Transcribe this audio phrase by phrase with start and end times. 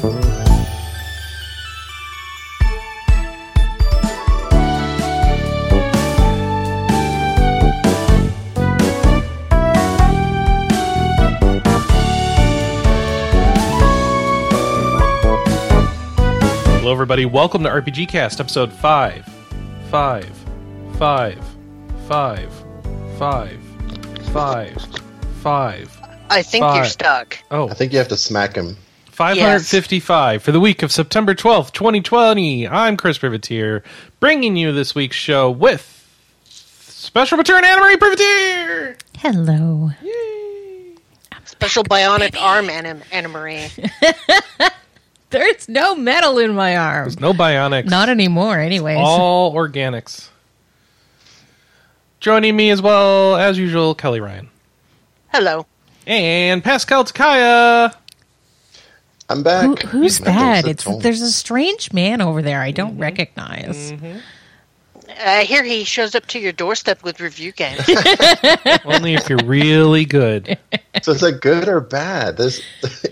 [0.00, 0.12] Hello,
[16.92, 17.26] everybody.
[17.26, 19.26] Welcome to RPG Cast, episode 5.
[19.90, 20.44] 5.
[20.96, 21.44] 5.
[22.06, 22.64] 5.
[23.18, 23.60] 5.
[24.32, 25.00] 5.
[25.42, 26.00] 5.
[26.30, 26.88] I think you're Five.
[26.88, 27.38] stuck.
[27.50, 28.76] Oh, I think you have to smack him.
[29.18, 32.68] 555 for the week of September 12th, 2020.
[32.68, 33.82] I'm Chris Privateer,
[34.20, 36.06] bringing you this week's show with
[36.44, 38.96] special return Anna Marie Privateer!
[39.18, 39.90] Hello.
[41.46, 43.66] Special bionic arm, Anna, Anna Marie.
[45.30, 47.06] There's no metal in my arm.
[47.06, 47.90] There's no bionics.
[47.90, 48.98] Not anymore, anyways.
[49.00, 50.28] all organics.
[52.20, 54.48] Joining me as well, as usual, Kelley Ryan.
[55.34, 55.66] Hello.
[56.06, 57.96] And Pascal Tekaia.
[59.28, 59.82] I'm back.
[59.82, 60.66] Who, who's My that?
[60.66, 61.02] It's tones.
[61.02, 62.76] there's a strange man over there I Mm-hmm.
[62.76, 63.92] don't recognize.
[65.20, 67.80] I hear he shows up to your doorstep with review games.
[68.84, 70.58] Only if you're really good.
[71.02, 72.36] So is that good or bad?
[72.36, 72.60] There's,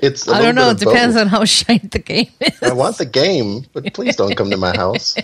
[0.02, 0.28] it's.
[0.28, 0.70] I I don't know.
[0.70, 2.62] It depends on how shite the game is.
[2.62, 5.16] I want the game, but please don't come to my house.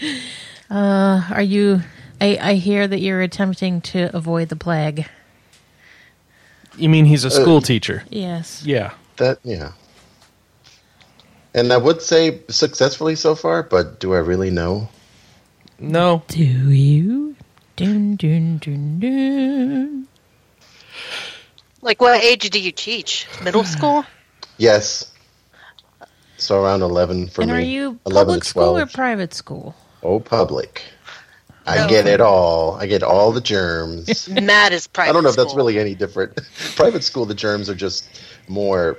[0.70, 1.80] Are you?
[2.20, 5.06] I, I hear that you're attempting to avoid the plague.
[6.76, 8.04] You mean he's a uh, school teacher?
[8.10, 8.64] Yes.
[8.64, 8.94] Yeah.
[9.16, 9.72] That yeah.
[11.54, 14.88] And I would say successfully so far, but do I really know?
[15.78, 16.24] No.
[16.28, 17.36] Do you?
[17.76, 20.08] Dun, dun, dun, dun.
[21.82, 23.26] like, what age do you teach?
[23.42, 24.04] Middle school?
[24.58, 25.12] Yes.
[26.36, 27.56] So around eleven for And me.
[27.56, 29.74] And are you 11 public to school or private school?
[30.02, 30.82] Oh, public.
[31.66, 31.88] I No.
[31.88, 32.74] get it all.
[32.74, 34.28] I get all the germs.
[34.42, 35.56] Matt is private I don't know if that's school.
[35.56, 36.38] really any different.
[36.76, 38.04] Private school, the germs are just
[38.48, 38.98] more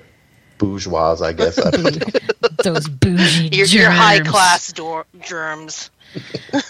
[0.58, 1.60] bourgeois, I guess.
[1.60, 2.20] I don't know.
[2.64, 5.92] Those bougie Your, your high class door, germs.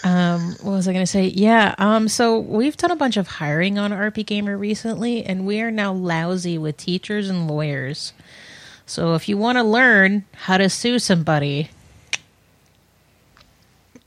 [0.04, 1.26] Um, what was I going to say?
[1.28, 1.74] Yeah.
[1.78, 5.92] Um, so we've done a bunch of hiring on RPGamer recently, and we are now
[5.92, 8.12] lousy with teachers and lawyers.
[8.86, 11.70] So if you want to learn how to sue somebody,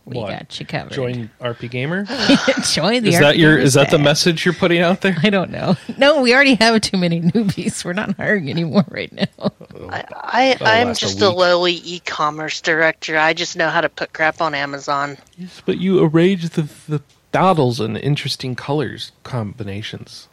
[0.09, 0.29] we What?
[0.31, 0.93] got you covered.
[0.93, 2.05] Join RPGamer?
[2.73, 5.15] Join the Is that your Gamer is that the message you're putting out there?
[5.23, 5.75] I don't know.
[5.97, 7.85] No, we already have too many newbies.
[7.85, 9.51] We're not hiring anymore right now.
[9.89, 11.37] I, I I'm last a just a week.
[11.37, 13.17] lowly e commerce director.
[13.17, 15.17] I just know how to put crap on Amazon.
[15.37, 20.27] Yes, but you arrange the the dawdles in interesting colors combinations.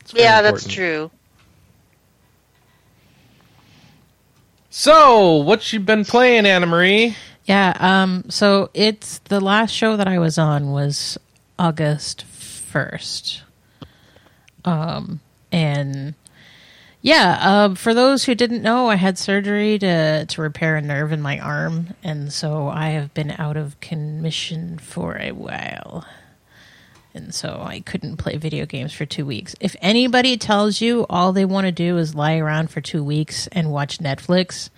[0.00, 1.10] It's very Yeah, that's true.
[4.70, 7.16] So, what you been playing, Anna Marie?
[7.50, 11.18] Yeah, um, so it's the last show that I was on was
[11.58, 13.40] August 1st.
[14.64, 15.18] Um,
[15.50, 16.14] and
[17.02, 21.10] yeah, uh, for those who didn't know, I had surgery to, to repair a nerve
[21.10, 26.06] in my arm, and so I have been out of commission for a while.
[27.14, 29.56] And so I couldn't play video games for two weeks.
[29.58, 33.48] If anybody tells you all they want to do is lie around for two weeks
[33.48, 34.70] and watch Netflix,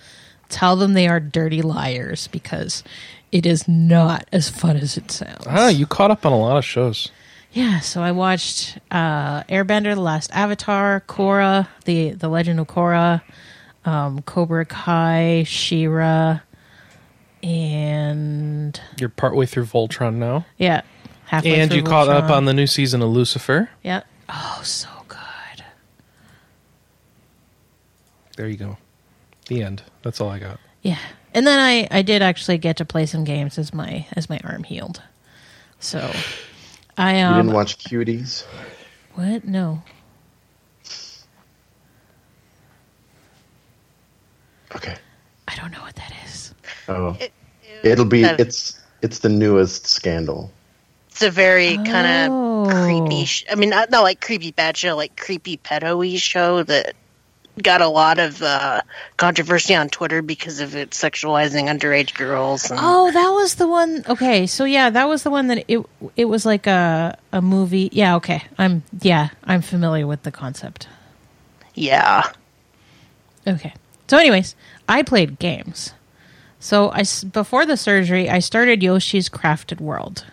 [0.52, 2.84] tell them they are dirty liars because
[3.32, 5.44] it is not as fun as it sounds.
[5.48, 7.10] Ah, you caught up on a lot of shows.
[7.52, 13.20] Yeah, so I watched uh, Airbender: The Last Avatar, Korra, the the Legend of Korra,
[13.84, 16.40] um, Cobra Kai, She-Ra,
[17.42, 20.80] and You're partway through Voltron now, yeah,
[21.26, 22.36] halfway and through you caught up Voltron.
[22.36, 23.68] on the new season of Lucifer.
[23.82, 24.02] yeah.
[24.30, 25.18] Oh, so good.
[28.36, 28.78] There you go.
[29.52, 29.82] The end.
[30.02, 30.58] That's all I got.
[30.82, 30.98] Yeah,
[31.34, 34.40] and then I I did actually get to play some games as my as my
[34.44, 35.02] arm healed.
[35.78, 36.10] So
[36.96, 38.44] I You um didn't watch Cuties?
[39.14, 39.82] what no
[44.74, 44.96] Okay.
[45.48, 46.54] I don't know what that is.
[46.88, 47.16] Oh,
[47.82, 48.22] it'll be.
[48.22, 50.50] That- It's it's the newest scandal.
[51.10, 52.64] It's a very kind Oh.
[52.64, 53.26] of creepy.
[53.26, 56.94] Sh- I mean, not, not like creepy bad show, like creepy pedo-y show that
[57.60, 58.82] got a lot of uh,
[59.16, 62.70] controversy on Twitter because of it sexualizing underage girls.
[62.70, 64.04] And, Oh, that was the one.
[64.08, 65.84] Okay, so yeah, that was the one that it
[66.16, 67.90] it was like a a movie.
[67.92, 68.44] Yeah, okay.
[68.58, 70.88] I'm yeah, I'm familiar with the concept.
[71.74, 72.30] Yeah,
[73.46, 73.74] Okay.
[74.08, 74.54] So anyways,
[74.88, 75.94] I played games.
[76.60, 80.26] So I before the surgery, I started Yoshi's Crafted World.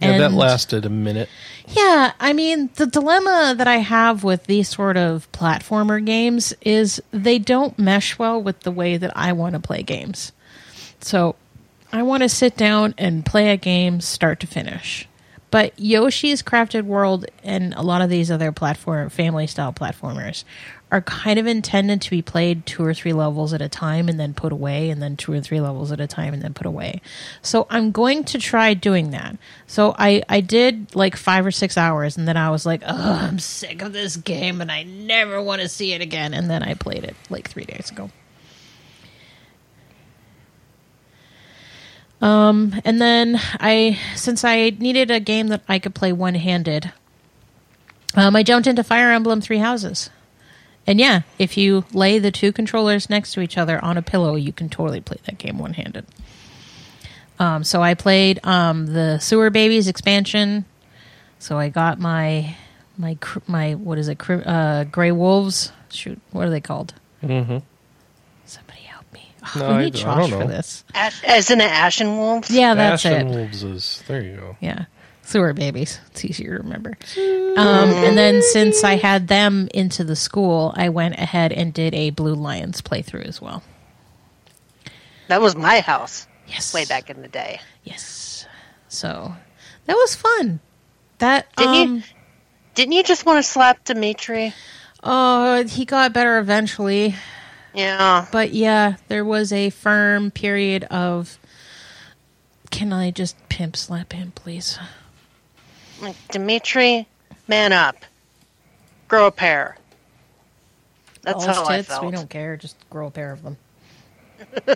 [0.00, 1.28] Yeah, that lasted a minute.
[1.68, 7.02] Yeah, I mean, the dilemma that I have with these sort of platformer games is
[7.12, 10.32] they don't mesh well with the way that I want to play games.
[11.00, 11.34] So
[11.92, 15.08] I want to sit down and play a game start to finish.
[15.50, 20.44] But Yoshi's Crafted World and a lot of these other platform family style platformers
[20.88, 24.20] are kind of intended to be played two or three levels at a time and
[24.20, 26.66] then put away, and then two or three levels at a time and then put
[26.66, 27.00] away.
[27.42, 29.36] So I'm going to try doing that.
[29.66, 33.18] So I, I did like five or six hours, and then I was like, oh,
[33.20, 36.32] I'm sick of this game and I never want to see it again.
[36.32, 38.10] And then I played it like three days ago.
[42.22, 46.92] Um, and then I, since I needed a game that I could play one handed,
[48.14, 50.10] um, I jumped into Fire Emblem Three Houses.
[50.86, 54.36] And yeah, if you lay the two controllers next to each other on a pillow,
[54.36, 56.06] you can totally play that game one handed.
[57.38, 60.64] Um, so I played um, the Sewer Babies expansion.
[61.38, 62.54] So I got my
[62.96, 64.18] my my what is it?
[64.30, 65.72] Uh, Gray Wolves.
[65.90, 66.94] Shoot, what are they called?
[67.22, 67.58] Mm-hmm.
[68.46, 69.28] Somebody help me.
[69.42, 70.84] Oh, No, we I- need I Josh don't for this.
[70.94, 72.48] Ash, as in an Ashen Wolf?
[72.50, 73.16] Yeah, that's Ashen it.
[73.26, 74.22] Ashen Wolves is there.
[74.22, 74.56] You go.
[74.60, 74.84] Yeah.
[75.26, 75.98] Sewer babies.
[76.06, 76.96] It's easier to remember.
[77.18, 81.94] Um, and then since I had them into the school, I went ahead and did
[81.94, 83.62] a Blue Lions playthrough as well.
[85.28, 86.72] That was my house Yes.
[86.72, 87.60] way back in the day.
[87.82, 88.46] Yes.
[88.88, 89.34] So
[89.86, 90.60] that was fun.
[91.18, 92.02] That Didn't um you?
[92.76, 94.54] Didn't you just want to slap Dimitri?
[95.02, 97.16] oh he got better eventually.
[97.74, 98.26] Yeah.
[98.30, 101.38] But yeah, there was a firm period of
[102.70, 104.78] can I just pimp slap him, please?
[106.00, 107.06] Like, Dimitri,
[107.48, 107.96] man up.
[109.08, 109.76] Grow a pair.
[111.22, 112.04] That's All his how I felt.
[112.04, 113.56] we don't care, just grow a pair of them.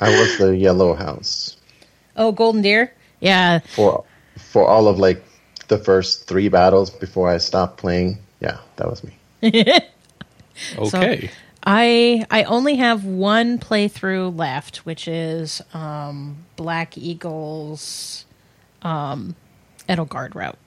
[0.00, 1.56] I was the yellow house
[2.16, 2.92] Oh, Golden Deer?
[3.20, 3.58] Yeah.
[3.74, 4.04] for
[4.36, 5.22] for all of like
[5.68, 8.18] the first three battles before I stopped playing.
[8.40, 9.14] Yeah, that was me.
[10.78, 11.30] Okay.
[11.64, 18.24] I I only have one playthrough left, which is um, Black Eagles
[18.80, 19.34] um,
[19.88, 20.58] Edelgard route.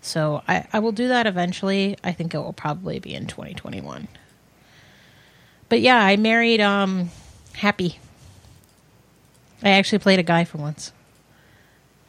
[0.00, 1.96] So I, I will do that eventually.
[2.04, 4.08] I think it will probably be in 2021.
[5.68, 7.10] But yeah, I married um,
[7.54, 7.98] Happy.
[9.62, 10.92] I actually played a guy for once,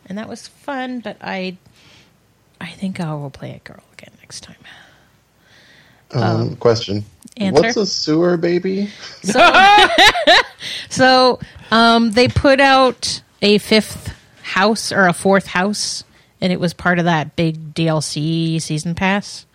[0.07, 1.00] and that was fun.
[1.00, 1.57] But I
[2.59, 4.57] I think I will play a girl again next time.
[6.12, 7.06] Um, question:
[7.38, 7.62] answer?
[7.62, 8.89] What's a sewer baby?
[9.23, 9.39] So,
[10.89, 11.39] So
[11.71, 14.13] um, they put out a fifth
[14.45, 16.03] house or a fourth house,
[16.39, 19.45] and it was part of that big DLC season pass.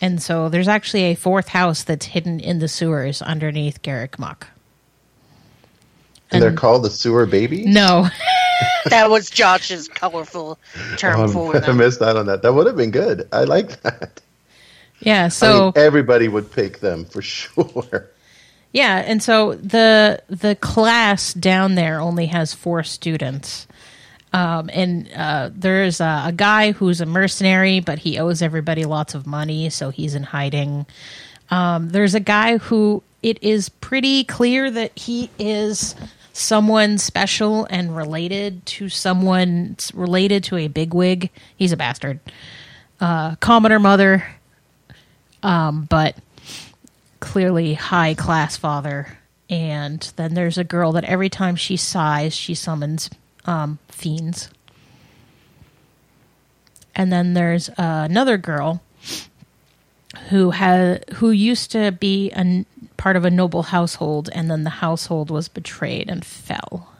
[0.00, 4.48] And so there's actually a fourth house that's hidden in the sewers underneath Garreg Mach.
[6.30, 7.64] And they're called the sewer baby.
[7.66, 8.08] No,
[8.86, 10.58] that was Josh's colorful
[10.96, 11.68] term Um, for it.
[11.68, 12.42] I missed out on that.
[12.42, 13.28] That would have been good.
[13.32, 14.20] I like that.
[15.00, 15.24] yeah.
[15.24, 18.10] I So mean, everybody would pick them for sure.
[18.76, 23.66] Yeah, and so the the class down there only has four students,
[24.34, 29.14] um, and uh, there's a, a guy who's a mercenary, but he owes everybody lots
[29.14, 30.84] of money, so he's in hiding.
[31.50, 35.94] Um, there's a guy who it is pretty clear that he is
[36.34, 41.30] someone special and related to someone related to a bigwig.
[41.56, 42.20] He's a bastard,
[43.00, 44.22] uh, commoner mother,
[45.42, 46.14] um, but
[47.20, 49.18] clearly high class father.
[49.48, 53.10] And then there's a girl that every time she sighs, she summons
[53.44, 54.50] um, fiends.
[56.94, 58.82] And then there's uh, another girl
[60.30, 62.64] who had who used to be a
[62.96, 66.92] part of a noble household, and then the household was betrayed and fell.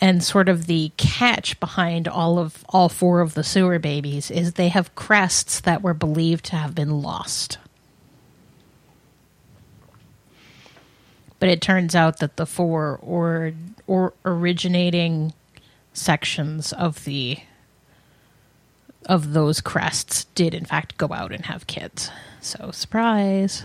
[0.00, 4.52] And sort of the catch behind all of all four of the sewer babies is
[4.52, 7.58] they have crests that were believed to have been lost.
[11.40, 13.52] But it turns out that the four or
[13.88, 15.32] or originating
[15.92, 17.38] sections of the
[19.06, 22.10] of those crests did in fact go out and have kids.
[22.40, 23.64] So surprise.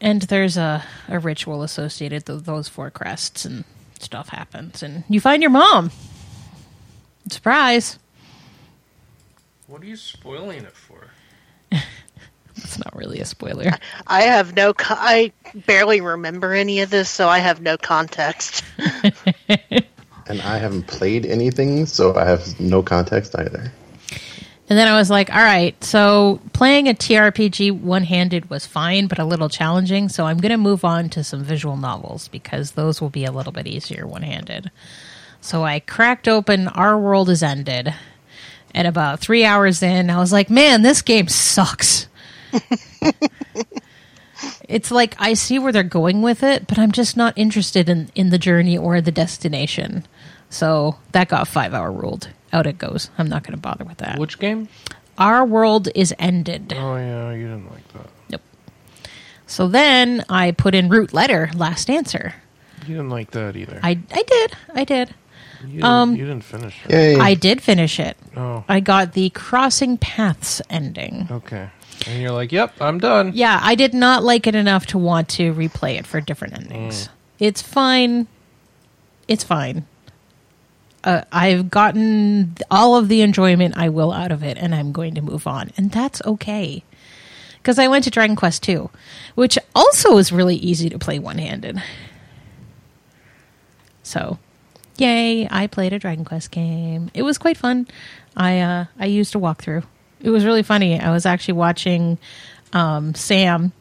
[0.00, 3.64] And there's a, a ritual associated with those four crests and
[3.98, 5.90] stuff happens and you find your mom.
[7.28, 7.98] Surprise.
[9.66, 11.09] What are you spoiling it for?
[12.56, 13.72] It's not really a spoiler.
[14.06, 14.74] I have no.
[14.74, 15.32] Co- I
[15.66, 18.64] barely remember any of this, so I have no context.
[20.30, 23.72] And I haven't played anything, so I have no context either.
[24.68, 29.08] And then I was like, all right, so playing a TRPG one handed was fine,
[29.08, 30.08] but a little challenging.
[30.08, 33.32] So I'm going to move on to some visual novels because those will be a
[33.32, 34.70] little bit easier one handed.
[35.40, 37.92] So I cracked open Our World Is Ended.
[38.72, 42.06] And about three hours in, I was like, man, this game sucks.
[44.68, 48.10] it's like I see where they're going with it, but I'm just not interested in,
[48.14, 50.06] in the journey or the destination.
[50.48, 52.28] So that got five hour ruled.
[52.52, 53.10] out it goes.
[53.18, 54.18] I'm not going to bother with that.
[54.18, 54.68] Which game?
[55.18, 56.72] Our world is ended.
[56.76, 58.08] Oh yeah, you didn't like that.
[58.30, 58.42] Nope.
[59.46, 62.34] So then I put in root letter last answer.
[62.86, 63.78] You didn't like that either.
[63.82, 64.56] I I did.
[64.74, 65.14] I did.
[65.60, 66.90] you, didn't, um, you didn't finish it.
[66.90, 67.16] Yay.
[67.16, 68.16] I did finish it.
[68.34, 71.28] Oh, I got the crossing paths ending.
[71.30, 71.68] okay.
[72.06, 75.28] And you're like, "Yep, I'm done." Yeah, I did not like it enough to want
[75.30, 77.08] to replay it for different endings.
[77.38, 78.26] It's fine.
[79.28, 79.86] It's fine.
[81.02, 85.14] Uh, I've gotten all of the enjoyment I will out of it, and I'm going
[85.14, 86.84] to move on, and that's okay.
[87.56, 88.88] Because I went to Dragon Quest II,
[89.34, 91.82] which also is really easy to play one handed.
[94.02, 94.38] So,
[94.96, 95.46] yay!
[95.50, 97.10] I played a Dragon Quest game.
[97.14, 97.86] It was quite fun.
[98.36, 99.84] I uh, I used a walkthrough.
[100.22, 101.00] It was really funny.
[101.00, 102.18] I was actually watching
[102.72, 103.72] um, Sam,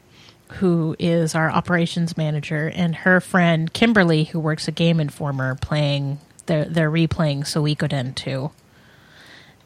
[0.53, 6.19] who is our operations manager, and her friend Kimberly, who works at Game Informer, playing.
[6.45, 8.51] They're they're replaying Suikoden 2.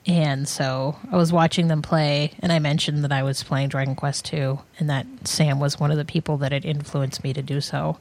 [0.05, 3.95] And so I was watching them play, and I mentioned that I was playing Dragon
[3.95, 7.41] Quest 2, and that Sam was one of the people that had influenced me to
[7.41, 7.99] do so.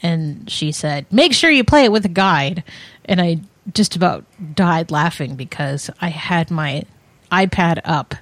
[0.00, 2.62] And she said, Make sure you play it with a guide.
[3.06, 3.40] And I
[3.72, 6.84] just about died laughing because I had my
[7.34, 8.14] iPad up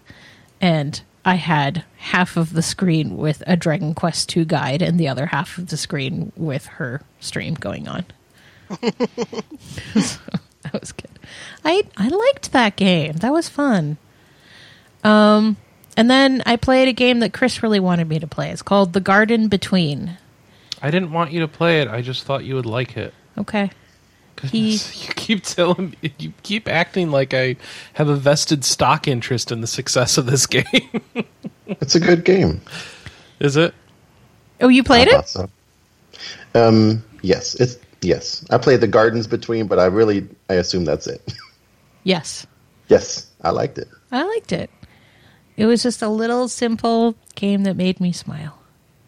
[0.61, 5.09] and I had half of the screen with a Dragon Quest 2 guide and the
[5.09, 8.07] other half of the screen with her stream going on.
[8.71, 8.77] So,
[10.63, 11.11] that was good.
[11.65, 13.13] I I liked that game.
[13.15, 13.99] That was fun.
[15.05, 15.57] Um
[15.97, 18.51] and then I played a game that Chris really wanted me to play.
[18.51, 20.17] It's called The Garden Between.
[20.81, 21.89] I didn't want you to play it.
[21.89, 23.13] I just thought you would like it.
[23.37, 23.71] Okay.
[24.37, 27.57] Goodness, you keep telling me, you keep acting like I
[27.95, 31.01] have a vested stock interest in the success of this game.
[31.67, 32.61] It's a good game.
[33.41, 33.75] Is it?
[34.61, 35.29] Oh, you played I it?
[35.29, 35.49] so.
[36.55, 38.45] Um, yes, it's yes.
[38.51, 41.21] I played the Gardens Between, but I really I assume that's it.
[42.05, 42.49] Yes.
[42.89, 43.87] yes, I liked it.
[44.11, 44.71] I liked it.
[45.57, 48.59] It was just a little simple game that made me smile.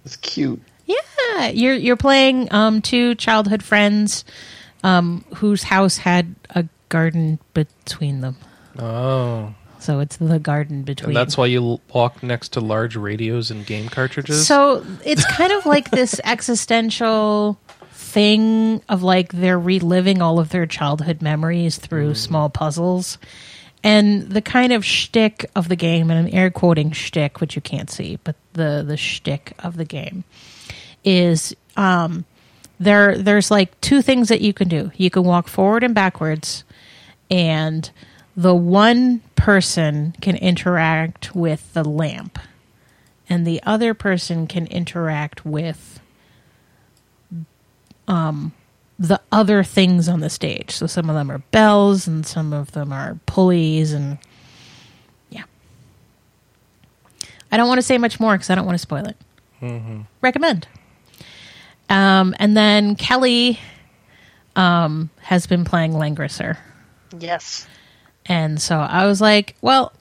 [0.04, 0.62] It's cute.
[0.86, 4.24] Yeah, you're you're playing um, two childhood friends
[4.84, 8.36] um, whose house had a garden between them.
[8.78, 11.08] Oh, So it's the garden between.
[11.10, 14.46] and that's why you walk next to large radios and game cartridges.
[14.46, 17.58] So it's kind of like this existential
[17.92, 23.18] thing of like they're reliving all of their childhood memories through small puzzles.
[23.82, 27.60] And the kind of shtick of the game, and I'm air quoting shtick, which you
[27.60, 30.24] can't see, but the the shtick of the game
[31.04, 32.24] is um,
[32.78, 33.16] there.
[33.16, 34.90] There's like two things that you can do.
[34.96, 36.64] You can walk forward and backwards,
[37.30, 37.90] and
[38.36, 42.38] the one person can interact with the lamp
[43.28, 46.00] and the other person can interact with
[48.06, 48.52] um,
[48.98, 50.72] the other things on the stage.
[50.72, 54.18] So some of them are bells and some of them are pulleys and
[55.30, 55.44] yeah.
[57.50, 59.16] I don't want to say much more because I don't want to spoil it.
[60.20, 60.68] Recommend.
[61.88, 63.58] Um, and then Kelley
[64.56, 66.56] um, has been playing Langrisser.
[67.18, 67.66] Yes.
[68.26, 69.92] And so I was like, well,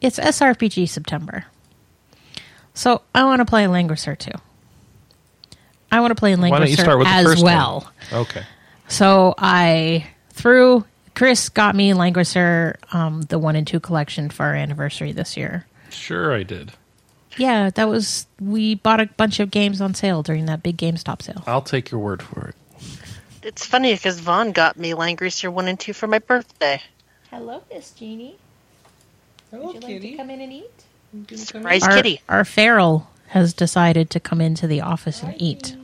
[0.00, 1.44] it's SRPG September.
[2.74, 4.32] So I want to play Langrisser too.
[5.90, 7.92] I want to play why Langrisser start with the as well.
[8.10, 8.22] one?
[8.22, 8.42] Okay.
[8.88, 14.54] So I threw Chris got me Langrisser, um, the one and two collection for our
[14.54, 15.66] anniversary this year.
[15.90, 16.72] Sure, I did.
[17.36, 21.22] Yeah, that was we bought a bunch of games on sale during that big GameStop
[21.22, 21.42] sale.
[21.46, 22.56] I'll take your word for it.
[23.42, 26.80] It's funny because Vaughn got me Langrisser 1 and 2 for my birthday.
[27.30, 28.36] Hello, Miss Jeannie.
[29.50, 30.84] Would you like to come in and eat?
[31.38, 32.20] Surprise Our, kitty.
[32.28, 35.76] our feral has decided to come into the office and eat.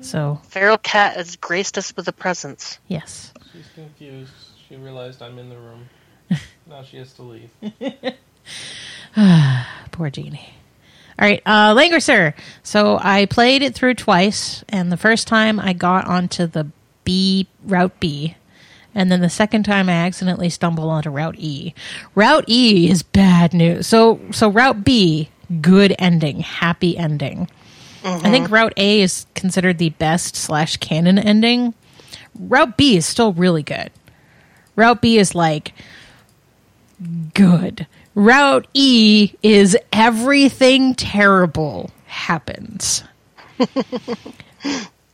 [0.00, 2.78] So Feral cat has graced us with a presence.
[2.86, 4.32] yes, She's confused.
[4.68, 5.88] She realized I'm in the room.
[6.68, 7.50] now she has to leave.
[9.90, 10.54] poor Jeannie.
[11.18, 12.34] All right, uh, Langrisser.
[12.62, 16.68] So I played it through twice, and the first time I got onto the
[17.02, 18.36] B route B,
[18.94, 21.74] and then the second time I accidentally stumbled onto Route E.
[22.14, 23.86] Route E is bad news.
[23.86, 27.48] So so Route B, good ending, happy ending.
[28.04, 31.74] I think Route A is considered the best slash canon ending.
[32.38, 33.90] Route B is still really good.
[34.76, 35.74] Route B is like
[37.34, 37.86] good.
[38.18, 43.04] Route E is everything terrible happens.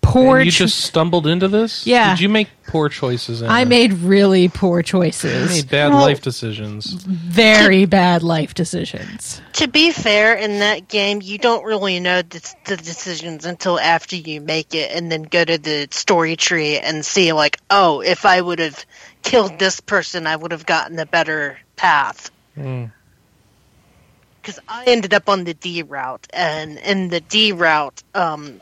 [0.00, 1.86] Poor And you cho- just stumbled into this?
[1.86, 2.10] Yeah.
[2.14, 3.42] Did you make poor choices?
[3.42, 3.52] Anna?
[3.52, 5.50] I made really poor You choices.
[5.50, 6.92] made bad Well- life decisions.
[6.92, 9.40] Very bad life decisions.
[9.54, 14.16] To be fair, in that game, you don't really know the, the decisions until after
[14.16, 18.24] you make it and then go to the story tree and see, like, oh, if
[18.24, 18.84] I would have
[19.22, 22.30] killed this person, I would have gotten a better path.
[22.54, 28.60] Because I ended up on the D route, and in the D route, um,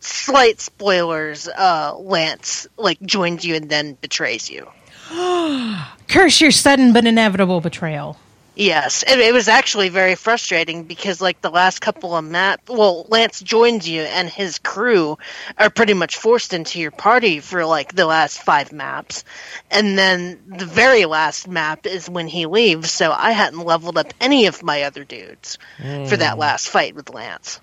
[0.00, 4.68] slight spoilers, uh, Lance like joins you and then betrays you.
[6.08, 8.18] Curse your sudden but inevitable betrayal.
[8.56, 13.04] Yes, it, it was actually very frustrating because, like, the last couple of map, well,
[13.08, 15.18] Lance joins you and his crew
[15.58, 19.24] are pretty much forced into your party for like the last five maps,
[19.72, 22.92] and then the very last map is when he leaves.
[22.92, 25.58] So I hadn't leveled up any of my other dudes
[26.06, 27.60] for that last fight with Lance.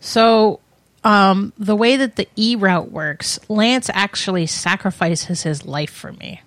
[0.00, 0.58] So,
[1.04, 6.40] um, the way that the E route works, Lance actually sacrifices his life for me.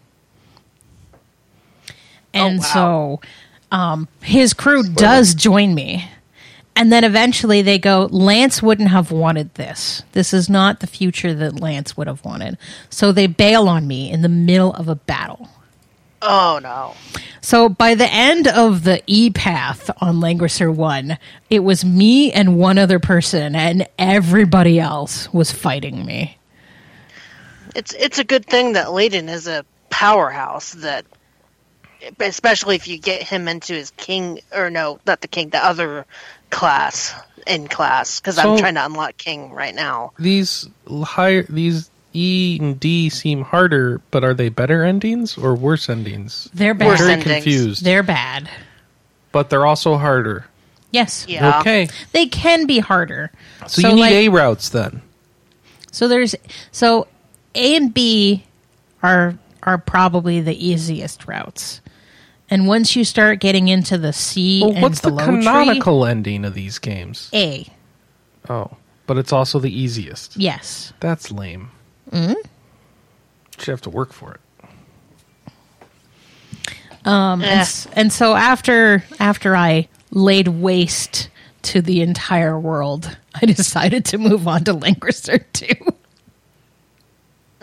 [2.39, 2.65] And wow.
[2.65, 3.21] so,
[3.71, 6.09] um, his crew does join me.
[6.75, 10.03] And then eventually they go, Lance wouldn't have wanted this.
[10.13, 12.57] This is not the future that Lance would have wanted.
[12.89, 15.49] So they bail on me in the middle of a battle.
[16.21, 16.95] Oh no!
[17.41, 21.17] So by the end of the E path on Langrisser 1,
[21.49, 26.37] it was me and one other person, and everybody else was fighting me.
[27.73, 31.05] It's it's a good thing that Ledin is a powerhouse that
[32.19, 36.05] especially if you get him into his king or no, not the king, the other
[36.49, 37.13] class
[37.47, 40.11] in class because So- I'm trying to unlock king right now.
[40.19, 40.67] These
[41.03, 46.49] higher these E and D seem harder, but are they better endings or worse endings?
[46.53, 46.87] They're bad.
[46.87, 47.33] Worse Very endings.
[47.43, 47.83] confused.
[47.85, 48.49] They're bad.
[49.31, 50.45] but they're also harder.
[50.91, 51.25] Yes.
[51.29, 51.59] Yeah.
[51.59, 51.87] Okay.
[52.13, 53.31] They can be harder.
[53.67, 55.03] So, you need like, A routes then.
[55.91, 56.33] So there's
[56.71, 57.05] so
[57.53, 58.43] A and B
[59.03, 61.81] are are probably the easiest routes.
[62.51, 66.45] And once you start getting into the C Well, and what's the below canonical ending
[66.45, 67.29] of these games?
[67.33, 67.67] A.
[68.49, 68.71] Oh,
[69.05, 70.35] but it's also the easiest.
[70.37, 70.91] Yes.
[70.99, 71.69] That's lame.
[72.11, 72.31] Mm-hmm.
[72.33, 74.39] You have to work for it.
[77.05, 77.45] Um, Eh.
[77.47, 81.29] and, and so after after I laid waste
[81.63, 85.67] to the entire world, I decided to move on to Langrisser 2,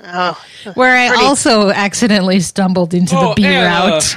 [0.08, 0.40] Oh,
[0.74, 3.66] where I Pretty- also accidentally stumbled into the Oh, B Anna.
[3.90, 4.16] route.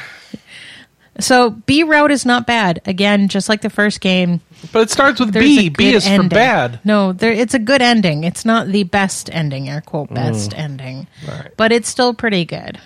[1.19, 2.82] So B route is not bad.
[2.86, 5.69] Again, just like the first game, But it starts with B.
[5.69, 6.79] B is for bad.
[6.84, 8.23] No, there it's a good ending.
[8.23, 11.51] It's not the best ending, air quote best ending, Right.
[11.58, 12.79] but it's still pretty good.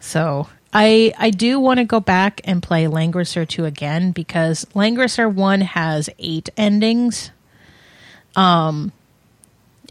[0.00, 5.32] So I I do want to go back and play Langrisser 2 again because Langrisser
[5.32, 7.30] 1 has eight endings.
[8.34, 8.92] Um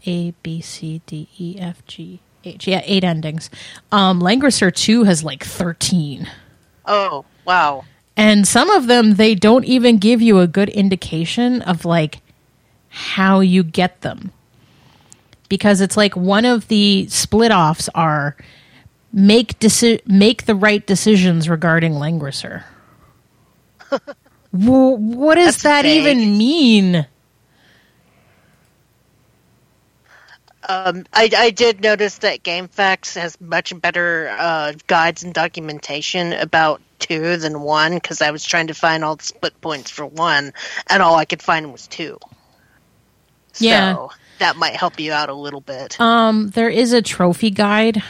[0.06, 2.66] A B C D E F G H.
[2.66, 3.48] Yeah, eight endings.
[3.90, 6.28] Um Langrisser 2 has like 13.
[6.86, 7.84] Oh, wow.
[8.16, 12.20] And some of them they don't even give you a good indication of like
[12.88, 14.32] how you get them.
[15.48, 18.36] Because it's like one of the split offs are
[19.12, 22.64] make deci- make the right decisions regarding Langrisser.
[23.90, 26.00] Wh- what does That's that vague.
[26.02, 27.06] even mean?
[30.68, 36.80] Um, I, I did notice that GameFAQs has much better uh, guides and documentation about
[36.98, 40.52] two than one because I was trying to find all the split points for one,
[40.88, 42.18] and all I could find was two.
[43.58, 43.94] Yeah.
[43.94, 46.00] So that might help you out a little bit.
[46.00, 48.02] Um, there is a trophy guide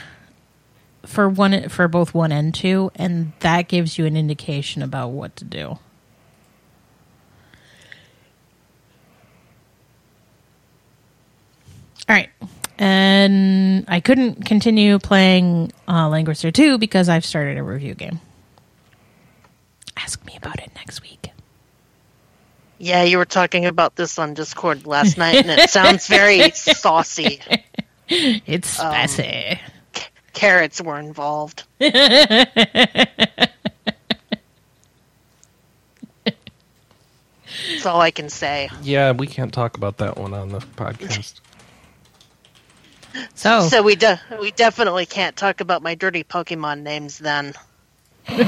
[1.05, 5.37] for one for both one and two, and that gives you an indication about what
[5.37, 5.79] to do.
[12.09, 12.29] All right,
[12.79, 18.21] and I couldn't continue playing uh, Langrisser two because I've started a review game.
[19.97, 21.31] Ask me about it next week.
[22.79, 27.41] yeah, you were talking about this on Discord last night, and it sounds very saucy.
[28.09, 29.61] It's spicy.
[30.33, 31.65] Carrots were involved.
[31.79, 31.95] That's
[37.87, 38.71] all I can say.
[38.83, 41.41] Yeah, we can't talk about that one on the podcast.
[43.35, 47.55] So So we de- we definitely can't talk about my dirty Pokemon names then.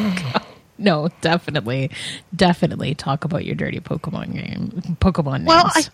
[0.77, 1.91] No, definitely,
[2.35, 5.47] definitely talk about your dirty Pokemon game, Pokemon names.
[5.47, 5.85] Well, I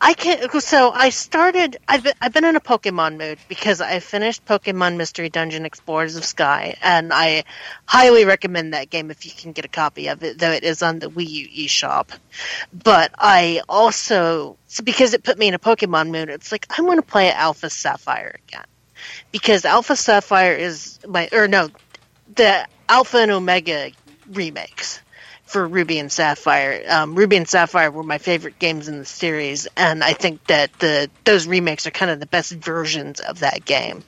[0.00, 3.98] I can so I started I've been, I've been in a Pokemon mood because I
[3.98, 7.44] finished Pokemon Mystery Dungeon Explorers of Sky and I
[7.84, 10.82] highly recommend that game if you can get a copy of it though it is
[10.82, 12.10] on the Wii U eShop.
[12.72, 16.82] But I also so because it put me in a Pokemon mood it's like I
[16.82, 18.66] want to play Alpha Sapphire again.
[19.32, 21.70] Because Alpha Sapphire is my or no
[22.36, 23.90] the Alpha and Omega
[24.30, 25.00] remakes
[25.48, 26.84] for Ruby and Sapphire.
[26.88, 30.72] Um, Ruby and Sapphire were my favorite games in the series, and I think that
[30.78, 34.04] the those remakes are kind of the best versions of that game.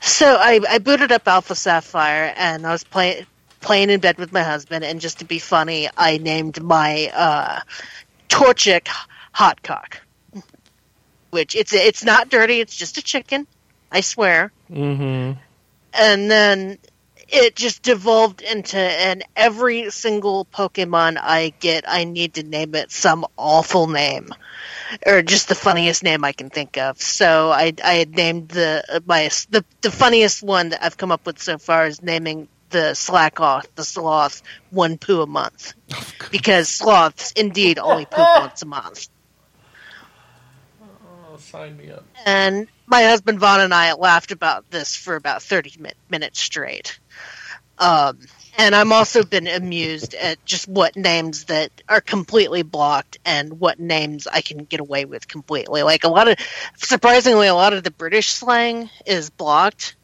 [0.00, 3.26] So I, I booted up Alpha Sapphire and I was playing
[3.60, 4.84] playing in bed with my husband.
[4.84, 7.60] And just to be funny, I named my uh,
[8.28, 8.88] Torchic
[9.32, 10.00] Hot Cock,
[11.30, 12.60] which it's it's not dirty.
[12.60, 13.46] It's just a chicken.
[13.90, 14.52] I swear.
[14.70, 15.40] Mm-hmm.
[15.94, 16.78] And then
[17.28, 22.90] it just devolved into and every single Pokemon I get, I need to name it
[22.92, 24.32] some awful name
[25.06, 27.00] or just the funniest name I can think of.
[27.00, 31.12] So I I had named the uh, my the the funniest one that I've come
[31.12, 36.12] up with so far is naming the Slakoth, the sloth, one poo a month, oh,
[36.30, 39.08] because sloths indeed only poop once a month.
[40.82, 42.04] Oh, sign me up.
[42.24, 46.98] And my husband Vaughn and I laughed about this for about thirty mi- minutes straight.
[47.78, 48.18] Um,
[48.58, 53.78] and I'm also been amused at just what names that are completely blocked and what
[53.78, 55.82] names I can get away with completely.
[55.82, 56.38] Like a lot of,
[56.76, 59.96] surprisingly, a lot of the British slang is blocked,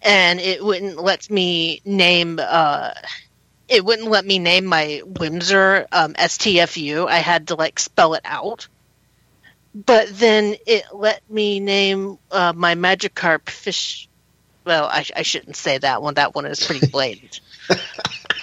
[0.00, 2.40] and it wouldn't let me name.
[2.42, 2.92] Uh,
[3.68, 7.08] it wouldn't let me name my Whismur um, STFU.
[7.08, 8.68] I had to like spell it out.
[9.74, 14.08] But then it let me name uh, my Magikarp fish.
[14.64, 16.14] Well, I, I shouldn't say that one.
[16.14, 17.40] That one is pretty blatant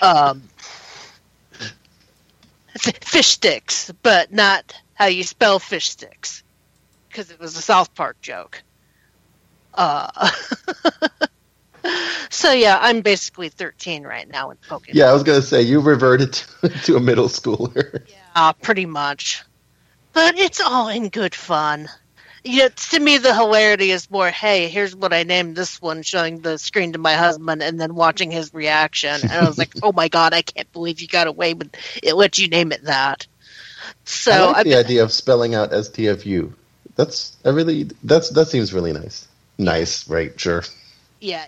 [0.02, 0.44] um,
[2.78, 6.44] fish sticks, but not how you spell fish sticks,
[7.08, 8.64] because it was a South Park joke.
[9.74, 10.30] Uh,
[12.30, 14.94] so yeah, I'm basically 13 right now in Pokemon.
[14.94, 18.06] Yeah, I was gonna say you reverted to, to a middle schooler.
[18.10, 19.44] Yeah, pretty much.
[20.12, 21.88] But it's all in good fun.
[22.44, 26.04] You know, to me, the hilarity is more, hey, here's what I named this one,
[26.04, 29.14] showing the screen to my husband and then watching his reaction.
[29.22, 32.16] And I was like, oh my god, I can't believe you got away with it,
[32.16, 33.28] let you name it that.
[34.06, 36.54] So, I like I've the idea of spelling out STFU.
[36.96, 39.28] That's I really that's that seems really nice.
[39.58, 40.38] Nice, right?
[40.40, 40.64] Sure.
[41.20, 41.46] yeah,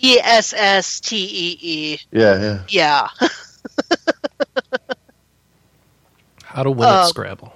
[0.00, 1.98] E S S T E E.
[2.10, 2.62] Yeah, yeah.
[2.68, 3.28] Yeah.
[6.44, 7.54] How to win Uh, at Scrabble.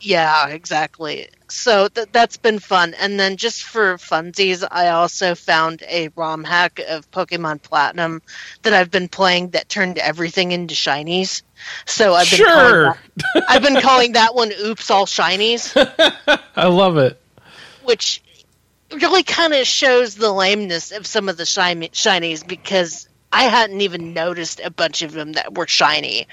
[0.00, 1.28] Yeah, exactly.
[1.50, 2.94] So th- that's been fun.
[2.94, 8.20] And then just for funsies, I also found a ROM hack of Pokemon Platinum
[8.62, 11.42] that I've been playing that turned everything into shinies.
[11.86, 12.98] So I've been calling Sure.
[13.34, 15.72] that, I've been calling that one "Oops, all shinies,"
[16.56, 17.20] I love it.
[17.84, 18.22] which
[18.92, 23.82] really kind of shows the lameness of some of the shiny- shinies because I hadn't
[23.82, 26.26] even noticed a bunch of them that were shiny.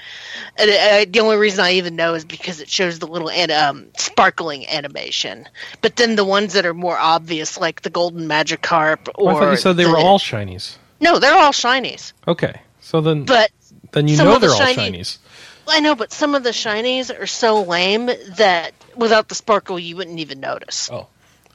[0.56, 3.50] And uh, the only reason I even know is because it shows the little an-
[3.50, 5.46] um, sparkling animation.
[5.82, 9.40] But then the ones that are more obvious, like the golden Magikarp, or Oh, I
[9.40, 10.76] thought you said they the- were all shinies.
[11.00, 12.14] no, they're all shinies.
[12.26, 13.50] Okay, so then But
[13.92, 15.18] then you know of the they're all shiny- shinies.
[15.68, 18.06] I know, but some of the shinies are so lame
[18.36, 20.88] that without the sparkle, you wouldn't even notice.
[20.90, 21.08] Oh,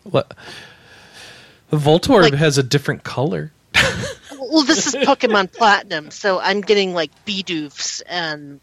[0.06, 0.26] Le-
[1.70, 3.52] the Voltorb Like- has a different color.
[4.40, 8.60] Well, this is Pokemon Platinum, so I'm getting like Bidoofs and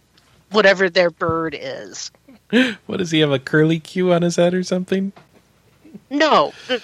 [0.51, 2.11] whatever their bird is.
[2.87, 3.31] What does he have?
[3.31, 5.13] A curly Q on his head or something?
[6.11, 6.79] No, uh,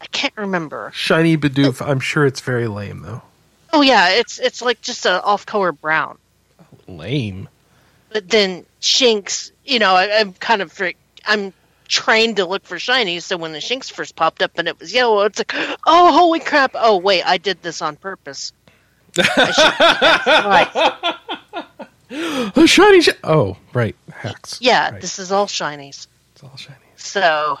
[0.00, 0.90] I can't remember.
[0.94, 1.86] Shiny Bidoof.
[1.86, 3.22] I'm sure it's very lame though.
[3.72, 6.18] Oh yeah, it's it's like just a off-color brown.
[6.86, 7.48] Lame.
[8.10, 11.52] But then Shinx, you know, I, I'm kind of fr- I'm
[11.88, 13.22] trained to look for shinies.
[13.22, 15.52] So when the Shinx first popped up and it was yellow, it's like,
[15.86, 16.72] oh holy crap!
[16.74, 18.52] Oh wait, I did this on purpose.
[20.16, 20.70] Right.
[22.10, 23.00] A shiny.
[23.00, 23.96] Sh- oh, right.
[24.12, 24.58] Hacks.
[24.60, 25.00] Yeah, Right.
[25.00, 26.06] this is all shinies.
[26.34, 26.76] It's all shiny.
[26.96, 27.58] So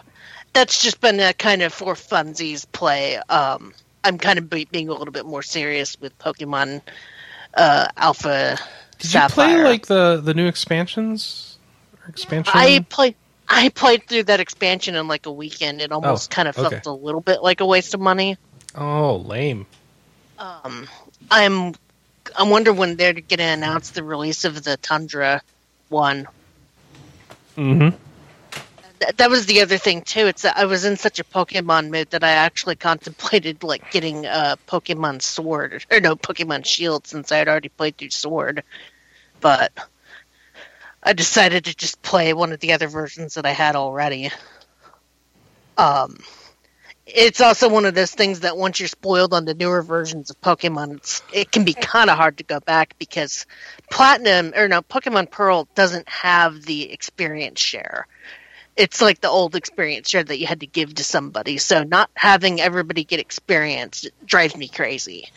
[0.52, 3.16] that's just been a kind of for funsies play.
[3.28, 3.72] Um,
[4.04, 6.82] I'm kind of be- being a little bit more serious with Pokemon
[7.54, 8.58] uh, Alpha.
[8.98, 9.48] Did Sapphire.
[9.48, 11.58] you play like the the new expansions?
[12.04, 12.52] Or expansion.
[12.54, 13.16] I played.
[13.48, 15.80] I played through that expansion in like a weekend.
[15.80, 16.82] It almost kind of felt okay.
[16.86, 18.36] a little bit like a waste of money.
[18.74, 19.66] oh, lame.
[20.38, 20.88] Um,
[21.30, 21.74] I'm.
[22.36, 25.42] I wonder when they're going to announce the release of the Tundra
[25.88, 26.26] one.
[27.56, 27.96] Mm-hmm.
[29.00, 30.26] Th- that was the other thing too.
[30.26, 34.56] It's I was in such a Pokemon mood that I actually contemplated like getting a
[34.66, 38.64] Pokemon Sword or no Pokemon Shield since I had already played through Sword,
[39.40, 39.72] but
[41.04, 44.30] I decided to just play one of the other versions that I had already.
[45.76, 46.16] Um,
[47.06, 50.40] it's also one of those things that once you're spoiled on the newer versions of
[50.40, 53.44] Pokemon, it's, it can be kind of hard to go back because
[53.90, 58.06] Platinum or no Pokemon Pearl doesn't have the experience share
[58.76, 61.58] it's like the old experience share that you had to give to somebody.
[61.58, 65.28] So not having everybody get experience drives me crazy.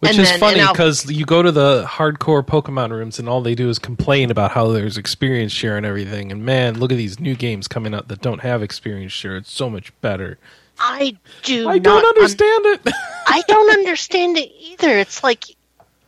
[0.00, 3.40] Which And is then- funny because you go to the hardcore Pokemon rooms and all
[3.40, 6.30] they do is complain about how there's experience share and everything.
[6.30, 9.36] And man, look at these new games coming out that don't have experience share.
[9.36, 10.38] It's so much better.
[10.78, 11.66] I do.
[11.68, 12.80] I don't un- understand it.
[13.26, 14.98] I don't understand it either.
[14.98, 15.44] It's like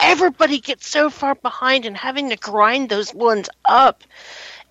[0.00, 4.04] everybody gets so far behind, and having to grind those ones up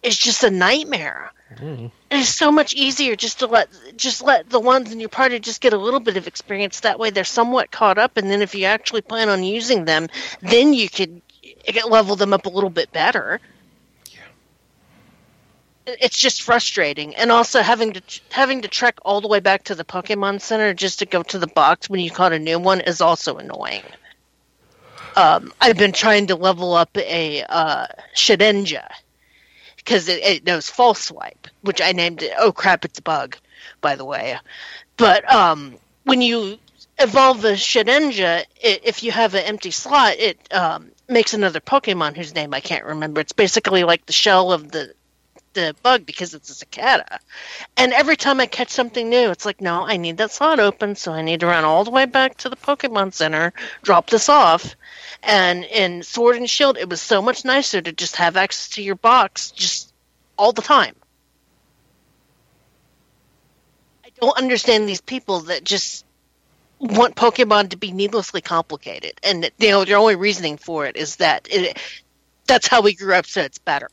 [0.04, 1.32] is just a nightmare.
[1.56, 1.92] Mm.
[2.10, 5.60] It's so much easier just to let just let the ones in your party just
[5.60, 6.80] get a little bit of experience.
[6.80, 10.08] That way, they're somewhat caught up, and then if you actually plan on using them,
[10.42, 11.22] then you could
[11.88, 13.42] level them up a little bit better.
[14.12, 14.20] yeah.
[16.00, 19.76] It's just frustrating, and also having to having to trek all the way back to
[19.76, 22.80] the Pokemon Center just to go to the box when you caught a new one
[22.80, 23.84] is also annoying.
[25.18, 28.88] Um, I've been trying to level up a uh, Shedinja
[29.88, 32.34] because it, it knows false swipe, which I named it.
[32.38, 32.84] Oh crap!
[32.84, 33.38] It's a bug,
[33.80, 34.38] by the way.
[34.98, 36.58] But um, when you
[37.00, 42.18] evolve a Shedinja, it, if you have an empty slot, it um, makes another Pokemon
[42.18, 43.22] whose name I can't remember.
[43.22, 44.94] It's basically like the shell of the
[45.58, 47.20] the bug because it's a cicada.
[47.76, 50.96] And every time I catch something new, it's like, no, I need that slot open,
[50.96, 54.30] so I need to run all the way back to the Pokemon Center, drop this
[54.30, 54.76] off.
[55.24, 58.84] And in Sword and Shield, it was so much nicer to just have access to
[58.84, 59.94] your box just
[60.38, 60.96] all the time.
[64.06, 66.06] I don't understand these people that just
[66.80, 71.16] want Pokemon to be needlessly complicated, and you know their only reasoning for it is
[71.16, 71.78] that it,
[72.46, 73.90] that's how we grew up, so it's better.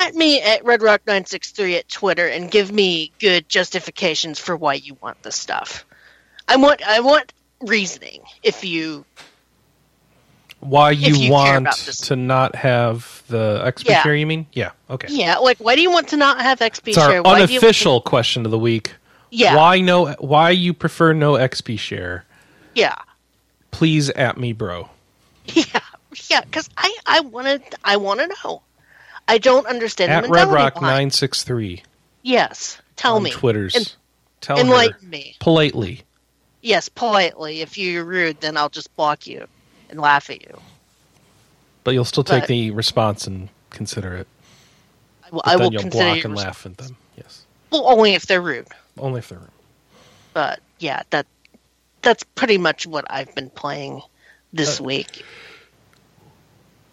[0.00, 5.22] At me at RedRock963 at Twitter and give me good justifications for why you want
[5.22, 5.84] this stuff.
[6.48, 9.04] I want I want reasoning if you
[10.60, 14.02] Why you, you want to not have the XP Yeah.
[14.02, 14.14] share?
[14.16, 14.46] You mean?
[14.52, 14.70] Yeah.
[14.90, 15.08] Okay.
[15.10, 17.16] yeah like why do you want to not have XP It's our share?
[17.18, 18.94] You- unofficial question of the week.
[19.30, 19.56] Yeah.
[19.56, 20.12] Why no?
[20.14, 22.24] Why you prefer no XP share?
[22.74, 22.96] yeah
[23.70, 24.88] Please at me, bro.
[25.46, 25.64] yeah
[26.30, 28.62] yeah because I I want to I want to know.
[29.28, 31.82] I don't understand At Red Rock nine six three
[32.22, 33.30] Yes, tell on me.
[33.30, 33.96] Twitter's.
[34.40, 35.36] Tell her enlighten me.
[35.40, 36.02] politely.
[36.62, 37.60] Yes, politely.
[37.60, 39.46] If you're rude, then I'll just block you
[39.90, 40.60] and laugh at you.
[41.84, 44.26] But you'll still take But- the response and consider it.
[45.24, 46.96] I will, I will you'll consider block and res- laugh at them.
[47.16, 48.68] Yes, Well, only if they're rude.
[48.98, 49.38] only if they're.
[49.38, 49.48] Rude.
[50.34, 51.26] But yeah, that
[52.02, 54.02] that's pretty much what I've been playing
[54.52, 55.24] this Uh, week.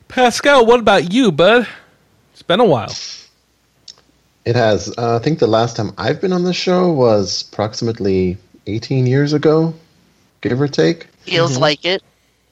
[0.07, 1.67] Pascal, what about you, bud?
[2.39, 2.95] It's been a while.
[4.45, 4.93] It has.
[4.97, 9.34] Uh, I think the last time I've been on the show was approximately 18 years
[9.34, 9.73] ago,
[10.39, 11.08] give or take.
[11.23, 11.62] Feels Mm-hmm.
[11.62, 12.02] like it.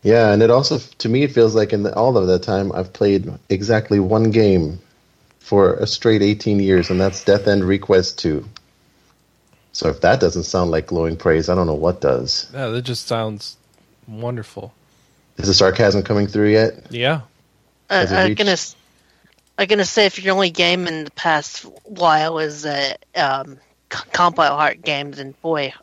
[0.03, 2.73] Yeah, and it also, to me, it feels like in the, all of that time,
[2.73, 4.79] I've played exactly one game
[5.39, 8.45] for a straight 18 years, and that's Death End Request 2.
[9.71, 12.49] So if that doesn't sound like glowing praise, I don't know what does.
[12.53, 13.55] Yeah, that just sounds
[14.05, 14.73] wonderful.
[15.37, 16.87] Is the sarcasm coming through yet?
[16.91, 17.21] Yeah.
[17.89, 18.75] Uh, I'm gonna s-
[19.57, 23.57] I'm gonna say if your only game in the past while is uh, um,
[23.89, 25.73] compile heart games, and boy,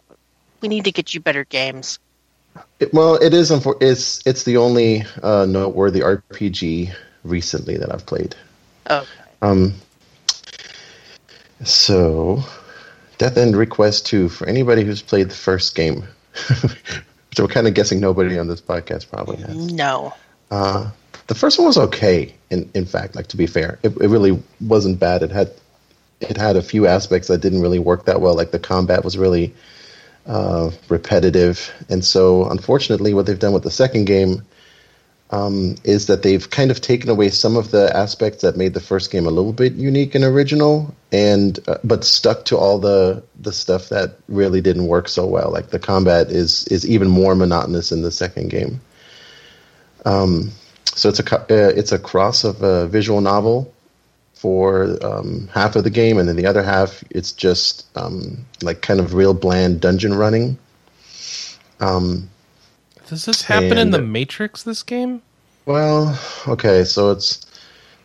[0.61, 1.99] we need to get you better games.
[2.79, 3.51] It, well, it is.
[3.51, 8.37] It's it's the only uh, noteworthy RPG recently that I've played.
[8.89, 9.07] Oh,
[9.43, 9.75] Um,
[11.65, 12.43] so,
[13.19, 16.05] Death End Request 2, for anybody who's played the first game,
[16.51, 19.73] which I'm kind of guessing nobody on this podcast probably has.
[19.73, 20.15] no.
[20.51, 20.91] Uh,
[21.27, 23.79] the first one was okay, in, in fact, like to be fair.
[23.83, 25.23] It, it really wasn't bad.
[25.23, 25.53] It had
[26.21, 29.17] it had a few aspects that didn't really work that well, like the combat was
[29.19, 29.55] really
[30.27, 31.71] uh, repetitive.
[31.89, 34.43] And so, unfortunately, what they've done with the second game
[35.31, 38.81] um, is that they've kind of taken away some of the aspects that made the
[38.81, 43.23] first game a little bit unique and original, and uh, but stuck to all the
[43.41, 45.51] the stuff that really didn't work so well.
[45.51, 48.81] Like the combat is is even more monotonous in the second game.
[50.05, 50.53] Um,
[50.95, 53.73] so it's a uh, it's a cross of a visual novel
[54.35, 58.83] for um, half of the game, and then the other half it's just um, like
[58.83, 60.59] kind of real bland dungeon running.
[61.81, 62.31] Um,
[63.09, 64.63] Does this happen in the Matrix?
[64.63, 65.23] This game?
[65.67, 67.47] well, okay, so it's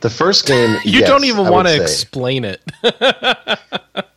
[0.02, 0.78] the first game.
[0.86, 2.62] You yes, don't even want to explain it.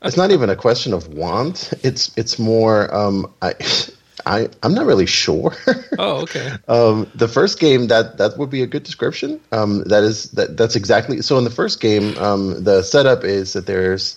[0.04, 1.72] It's not even a question of want.
[1.82, 2.92] It's it's more.
[2.94, 3.54] Um, I,
[4.26, 5.54] I I'm not really sure.
[5.98, 6.52] oh, okay.
[6.68, 9.40] um, the first game that that would be a good description.
[9.50, 11.38] Um, that is that that's exactly so.
[11.38, 14.16] In the first game, um, the setup is that there's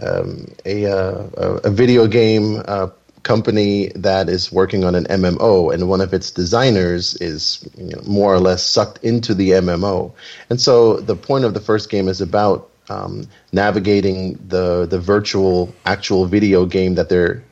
[0.00, 2.88] um, a, uh, a a video game uh,
[3.22, 8.02] company that is working on an MMO, and one of its designers is you know,
[8.06, 10.12] more or less sucked into the MMO.
[10.48, 15.74] And so the point of the first game is about um, navigating the the virtual
[15.84, 17.42] actual video game that they're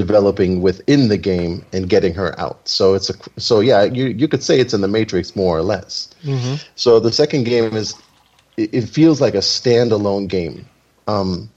[0.00, 2.68] developing within the game and getting her out.
[2.68, 5.62] So it's a so yeah, you you could say it's in the Matrix more or
[5.62, 6.08] less.
[6.74, 7.94] So the second game is
[8.56, 10.66] it, it feels like a standalone game.
[11.06, 11.48] Um,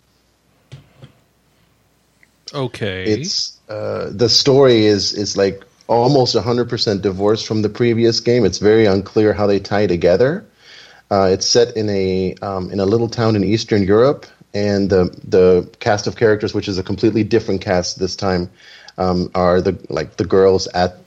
[2.54, 3.04] Okay.
[3.04, 8.46] It's uh, the story is is like almost 100% divorced from the previous game.
[8.46, 10.46] It's very unclear how they tie together.
[11.12, 15.06] Uh, it's set in a um, in a little town in Eastern Europe, and the
[15.28, 18.50] the cast of characters, which is a completely different cast this time,
[18.98, 20.98] um, are the like the girls at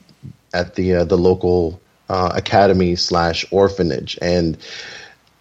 [0.53, 1.79] at the uh, the local
[2.09, 4.57] uh, academy slash orphanage, and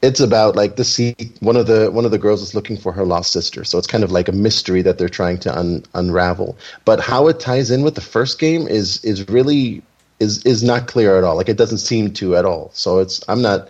[0.02, 1.14] it's about like the sea.
[1.40, 3.86] One of the one of the girls is looking for her lost sister, so it's
[3.86, 6.56] kind of like a mystery that they're trying to un, unravel.
[6.84, 9.82] But how it ties in with the first game is is really
[10.18, 11.36] is is not clear at all.
[11.36, 12.70] Like it doesn't seem to at all.
[12.74, 13.68] So it's I'm not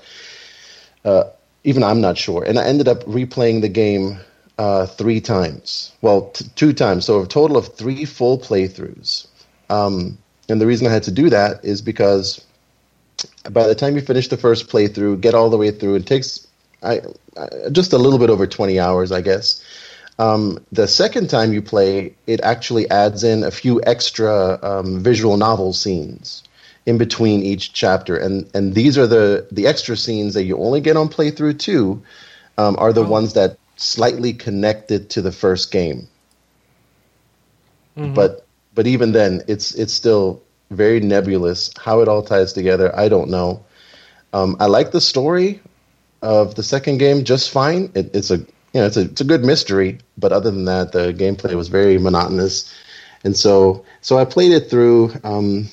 [1.04, 1.24] uh,
[1.64, 2.42] even I'm not sure.
[2.42, 4.18] And I ended up replaying the game
[4.58, 5.92] uh, three times.
[6.02, 7.04] Well, t- two times.
[7.04, 9.26] So a total of three full playthroughs.
[9.70, 12.44] Um, and the reason I had to do that is because
[13.50, 16.46] by the time you finish the first playthrough, get all the way through, it takes
[16.82, 17.00] I,
[17.36, 19.64] I, just a little bit over 20 hours, I guess.
[20.18, 25.36] Um, the second time you play, it actually adds in a few extra um, visual
[25.36, 26.42] novel scenes
[26.86, 30.80] in between each chapter, and and these are the the extra scenes that you only
[30.80, 32.02] get on playthrough two,
[32.58, 33.08] um, are the oh.
[33.08, 36.08] ones that slightly connected to the first game.
[37.96, 38.14] Mm-hmm.
[38.14, 42.96] But but even then, it's it's still very nebulous how it all ties together.
[42.98, 43.64] I don't know.
[44.32, 45.60] Um, I like the story
[46.22, 47.92] of the second game just fine.
[47.94, 48.46] It, it's a you
[48.80, 51.98] know it's a it's a good mystery, but other than that, the gameplay was very
[51.98, 52.72] monotonous,
[53.24, 55.12] and so so I played it through.
[55.22, 55.68] Um,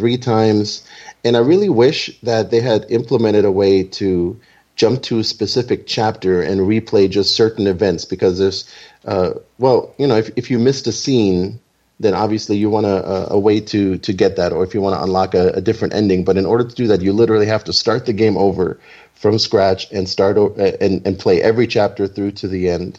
[0.00, 0.82] three times.
[1.24, 4.40] And I really wish that they had implemented a way to
[4.76, 8.64] jump to a specific chapter and replay just certain events because there's,
[9.04, 11.60] uh, well, you know, if, if you missed a scene,
[11.98, 14.96] then obviously you want a, a way to, to get that, or if you want
[14.96, 16.24] to unlock a, a different ending.
[16.24, 18.80] But in order to do that, you literally have to start the game over
[19.12, 22.98] from scratch and start o- and, and play every chapter through to the end.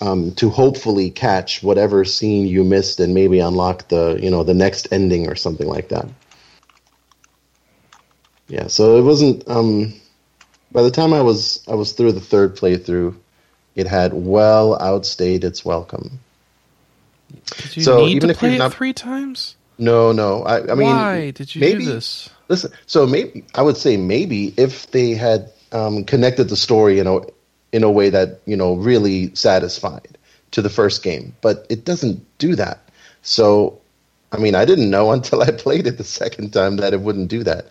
[0.00, 4.54] Um, to hopefully catch whatever scene you missed and maybe unlock the you know the
[4.54, 6.08] next ending or something like that.
[8.48, 9.48] Yeah, so it wasn't.
[9.48, 9.94] Um,
[10.70, 13.16] by the time I was I was through the third playthrough,
[13.74, 16.20] it had well outstayed its welcome.
[17.62, 19.56] Did you so need even to if play not, it three times?
[19.78, 20.42] No, no.
[20.42, 22.30] I, I mean, why did you maybe, do this?
[22.48, 27.06] Listen, so maybe I would say maybe if they had um, connected the story in
[27.06, 27.20] a
[27.72, 30.18] in a way that you know really satisfied
[30.52, 32.78] to the first game, but it doesn't do that.
[33.22, 33.80] So,
[34.30, 37.28] I mean, I didn't know until I played it the second time that it wouldn't
[37.28, 37.66] do that.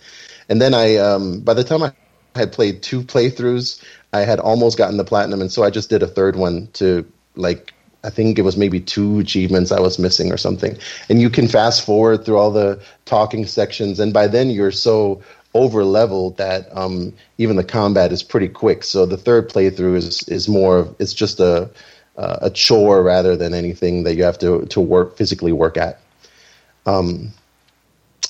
[0.50, 1.94] And then I, um, by the time I
[2.36, 6.04] had played two playthroughs, I had almost gotten the platinum, and so I just did
[6.04, 7.74] a third one to like
[8.04, 10.76] I think it was maybe two achievements I was missing or something.
[11.08, 15.22] And you can fast forward through all the talking sections, and by then you're so
[15.54, 18.84] over leveled that um, even the combat is pretty quick.
[18.84, 21.70] So the third playthrough is is more of it's just a
[22.18, 26.00] uh, a chore rather than anything that you have to to work physically work at.
[26.86, 27.32] Um,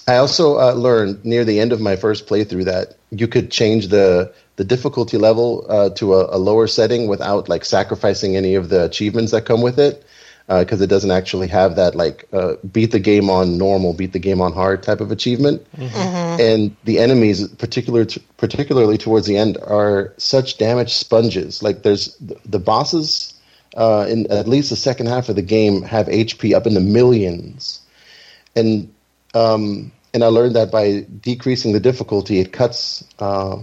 [0.08, 3.88] I also uh, learned near the end of my first playthrough that you could change
[3.88, 8.70] the the difficulty level uh, to a, a, lower setting without like sacrificing any of
[8.70, 10.06] the achievements that come with it
[10.48, 14.14] because uh, it doesn't actually have that like uh, beat the game on normal, beat
[14.14, 15.66] the game on hard type of achievement.
[15.78, 15.96] Mm-hmm.
[15.96, 16.42] Mm-hmm.
[16.42, 21.64] And the enemies, particular t- particularly towards the end, are such damage sponges.
[21.64, 23.34] Like there's the, the bosses
[23.78, 26.82] uh, in at least the second half of the game have HP up in the
[26.82, 27.80] millions,
[28.56, 28.94] and
[29.34, 33.62] um, and I learned that by decreasing the difficulty, it cuts uh,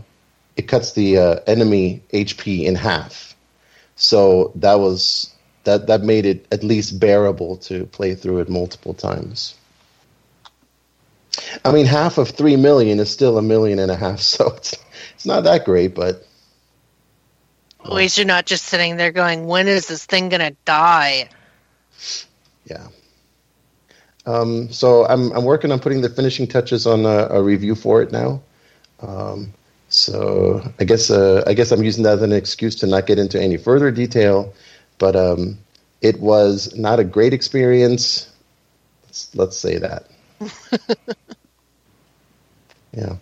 [0.56, 3.36] it cuts the uh, enemy HP in half.
[3.96, 8.94] So that was that that made it at least bearable to play through it multiple
[8.94, 9.54] times.
[11.64, 14.74] I mean, half of three million is still a million and a half, so it's
[15.14, 16.24] it's not that great, but.
[17.84, 21.28] At least you're not just sitting there going, "When is this thing gonna die?"
[22.66, 22.88] Yeah.
[24.28, 28.02] Um, so I'm I'm working on putting the finishing touches on a, a review for
[28.02, 28.42] it now.
[29.00, 29.54] Um,
[29.88, 33.18] so I guess uh, I guess I'm using that as an excuse to not get
[33.18, 34.52] into any further detail,
[34.98, 35.58] but um,
[36.02, 38.30] it was not a great experience.
[39.04, 40.04] Let's, let's say that.
[42.92, 43.16] yeah.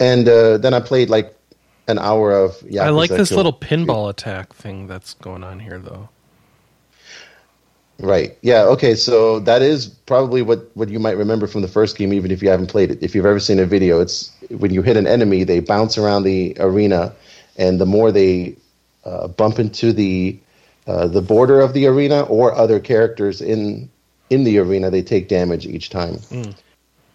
[0.00, 1.36] And uh, then I played like
[1.88, 2.52] an hour of.
[2.60, 6.08] Yakuza I like this little pinball attack thing that's going on here, though.
[8.00, 8.38] Right.
[8.42, 8.62] Yeah.
[8.64, 8.94] Okay.
[8.94, 12.42] So that is probably what, what you might remember from the first game, even if
[12.42, 13.02] you haven't played it.
[13.02, 16.22] If you've ever seen a video, it's when you hit an enemy, they bounce around
[16.22, 17.12] the arena,
[17.56, 18.56] and the more they
[19.04, 20.38] uh, bump into the
[20.86, 23.90] uh, the border of the arena or other characters in
[24.30, 26.16] in the arena, they take damage each time.
[26.30, 26.54] Mm.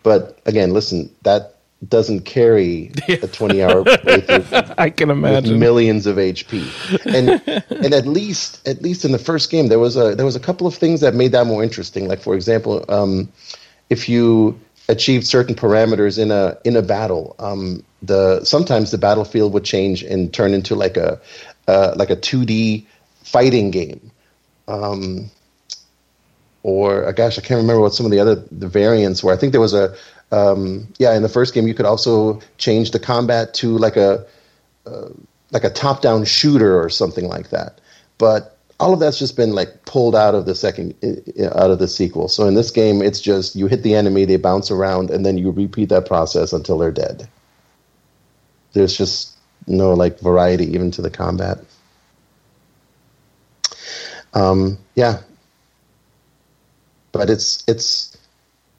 [0.04, 1.60] But again, listen that
[1.90, 5.60] doesn't carry a 20 hour playthrough I can imagine.
[5.60, 6.64] millions of HP.
[7.06, 7.42] And
[7.84, 10.40] and at least at least in the first game there was a there was a
[10.40, 12.08] couple of things that made that more interesting.
[12.08, 13.32] Like for example, um,
[13.90, 14.60] if you
[14.90, 20.04] achieved certain parameters in a in a battle, um, the sometimes the battlefield would change
[20.04, 21.20] and turn into like a
[21.68, 22.86] uh, like a 2D
[23.24, 24.12] fighting game.
[24.68, 25.30] Um,
[26.64, 29.34] or uh, gosh, I can't remember what some of the other the variants were.
[29.34, 29.96] I think there was a
[30.34, 34.26] um, yeah in the first game you could also change the combat to like a
[34.86, 35.10] uh,
[35.52, 37.80] like a top down shooter or something like that.
[38.18, 40.96] But all of that's just been like pulled out of the second
[41.56, 42.28] out of the sequel.
[42.28, 45.38] So in this game, it's just you hit the enemy, they bounce around, and then
[45.38, 47.30] you repeat that process until they're dead.
[48.74, 51.60] There's just no like variety even to the combat.
[54.34, 55.22] Um, yeah,
[57.12, 58.18] but it's it's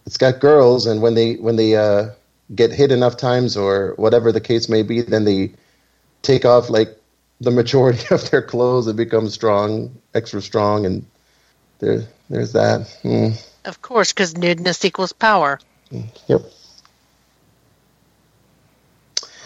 [0.07, 2.11] it's got girls, and when they when they uh,
[2.55, 5.52] get hit enough times or whatever the case may be, then they
[6.22, 6.98] take off like
[7.40, 11.07] the majority of their clothes and become strong, extra strong, and
[11.78, 12.82] there there's that.
[13.02, 15.59] Mm, Of course, because nudeness equals power.
[16.26, 16.42] yep.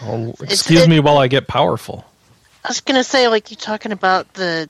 [0.03, 2.05] Oh, excuse it- me while I get powerful.
[2.63, 4.69] I was gonna say, like you're talking about the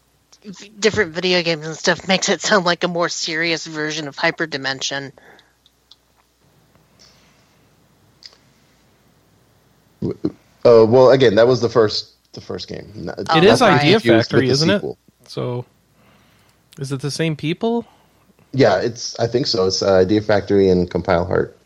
[0.80, 5.12] different video games and stuff makes it sound like a more serious version of Hyperdimension.
[10.04, 13.10] Uh, well, again, that was the first the first game.
[13.36, 14.84] It is Idea Factory, isn't it?
[15.28, 15.66] So,
[16.78, 17.86] is it the same people?
[18.52, 19.20] Yeah, it's.
[19.20, 19.68] I think so.
[19.68, 21.58] It's uh, Idea Factory and Compile Heart.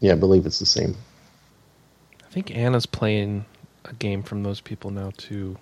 [0.00, 0.96] Yeah, I believe it's the same.
[2.24, 3.46] I think Anna's playing
[3.84, 5.56] a game from those people now too.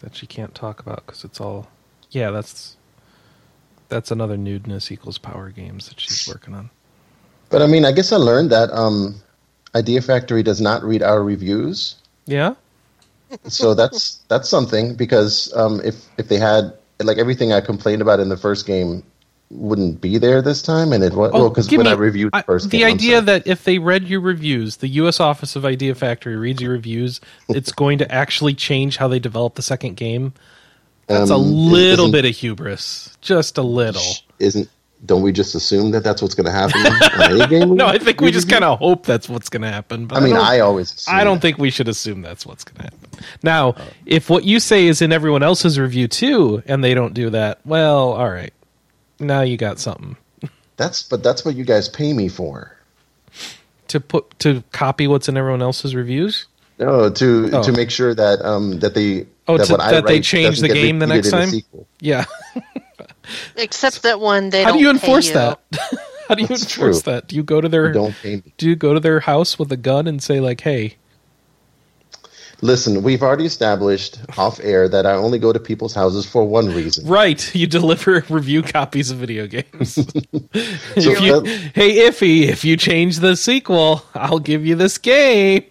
[0.00, 1.68] That she can't talk about because it's all.
[2.10, 2.76] Yeah, that's
[3.88, 6.70] that's another nudeness equals power games that she's working on.
[7.50, 9.14] But I mean, I guess I learned that um,
[9.74, 11.96] Idea Factory does not read our reviews,
[12.26, 12.54] Yeah,
[13.46, 16.72] so that's that's something because um, if if they had
[17.02, 19.02] like everything I complained about in the first game
[19.50, 22.32] wouldn't be there this time, and it was well because Oh, when me- I reviewed
[22.32, 25.20] the I- first the game, idea that if they read your reviews, the U.S.
[25.20, 29.54] Office of Idea Factory reads your reviews, it's going to actually change how they develop
[29.54, 30.34] the second game.
[31.06, 34.02] That's a Um, little bit of hubris, just a little.
[34.38, 34.68] isn't
[35.06, 37.74] don't we just assume that that's what's going to happen on any game?
[37.76, 40.06] No, I think we just kind of hope that's what's going to happen.
[40.06, 40.92] But I mean, I always.
[40.92, 41.42] Assume I don't that.
[41.42, 43.10] think we should assume that's what's going to happen.
[43.42, 43.76] Now,
[44.06, 47.60] if what you say is in everyone else's review too, and they don't do that,
[47.64, 48.52] well, all right.
[49.20, 50.16] Now you got something
[50.76, 51.02] that's.
[51.02, 52.76] But that's what you guys pay me for.
[53.88, 56.46] to put to copy what's in everyone else's reviews.
[56.78, 57.62] No, to Oh.
[57.64, 60.60] to make sure that um that they Oh, that, to- what I that they change
[60.60, 61.48] the game the next time?
[62.00, 62.26] Yeah.
[63.56, 65.34] Except that one, they How do don't you pay enforce you.
[65.34, 65.60] that?
[66.28, 67.12] How do you That's enforce true.
[67.12, 67.28] that?
[67.28, 68.52] Do you go to their don't pay me.
[68.58, 70.96] do you go to their house with a gun and say like, "Hey,
[72.60, 76.66] Listen, we've already established off air that I only go to people's houses for one
[76.74, 77.06] reason.
[77.06, 79.94] right, you deliver review copies of video games."
[80.98, 84.98] So If you- that- hey, Iffy, if you change the sequel, I'll give you this
[84.98, 85.62] game.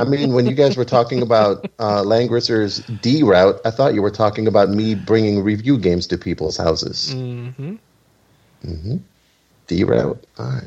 [0.00, 4.02] I mean, when you guys were talking about uh, Langrisser's D route, I thought you
[4.02, 7.12] were talking about me bringing review games to people's houses.
[7.14, 7.76] Mm-hmm.
[8.64, 8.96] Mm-hmm.
[9.66, 10.24] D route.
[10.38, 10.62] All right.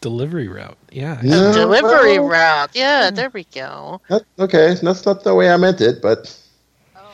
[0.00, 0.78] Delivery route.
[0.90, 1.20] Yeah.
[1.22, 2.70] No, Delivery well, route.
[2.74, 4.00] Yeah, there we go.
[4.08, 6.36] that- okay, that's not the way I meant it, but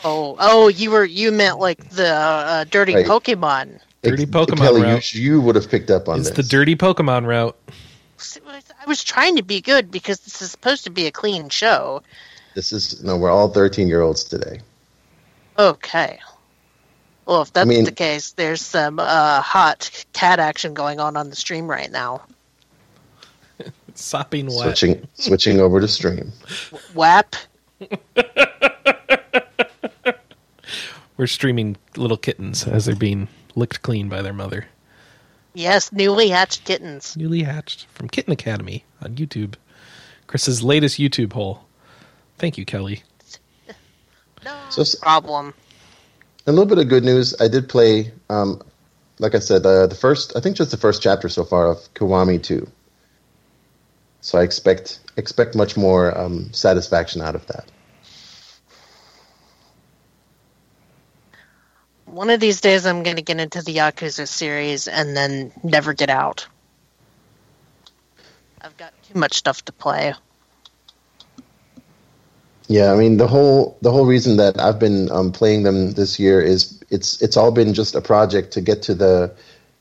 [0.05, 3.07] Oh, oh, you were you meant like the uh, dirty Right.
[3.07, 3.81] Pokemon.
[4.03, 5.15] Dirty Ex- Pokemon Kelly, route.
[5.15, 6.37] You, you would have picked up on It's this.
[6.37, 7.57] the dirty Pokemon route.
[8.47, 12.03] I was trying to be good because this is supposed to be a clean show.
[12.55, 13.17] This is no.
[13.17, 14.61] We're all thirteen year olds today.
[15.59, 16.19] Okay.
[17.27, 21.29] Well, if that's mean- the case, there's some uh, hot cat action going on on
[21.31, 22.23] the stream right now.
[23.95, 24.59] Sopping wet.
[24.59, 26.33] Switching switching over to stream.
[26.95, 27.37] WAP.
[31.17, 34.67] We're streaming little kittens as they're being licked clean by their mother.
[35.57, 37.17] Yes, newly hatched kittens.
[37.17, 39.55] Newly hatched from Kitten Academy on YouTube.
[40.27, 41.65] Chris's latest YouTube hole.
[42.37, 43.03] Thank you, Kelly.
[44.45, 45.55] No So s- problem.
[46.47, 47.35] A little bit of good news.
[47.41, 48.61] I did play, um,
[49.19, 50.37] like I said, uh, the first.
[50.37, 52.71] I think just the first chapter so far of Kiwami Two.
[54.21, 57.65] So I expect expect much more um, satisfaction out of that.
[62.17, 65.93] One of these days, I'm going to get into the Yakuza series and then never
[65.93, 66.47] get out.
[68.59, 70.15] I've got too much stuff to play.
[72.69, 76.19] Yeah, I mean the whole the whole reason that I've been um, playing them this
[76.19, 79.35] year is it's it's all been just a project to get to the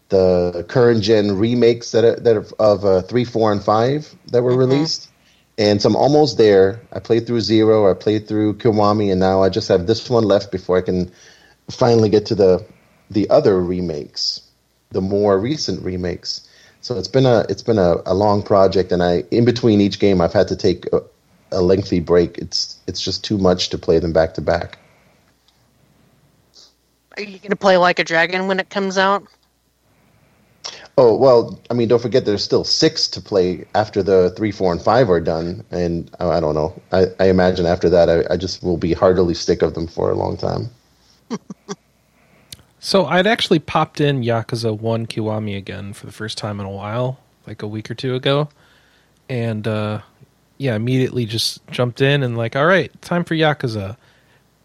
[0.10, 4.44] the current gen remakes that are, that are of uh, three, four, and five that
[4.44, 5.10] were released,
[5.58, 6.82] and so I'm almost there.
[6.92, 10.26] I played through Zero, I played through Kiwami, and now I just have this one
[10.26, 11.14] left before I can
[11.70, 12.66] finally get to the
[13.09, 14.41] the other remakes,
[14.91, 16.47] the more recent remakes.
[16.82, 19.99] So it's been a it's been a, a long project, and I in between each
[19.99, 21.01] game I've had to take a,
[21.51, 22.38] a lengthy break.
[22.38, 24.78] It's it's just too much to play them back to back.
[27.18, 29.26] Are you going to play Like a Dragon when it comes out?
[30.97, 34.72] Oh well, I mean, don't forget there's still six to play after the three, four,
[34.72, 36.82] and five are done, and I, I don't know.
[36.91, 40.09] I, I imagine after that, I, I just will be heartily sick of them for
[40.09, 40.70] a long time.
[42.86, 46.70] So I'd actually popped in Yakuza 1 Kiwami again for the first time in a
[46.70, 48.48] while, like a week or two ago.
[49.28, 50.02] And uh
[50.60, 53.98] yeah, immediately just jumped in and like, all right, time for Yakuza.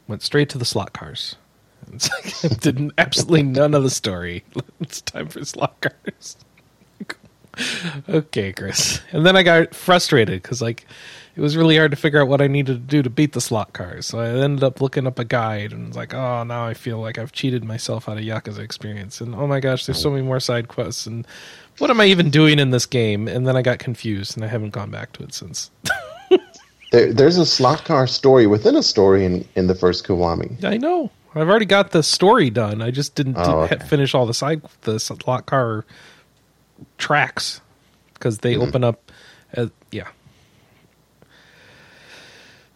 [0.07, 1.37] Went straight to the slot cars.
[1.95, 2.11] It's
[2.43, 4.45] like did absolutely none of the story.
[4.81, 6.37] It's time for slot cars.
[8.07, 9.01] okay, Chris.
[9.13, 10.85] And then I got frustrated because like
[11.41, 13.41] it was really hard to figure out what I needed to do to beat the
[13.41, 14.05] slot cars.
[14.05, 16.99] So I ended up looking up a guide and was like, oh, now I feel
[17.01, 19.23] like I've cheated myself out of Yakuza experience.
[19.23, 21.07] And oh my gosh, there's so many more side quests.
[21.07, 21.27] And
[21.79, 23.27] what am I even doing in this game?
[23.27, 25.71] And then I got confused and I haven't gone back to it since.
[26.93, 30.65] There, there's a slot car story within a story in, in the first Kiwami.
[30.65, 31.13] I know.
[31.37, 32.83] I've already got the story done.
[32.83, 33.89] I just didn't, Oh, didn't okay.
[33.89, 35.85] finish all the side the slot car
[36.99, 37.61] tracks
[38.15, 38.63] because they Mm-hmm.
[38.63, 39.13] open up.
[39.53, 40.09] As, yeah.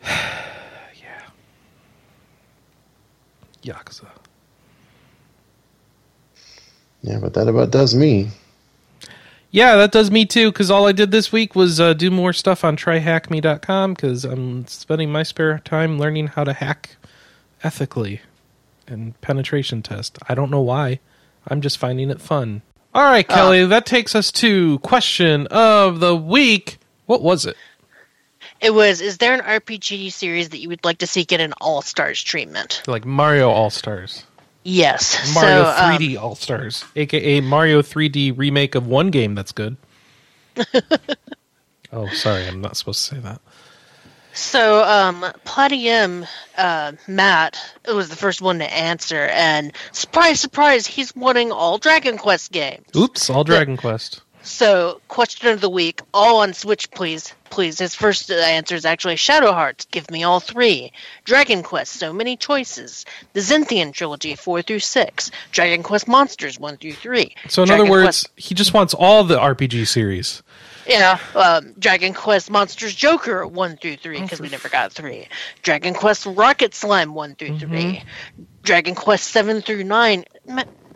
[0.07, 1.23] yeah.
[3.63, 4.09] Yakuza.
[7.03, 8.29] Yeah, but that about does me.
[9.51, 10.51] Yeah, that does me too.
[10.51, 14.67] Because all I did this week was uh, do more stuff on tryhackme.com because I'm
[14.67, 16.97] spending my spare time learning how to hack
[17.63, 18.21] ethically
[18.87, 20.19] and penetration test.
[20.29, 20.99] I don't know why.
[21.47, 22.63] I'm just finding it fun.
[22.95, 26.79] All right, Kelly, that takes us to question of the week.
[27.07, 27.57] What was it?
[28.65, 31.53] It was, is there an RPG series that you would like to see get an
[31.61, 32.83] All Stars treatment?
[32.87, 34.25] Like Mario All Stars,
[34.63, 35.35] Yes.
[35.35, 39.77] Mario so, um, 3D All Stars, aka Mario 3D remake of one game that's good.
[41.93, 43.43] oh, sorry, I'm not supposed to say that.
[44.33, 51.15] So, um, Platinum, uh, Matt was the first one to answer, and surprise, surprise, he's
[51.15, 52.87] wanting all Dragon Quest games.
[52.97, 54.23] Oops, all Dragon Quest.
[54.45, 57.33] So, question of the week, all on Switch, please.
[57.49, 57.79] Please.
[57.79, 60.93] His first answer is actually Shadow Hearts, give me all three.
[61.25, 63.07] Dragon Quest, so many choices.
[63.33, 65.31] The Zenithian trilogy, 4 through 6.
[65.51, 67.35] Dragon Quest Monsters, 1 through 3.
[67.49, 70.43] So in Dragon other words, Quest- he just wants all the RPG series.
[70.87, 75.27] Yeah, um, Dragon Quest Monsters Joker 1 through 3, because we never got 3.
[75.63, 78.03] Dragon Quest Rocket Slime 1 through 3.
[78.63, 80.25] Dragon Quest 7 through 9.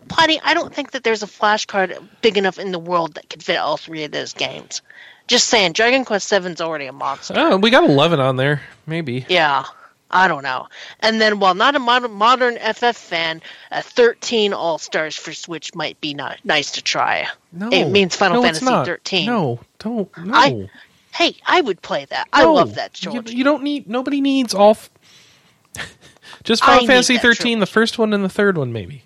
[0.09, 3.41] Plotty, I don't think that there's a flashcard big enough in the world that could
[3.43, 4.81] fit all three of those games.
[5.27, 7.35] Just saying, Dragon Quest 7's already a monster.
[7.37, 9.25] Oh, we got 11 on there, maybe.
[9.29, 9.63] Yeah,
[10.09, 10.67] I don't know.
[11.01, 13.41] And then, while not a modern, modern FF fan,
[13.71, 17.27] a 13 All Stars for Switch might be not, nice to try.
[17.53, 18.65] No, It means Final no, Fantasy.
[18.65, 19.25] 13.
[19.27, 20.09] No, don't.
[20.17, 20.69] No, I-
[21.11, 22.27] Hey, I would play that.
[22.31, 23.31] I love that, You, George.
[23.31, 23.89] you don't need.
[23.89, 24.71] Nobody needs all.
[24.71, 24.89] F-
[26.43, 29.03] just Final need Fantasy that 13, the first one and the third one, maybe.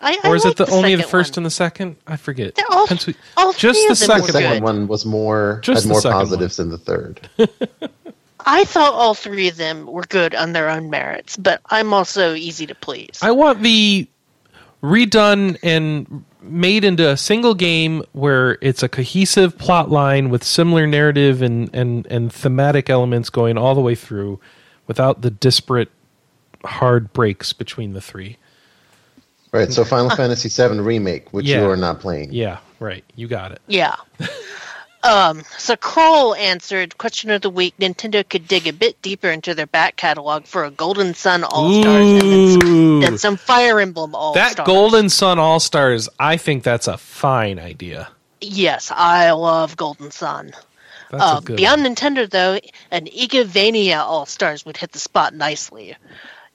[0.00, 1.40] I, I Or is like it the, only the first one.
[1.40, 1.96] and the second?
[2.06, 2.54] I forget.
[2.54, 5.90] They're all- Depends all just the of them The second one was more Just had
[5.90, 6.24] more second one.
[6.26, 7.28] positives than the third.
[8.46, 12.32] I thought all three of them were good on their own merits, but I'm also
[12.34, 13.18] easy to please.
[13.20, 14.08] I want the
[14.82, 20.86] redone and made into a single game where it's a cohesive plot line with similar
[20.86, 24.40] narrative and, and, and thematic elements going all the way through
[24.86, 25.90] without the disparate
[26.64, 28.38] hard breaks between the three.
[29.52, 29.72] Right.
[29.72, 31.62] So Final Fantasy VII remake, which Yeah.
[31.62, 32.32] you are not playing.
[32.32, 33.04] Yeah, right.
[33.16, 33.60] You got it.
[33.66, 33.96] Yeah.
[35.02, 37.74] um, so Kroll answered question of the week.
[37.80, 41.82] Nintendo could dig a bit deeper into their back catalog for a Golden Sun All
[41.82, 46.62] Stars and then some, some Fire Emblem All That Golden Sun All Stars, I think
[46.62, 48.08] that's a fine idea.
[48.42, 50.52] Yes, I love Golden Sun.
[51.10, 52.58] That's Uh, a good beyond Nintendo, though,
[52.90, 55.96] an Igavania All Stars would hit the spot nicely.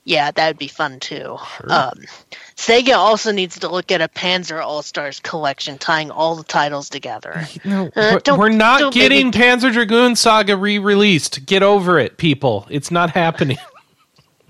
[0.08, 1.36] Yeah, that would be fun too.
[1.66, 2.04] Um,
[2.54, 6.88] Sega also needs to look at a Panzer All Stars collection, tying all the titles
[6.88, 7.44] together.
[7.64, 11.44] No, Uh, we're- don't- we're not don't getting make me- Panzer Dragoon Saga re-released.
[11.44, 12.66] Get over it, people.
[12.70, 13.58] It's not happening.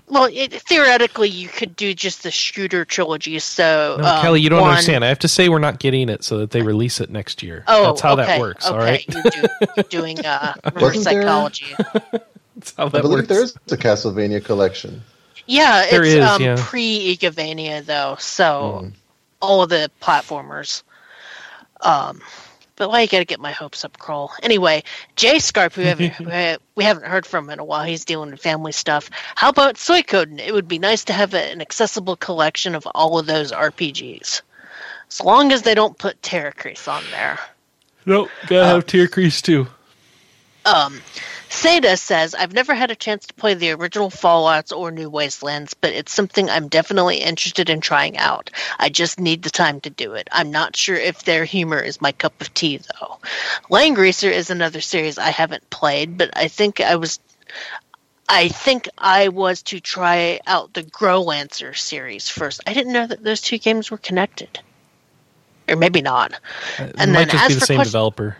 [0.09, 3.37] Well, it, theoretically, you could do just the shooter trilogy.
[3.39, 5.03] So, No, um, Kelly, you don't one- understand.
[5.03, 7.65] I have to say we're not getting it so that they release it next year.
[7.67, 8.65] Oh, That's how that works.
[8.65, 8.73] Okay.
[8.73, 11.65] All right, you're, do, you're doing uh, reverse Wasn't there- psychology.
[12.55, 13.27] that's how I believe works.
[13.27, 15.03] there is a Castlevania collection.
[15.47, 16.55] Yeah, There it's is, um, yeah.
[16.59, 18.17] pre Igavania though.
[18.19, 18.91] So,
[19.41, 20.83] all of the platformers.
[21.81, 22.21] Um,
[22.77, 24.31] but why you got to get my hopes up, Kroll?
[24.43, 24.83] Anyway,
[25.15, 26.13] Jay Scarp, who, haven't,
[26.75, 29.09] we haven't heard from in a while, he's dealing with family stuff.
[29.35, 30.39] How about Suikoden?
[30.39, 34.41] It would be nice to have an accessible collection of all of those RPGs,
[35.09, 37.39] as long as they don't put Tierkreis on there.
[38.05, 39.67] Nope, gotta have Tierkreis too.
[40.65, 41.01] Um,
[41.49, 45.73] Seda says, I've never had a chance to play the original Fallouts or New Wastelands,
[45.73, 48.49] but it's something I'm definitely interested in trying out.
[48.77, 50.27] I just need the time to do it.
[50.31, 53.17] I'm not sure if their humor is my cup of tea, though.
[53.71, 57.19] Langrisser is another series I haven't played, but I think I was.
[58.29, 62.59] I think I was to try out the Growlancer series first.
[62.67, 64.59] I didn't know that those two games were connected.
[65.69, 66.33] Or maybe not.
[66.77, 68.37] It And might then just as be the same question- developer.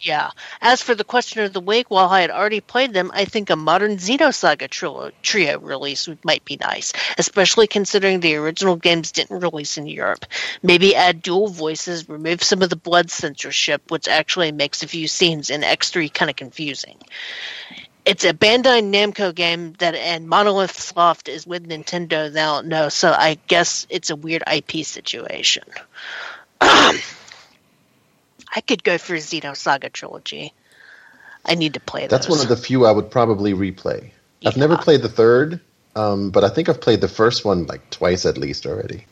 [0.00, 0.30] Yeah.
[0.60, 3.48] As for the question of the week, while I had already played them, I think
[3.48, 9.40] a modern Xenosaga trio, trio release might be nice, especially considering the original games didn't
[9.40, 10.26] release in Europe.
[10.62, 15.08] Maybe add dual voices, remove some of the blood censorship, which actually makes a few
[15.08, 16.98] scenes in X3 kind of confusing.
[18.04, 23.10] It's a Bandai Namco game that, and Monolith Soft is with Nintendo now, no, so
[23.10, 25.64] I guess it's a weird IP situation.
[28.56, 30.54] I could go for Xenosaga trilogy.
[31.44, 32.38] I need to play That's those.
[32.38, 34.10] one of the few I would probably replay.
[34.44, 35.60] I've never played the third,
[35.94, 39.04] um, but I think I've played the first one like twice at least already.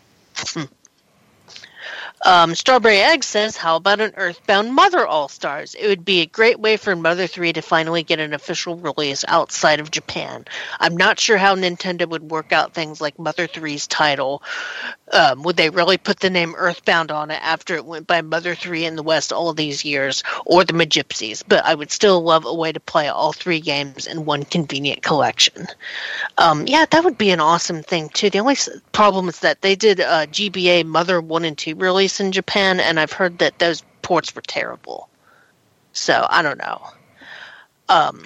[2.25, 5.75] Um, Strawberry Egg says, "How about an Earthbound Mother All Stars?
[5.75, 9.27] It would be a great way for Mother Three to finally get an official release
[9.29, 10.47] outside of Japan.
[10.81, 14.43] I'm not sure how Nintendo would work out things like Mother 3's title.
[15.13, 18.55] Um, would they really put the name Earthbound on it after it went by Mother
[18.55, 21.43] Three in the West all these years, or the Magypsies?
[21.47, 25.03] But I would still love a way to play all three games in one convenient
[25.03, 25.67] collection.
[26.39, 28.31] Um, yeah, that would be an awesome thing too.
[28.31, 28.57] The only
[28.93, 32.99] problem is that they did uh, GBA Mother One and Two release in Japan, and
[32.99, 35.09] I've heard that those ports were terrible.
[35.93, 36.83] So I don't know.
[37.89, 38.25] Um,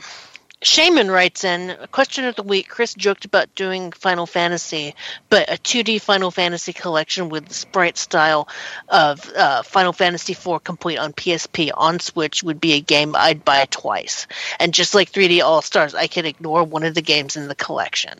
[0.68, 2.68] Shaman writes in a question of the week.
[2.68, 4.94] Chris joked about doing Final Fantasy,
[5.30, 8.46] but a 2D Final Fantasy collection with the sprite style
[8.86, 13.46] of uh, Final Fantasy IV complete on PSP on Switch would be a game I'd
[13.46, 14.26] buy twice.
[14.60, 17.54] And just like 3D All Stars, I can ignore one of the games in the
[17.54, 18.18] collection,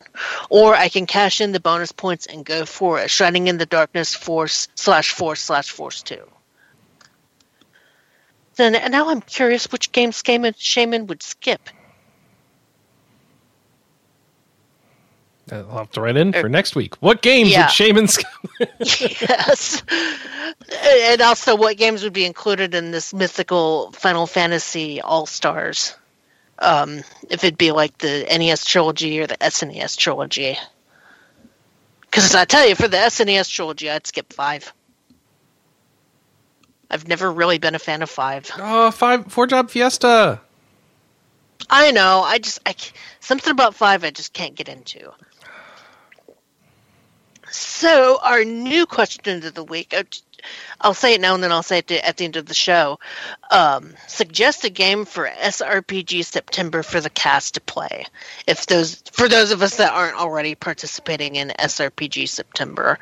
[0.48, 3.66] or I can cash in the bonus points and go for a Shining in the
[3.66, 6.26] Darkness Force slash Force slash Force Two.
[8.56, 10.22] Then now I'm curious which games
[10.56, 11.68] Shaman would skip.
[15.52, 16.94] I'll have to write in for next week.
[16.96, 17.62] What games Yeah.
[17.66, 18.18] would Shaman's?
[18.80, 19.82] yes.
[20.84, 25.94] And also, what games would be included in this mythical Final Fantasy All Stars?
[26.60, 26.98] Um,
[27.30, 30.58] if it'd be like the NES trilogy or the SNES trilogy.
[32.02, 34.72] Because I tell you, for the SNES trilogy, I'd skip five.
[36.90, 38.50] I've never really been a fan of five.
[38.58, 40.40] oh, five four job Fiesta.
[41.68, 42.22] I know.
[42.24, 42.74] I just I
[43.20, 45.12] something about five I just can't get into.
[47.50, 49.94] So our new question of the week.
[49.94, 50.04] uh,
[50.80, 52.98] I'll say it now and then I'll say it at the end of the show.
[53.50, 58.06] Um, suggest a game for SRPG September for the cast to play.
[58.46, 62.98] If those for those of us that aren't already participating in SRPG September.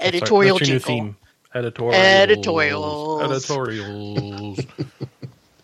[0.00, 1.16] Editorial That's your new theme.
[1.54, 1.94] Editorials.
[1.96, 3.22] Editorials.
[3.22, 4.60] Editorials.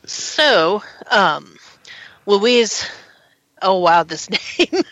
[0.04, 1.56] So, um,
[2.26, 2.84] Louise,
[3.62, 4.82] oh wow, this name,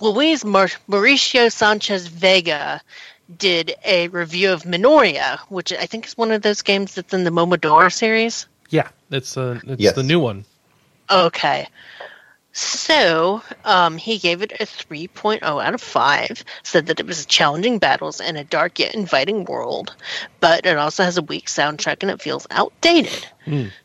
[0.00, 2.80] Louise Mar- Mauricio Sanchez Vega
[3.38, 7.22] did a review of Minoria, which I think is one of those games that's in
[7.22, 8.46] the Momodora series.
[8.70, 9.94] yeah, it's uh, it's Yes.
[9.94, 10.44] the new one.
[11.12, 11.68] Okay.
[12.52, 17.78] So, um, he gave it a 3.0 out of 5, said that it was challenging
[17.78, 19.94] battles in a dark yet inviting world,
[20.40, 23.26] but it also has a weak soundtrack and it feels outdated.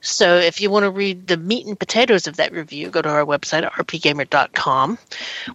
[0.02, 3.10] So, if you want to read the meat and potatoes of that review, go to
[3.10, 4.98] our website at rpgamer.com.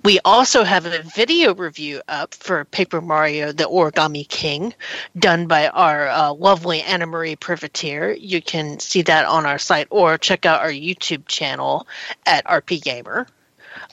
[0.05, 4.75] We also have a video review up for Paper Mario The Origami King,
[5.19, 8.13] done by our uh, lovely Anna Marie Privateer.
[8.13, 11.87] You can see that on our site or check out our YouTube channel
[12.27, 13.27] at RP Gamer.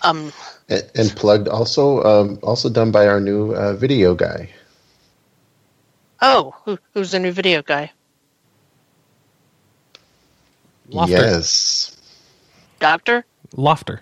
[0.01, 0.32] Um,
[0.70, 4.49] And, and plugged also um, also done by our new uh, video guy.
[6.22, 7.91] oh, who, who's the new video guy?
[10.89, 11.09] Lofter.
[11.09, 11.97] Yes.
[12.79, 13.25] Doctor
[13.55, 13.99] Lofter.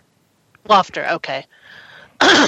[0.68, 1.08] Lofter.
[1.14, 1.46] Okay.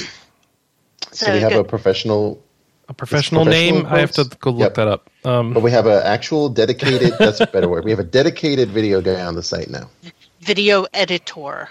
[1.11, 1.61] So, we have good.
[1.61, 2.43] a professional,
[2.87, 3.85] A professional, professional name.
[3.87, 4.73] I have to go look Yep.
[4.75, 5.09] that up.
[5.25, 7.13] Um, but we have an actual dedicated.
[7.17, 7.83] that's a better word.
[7.83, 9.89] We have a dedicated video guy on the site now.
[10.41, 11.67] video editor.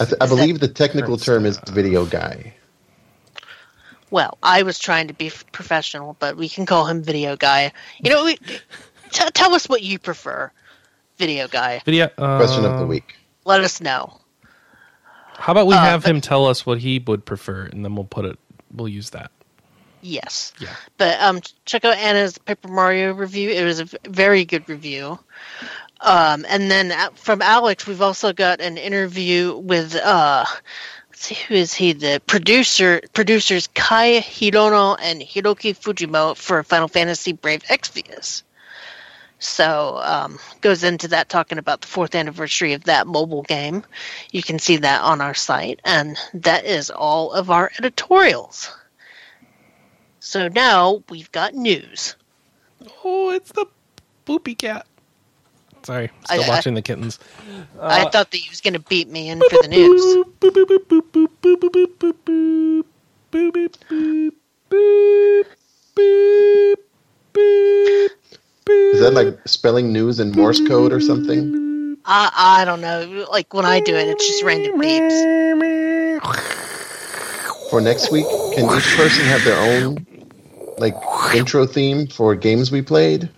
[0.00, 2.54] I, th- I believe the technical term is video guy.
[4.10, 7.72] Well, I was trying to be professional, but we can call him video guy.
[8.02, 8.36] You know, we,
[9.10, 10.50] t- tell us what you prefer,
[11.22, 11.80] video guy.
[11.84, 12.06] video.
[12.18, 13.14] Uh, Question of the week.
[13.44, 14.18] Let us know.
[15.34, 17.94] How about we Uh, have but- him tell us what he would prefer, and then
[17.94, 18.38] we'll put it.
[18.74, 19.30] We'll use that.
[20.02, 20.52] Yes.
[20.58, 20.74] Yeah.
[20.98, 23.50] But um, check out Anna's Paper Mario review.
[23.50, 25.18] It was a very good review.
[26.00, 30.44] Um, and then uh, from Alex, we've also got an interview with uh,
[31.10, 31.92] let's see who is he?
[31.92, 38.42] The producer, producers Kai Hirono and Hiroki Fujimo for Final Fantasy Brave Exvius.
[39.42, 43.82] So um, goes into that talking about the fourth anniversary of that mobile game.
[44.30, 48.72] You can see that on our site, and that is all of our editorials.
[50.20, 52.14] So now we've got news.
[53.02, 53.66] Oh, it's the
[54.26, 54.86] boopy cat.
[55.82, 57.18] Sorry, still I- I- watching the kittens.
[57.80, 60.24] I thought that he was going to beat me in for the news.
[60.38, 60.54] Boop,
[67.34, 68.10] boop,
[68.94, 71.96] Is that like spelling news in Morse code or something?
[72.04, 73.26] I, I don't know.
[73.30, 76.20] Like when I do it, it's just random beeps.
[77.70, 80.06] For next week, can each person have their own
[80.78, 80.94] like
[81.34, 83.30] intro theme for games we played?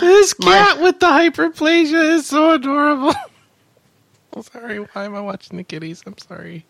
[0.00, 3.14] This My- cat with the hyperplasia is so adorable.
[4.32, 6.02] I'm sorry, why am I watching the kitties?
[6.06, 6.64] I'm sorry.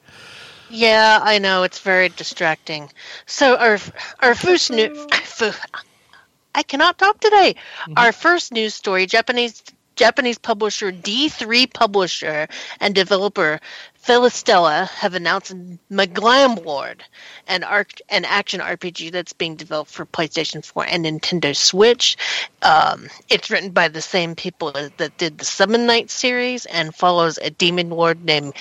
[0.71, 2.91] Yeah, I know it's very distracting.
[3.27, 3.79] So our
[4.21, 5.09] our first new,
[6.55, 7.57] I cannot talk today.
[7.97, 9.63] Our first news story: Japanese
[9.97, 12.49] Japanese publisher D3 publisher
[12.81, 13.61] and developer
[14.03, 15.53] Felistella have announced
[15.91, 17.05] Maglam Lord,
[17.47, 22.17] an arc an action RPG that's being developed for PlayStation 4 and Nintendo Switch.
[22.63, 27.39] Um, it's written by the same people that did the Summon Night series and follows
[27.39, 28.55] a demon lord named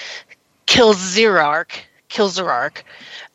[0.67, 1.71] Kilzirark,
[2.09, 2.83] Kilzirark,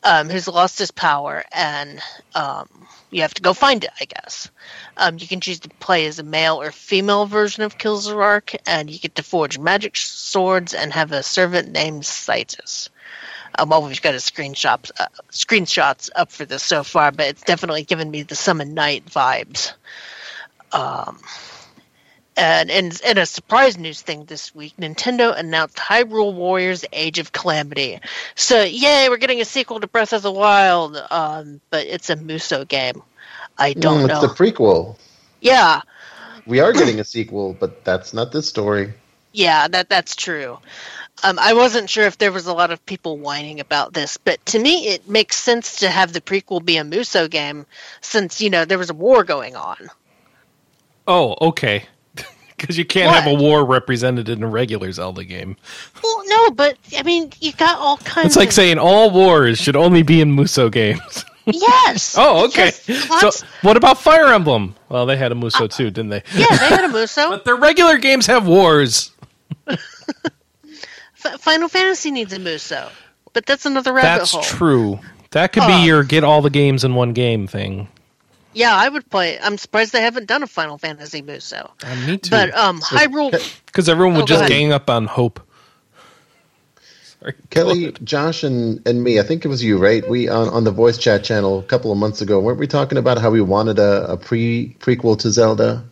[0.03, 2.01] um, who's lost his power, and
[2.35, 2.69] um,
[3.11, 4.51] you have to go find it, I guess.
[4.97, 8.91] Um, you can choose to play as a male or female version of Kilzirark, and
[8.91, 12.89] you get to forge magic swords and have a servant named Citus.
[13.57, 17.43] Um, well, we've got a screenshot, uh, screenshots up for this so far, but it's
[17.43, 19.73] definitely given me the Summon Night vibes.
[20.73, 21.21] Um,
[22.37, 27.33] and in, in a surprise news thing this week, Nintendo announced Hyrule Warriors Age of
[27.33, 28.01] Calamity.
[28.35, 32.17] So, yay, we're getting a sequel to Breath of the Wild, um, but it's a
[32.17, 33.03] Muso game.
[33.59, 34.11] I don't Mm, know.
[34.11, 34.99] It's the prequel.
[35.41, 35.83] yeah,
[36.47, 38.95] We are getting a sequel, but that's not this story.
[39.33, 40.59] yeah, that that's true.
[41.23, 44.45] Um, I wasn't sure if there was a lot of people whining about this, but
[44.47, 47.67] to me, it makes sense to have the prequel be a Muso game
[48.01, 49.77] since, you know, there was a war going on.
[51.07, 51.87] Oh, okay.
[52.65, 55.57] Because you can't have a war represented in a regular Zelda game.
[56.03, 58.55] Well, no, but, I mean, you got all kinds It's like of.
[58.55, 61.25] saying all wars should only be in Muso games.
[61.47, 62.15] yes!
[62.19, 62.71] oh, okay.
[62.71, 63.31] So,
[63.63, 64.77] what about Fire Emblem?
[64.89, 66.23] Well, they had a Muso too, didn't they?
[66.35, 67.29] yeah, they had a Muso.
[67.31, 69.11] But their regular games have wars.
[71.41, 72.89] Final Fantasy needs a Muso,
[73.33, 74.41] but that's another rabbit That's hole.
[74.43, 75.01] That's true.
[75.33, 77.89] That could Uh, be your get all the games in one game thing.
[78.55, 79.39] Yeah, I would play.
[79.41, 81.71] I'm surprised they haven't done a Final Fantasy Muso.
[81.83, 82.31] Uh, me too.
[82.31, 83.33] But um, Hyrule.
[83.67, 85.41] Because everyone would Oh, just gang up on Hope.
[87.21, 87.35] Sorry.
[87.51, 90.09] Kelly, Josh, and, and me, I think it was you, right?
[90.09, 92.99] We on, on the voice chat channel a couple of months ago, weren't we talking
[92.99, 95.85] about how we wanted a, a pre prequel to Zelda?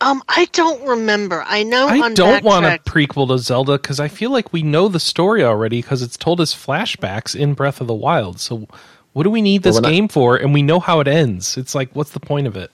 [0.00, 1.44] Um, I don't remember.
[1.46, 1.86] I know.
[1.86, 4.98] I on don't want a prequel to Zelda because I feel like we know the
[4.98, 8.40] story already because it's told as flashbacks in Breath of the Wild.
[8.40, 8.66] So,
[9.12, 10.36] what do we need this Well, when I- game for?
[10.36, 11.56] And we know how it ends.
[11.56, 12.70] It's like, what's the point of it?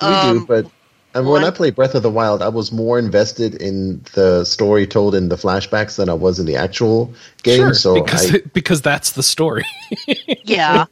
[0.00, 0.66] We Um, do, but
[1.12, 4.86] and when I played Breath of the Wild, I was more invested in the story
[4.86, 7.74] told in the flashbacks than I was in the actual game.
[7.74, 9.64] so because I, because that's the story.
[10.44, 10.86] Yeah,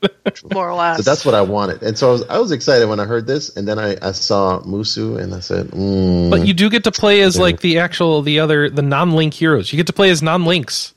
[0.53, 0.97] more or less.
[0.99, 3.27] so that's what I wanted, and so I was, I was excited when I heard
[3.29, 6.85] this, and then I, I saw Musu, and I said, mm, But you do get
[6.85, 7.43] to play as Yeah.
[7.43, 9.73] like the actual the other the non-link heroes.
[9.73, 10.95] You get to play as non-links.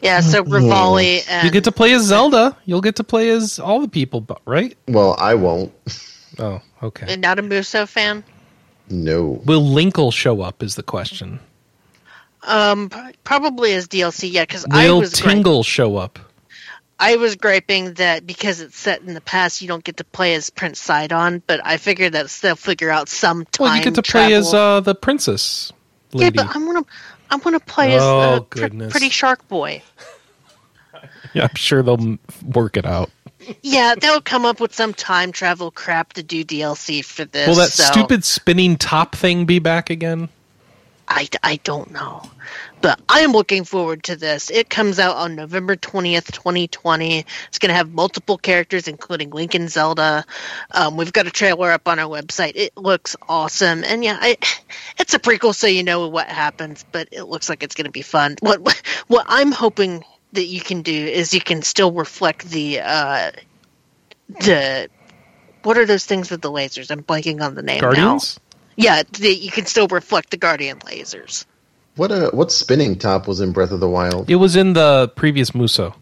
[0.00, 0.20] Yeah.
[0.20, 2.56] So Revali and You get to play as Zelda.
[2.64, 4.76] You'll get to play as all the people, bu- right?
[4.86, 5.72] "Well, I won't."
[6.40, 7.16] Oh, okay.
[7.16, 8.22] not a Muso fan.
[8.88, 10.62] No, Will Linkle show up?
[10.62, 11.40] Is the question.
[12.44, 12.90] Um,
[13.24, 14.30] probably as DLC.
[14.30, 16.18] Yeah, because I Will was gripe- Tingle show up?
[17.00, 20.34] I was griping that because it's set in the past, you don't get to play
[20.34, 21.42] as Prince Sidon.
[21.46, 23.64] But I figured that they'll figure out some time.
[23.64, 25.72] Well, you get to play as uh, the princess
[26.12, 26.36] yeah, lady.
[26.36, 26.84] but I'm gonna
[27.30, 28.90] I'm gonna play as Oh, uh, pr- goodness.
[28.90, 29.82] Pretty Shark Boy.
[31.34, 33.10] Yeah, I'm sure they'll work it out.
[33.62, 37.48] Yeah, they'll come up with some time travel crap to do DLC for this.
[37.48, 40.28] Will that so stupid spinning top thing be back again?
[41.08, 42.22] I, I don't know.
[42.80, 44.50] But I am looking forward to this.
[44.50, 47.24] It comes out on November 20th, 2020.
[47.48, 50.24] It's going to have multiple characters, including Link and Zelda.
[50.70, 52.52] Um, we've got a trailer up on our website.
[52.54, 53.82] It looks awesome.
[53.84, 54.36] And yeah, I,
[54.98, 57.90] it's a prequel, so you know what happens, but it looks like it's going to
[57.90, 58.36] be fun.
[58.40, 58.60] What,
[59.08, 63.32] what, I'm hoping that you can do is you can still reflect the, uh,
[64.28, 64.88] the,
[65.62, 66.90] what are those things with the lasers?
[66.90, 67.88] I'm blanking on the name now.
[67.88, 68.38] Guardians?
[68.76, 71.44] Yeah, the, you can still reflect the Guardian lasers.
[71.98, 74.30] What uh, what spinning top was in Breath of the Wild?
[74.30, 75.94] It was in the previous Muso.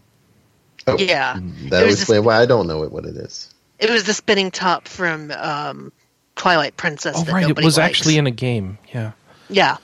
[0.85, 1.33] Oh, Yeah.
[1.33, 3.53] that It would was explain why I don't know what it is.
[3.79, 5.91] It was the spinning top from um,
[6.35, 7.15] Twilight Princess.
[7.19, 7.49] Oh, that right.
[7.49, 7.89] It was likes.
[7.89, 8.77] actually in a game.
[8.93, 9.11] Yeah.
[9.49, 9.77] Yeah.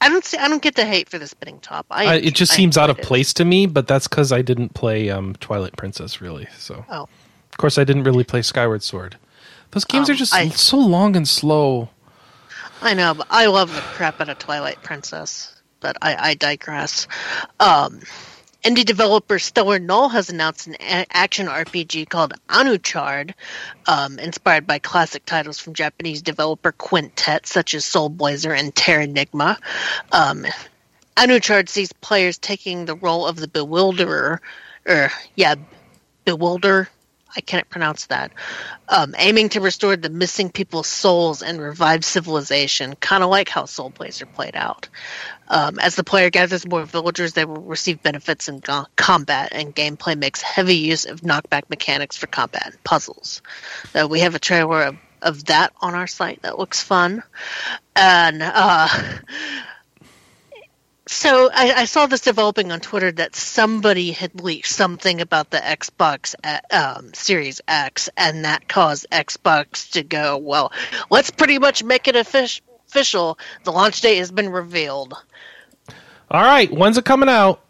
[0.00, 0.36] I don't see.
[0.36, 1.86] I don't get the hate for the spinning top.
[1.90, 3.04] I, I, it just I seems out of it.
[3.04, 6.48] place to me, but that's because I didn't play um, Twilight Princess, really.
[6.58, 9.16] So, Oh, of course, I didn't really play Skyward Sword.
[9.70, 11.90] Those games Um, are just I- so long and slow.
[12.82, 15.54] I know, but I love the crap out of Twilight Princess.
[15.78, 17.06] But I, I digress.
[17.60, 18.00] Um,
[18.64, 23.34] indie developer Stellar Null has announced an a- action RPG called Anuchard,
[23.86, 29.58] um, inspired by classic titles from Japanese developer Quintet, such as Soul Blazer and Terranigma.
[30.10, 30.44] Um,
[31.16, 34.40] Anuchard sees players taking the role of the bewilderer,
[34.86, 35.54] or yeah,
[36.24, 36.88] bewilder.
[37.34, 38.32] I can't pronounce that.
[38.88, 43.64] Um, aiming to restore the missing people's souls and revive civilization, kind of like how
[43.64, 44.88] Soul Blazer played out.
[45.48, 49.74] Um, as the player gathers more villagers, they will receive benefits in go- combat, and
[49.74, 53.42] gameplay makes heavy use of knockback mechanics for combat and puzzles.
[53.94, 57.22] Uh, we have a trailer of, of that on our site that looks fun.
[57.96, 58.88] And uh,
[61.12, 65.58] so I, I saw this developing on Twitter that somebody had leaked something about the
[65.58, 70.72] Xbox uh, um, Series X, and that caused Xbox to go, "Well,
[71.10, 73.38] let's pretty much make it official.
[73.64, 75.14] The launch date has been revealed.
[76.30, 76.70] All right.
[76.72, 77.60] When's it coming out?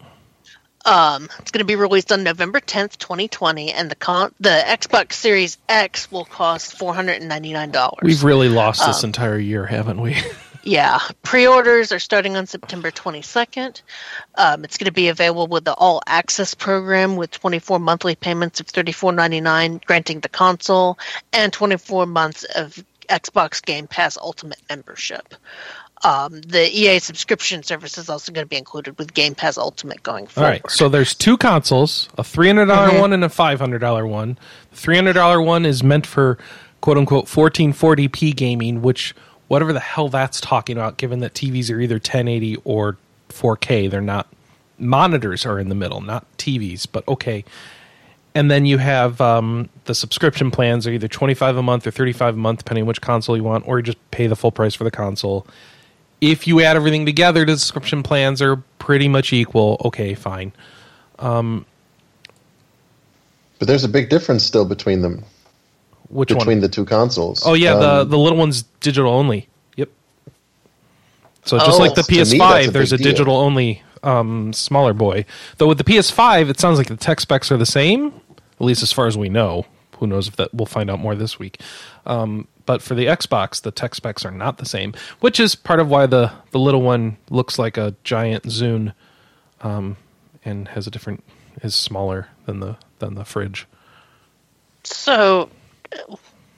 [0.85, 4.49] Um, it's going to be released on November tenth, twenty twenty, and the con- the
[4.65, 7.99] Xbox Series X will cost four hundred and ninety nine dollars.
[8.03, 10.17] We've really lost Um, this entire year, haven't we?
[10.63, 13.81] Yeah, pre-orders are starting on September 22nd.
[14.35, 18.59] Um, it's going to be available with the All Access program with 24 monthly payments
[18.61, 20.97] of $34.99, granting the console,
[21.33, 25.35] and 24 months of Xbox Game Pass Ultimate membership.
[26.05, 30.01] Um, the EA subscription service is also going to be included with Game Pass Ultimate
[30.03, 30.49] going forward.
[30.49, 30.71] right.
[30.71, 32.99] So there's two consoles, a $300 Mm-hmm.
[32.99, 34.37] one and a $500 one.
[34.71, 36.37] The $300 one is meant for
[36.81, 39.13] quote unquote 1440p gaming, which
[39.53, 42.97] whatever the hell that's talking about given that TVs are either 1080 or
[43.29, 44.25] 4K, they're not
[44.79, 47.45] monitors are in the middle, not TVs, but okay.
[48.33, 52.33] And then you have um, the subscription plans are either 25 a month or 35
[52.33, 54.73] a month depending on which console you want or you just pay the full price
[54.73, 55.45] for the console.
[56.19, 59.79] If you add everything together, the subscription plans are pretty much equal.
[59.85, 60.51] Okay, fine.
[63.59, 65.23] But there's a big difference still between them,
[66.13, 66.59] Which between one?
[66.61, 67.43] the two consoles.
[67.45, 69.47] Oh yeah, the Um, the little one's digital only.
[69.77, 69.89] Yep.
[71.45, 71.77] So just Oh.
[71.77, 73.11] like the To me, a PS5, there's a big deal.
[73.11, 75.25] digital only um, smaller boy.
[75.57, 78.13] Though with the PS5, it sounds like the tech specs are the same,
[78.59, 79.65] at least as far as we know.
[79.99, 81.61] Who knows if that we'll find out more this week.
[82.05, 85.79] Um, but for the Xbox, the tech specs are not the same, which is part
[85.79, 88.93] of why the the little one looks like a giant Zune,
[89.61, 89.95] um,
[90.45, 91.23] and has a different
[91.61, 93.65] is smaller than the than the fridge.
[94.83, 95.49] So,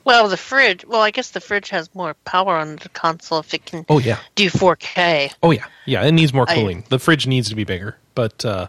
[0.04, 0.86] well, the fridge.
[0.86, 4.00] Well, I guess the fridge has more power on the console if it can Oh
[4.00, 4.20] yeah.
[4.36, 5.34] do 4K.
[5.44, 6.04] Oh yeah, yeah.
[6.04, 6.84] It needs more I- cooling.
[6.90, 8.68] the fridge needs to be bigger, but uh,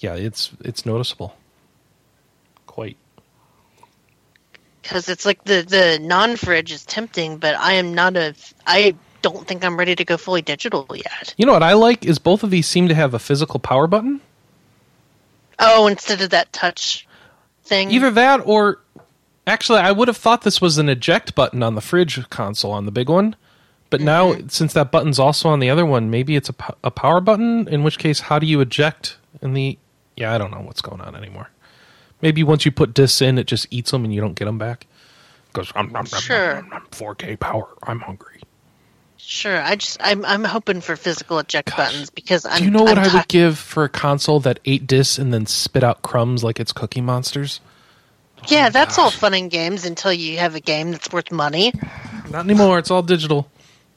[0.00, 1.36] yeah, it's it's noticeable.
[2.66, 2.96] Quite.
[4.82, 8.34] because it's like the the non fridge is tempting, but I am not a.
[8.66, 11.34] I don't think I'm ready to go fully digital yet.
[11.38, 13.86] You know what I like is both of these seem to have a physical power
[13.86, 14.20] button.
[15.58, 17.06] Oh, instead of that touch
[17.62, 17.90] thing.
[17.92, 18.80] Either that or
[19.46, 22.86] actually, I would have thought this was an eject button on the fridge console on
[22.86, 23.36] the big one.
[23.90, 24.48] But now, mm-hmm.
[24.48, 27.68] since that button's also on the other one, maybe it's a, a power button.
[27.68, 29.78] In which case, how do you eject in the?
[30.16, 31.50] Yeah, I don't know what's going on anymore.
[32.20, 34.58] Maybe once you put discs in, it just eats them and you don't get them
[34.58, 34.86] back.
[35.52, 36.66] Goes, I'm, I'm, Sure.
[36.90, 37.68] 4K power.
[37.84, 38.40] I'm hungry.
[39.16, 39.60] Sure.
[39.62, 41.76] I just I'm I'm hoping for physical eject Gosh.
[41.76, 42.58] buttons because I'm.
[42.58, 45.32] Do you know what I'm I would give for a console that ate discs and
[45.32, 47.60] then spit out crumbs like it's Cookie Monsters?
[48.48, 51.72] Yeah, that's all fun and games until you have a game that's worth money.
[52.30, 52.78] Not anymore.
[52.78, 53.50] It's all digital.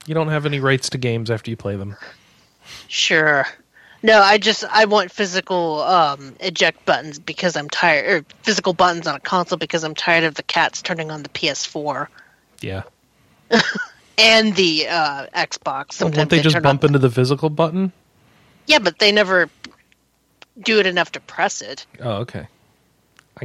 [0.05, 1.95] You don't have any rights to games after you play them.
[2.87, 3.45] Sure.
[4.03, 9.07] No, I just I want physical um, eject buttons because I'm tired, or physical buttons
[9.07, 12.07] on a console because I'm tired of the cats turning on the PS4
[12.61, 12.83] Yeah.
[14.17, 15.93] and the uh, Xbox.
[15.93, 17.91] Sometimes Won't they just bump into the physical button?
[18.67, 19.49] Yeah, but they never
[20.59, 21.85] do it enough to press it.
[21.99, 22.47] Oh, okay.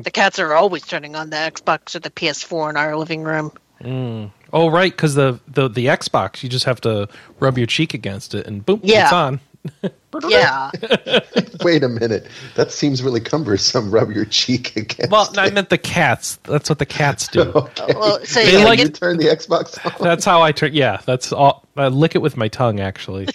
[0.01, 3.53] The cats are always turning on the Xbox or the PS4 in our living room.
[3.83, 4.31] Mm.
[4.53, 7.09] Oh, right, because the, the the Xbox, you just have to
[7.41, 9.05] rub your cheek against it, and boom, Yeah.
[9.05, 9.41] it's on.
[10.29, 10.71] Yeah.
[11.63, 12.27] Wait a minute.
[12.57, 13.91] That seems really cumbersome.
[13.91, 15.11] Rub your cheek against.
[15.11, 16.39] Well, I meant the cats.
[16.43, 17.41] That's what the cats do.
[17.57, 17.95] Okay.
[17.95, 20.05] well, so They you gotta like- get turn the Xbox on.
[20.05, 20.75] That's how I turn.
[20.75, 21.67] Yeah, that's all.
[21.79, 23.27] I lick it with my tongue, actually.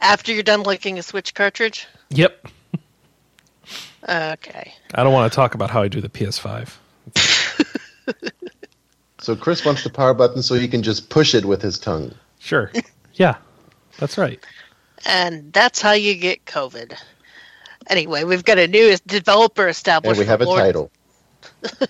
[0.00, 1.86] after you're done licking a Switch cartridge.
[2.10, 2.46] Yep.
[4.08, 4.74] Okay.
[4.94, 6.76] I don't want to talk about how I do the PS5.
[9.26, 12.14] So Chris wants the power button so he can just push it with his tongue.
[12.38, 12.70] Sure.
[13.14, 13.36] Yeah,
[13.96, 14.38] that's right.
[15.06, 16.94] And that's how you get COVID.
[17.86, 20.18] Anyway, we've got a new developer established.
[20.20, 20.90] And we have a Lord- title.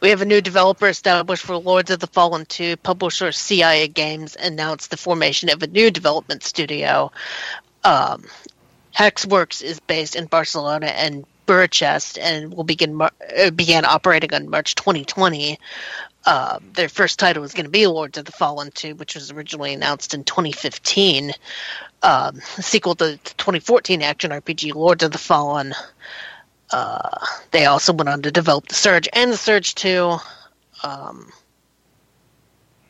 [0.00, 2.78] We have a new developer established for Lords of the Fallen 2.
[2.78, 7.12] Publisher CI Games announced the formation of a new development studio.
[7.84, 8.24] Um,
[8.96, 14.74] Hexworks is based in Barcelona and Bucharest and will begin uh, began operating on March
[14.74, 15.58] 2020.
[16.24, 19.32] Uh, their first title is going to be Lords of the Fallen 2, which was
[19.32, 21.32] originally announced in 2015.
[22.02, 25.74] Um, sequel to the 2014 action RPG Lords of the Fallen.
[26.70, 27.18] Uh,
[27.50, 30.16] they also went on to develop the Surge and the Surge 2.
[30.84, 31.32] Um,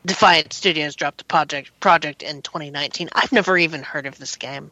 [0.05, 3.09] Defiant Studios dropped the project project in 2019.
[3.13, 4.71] I've never even heard of this game.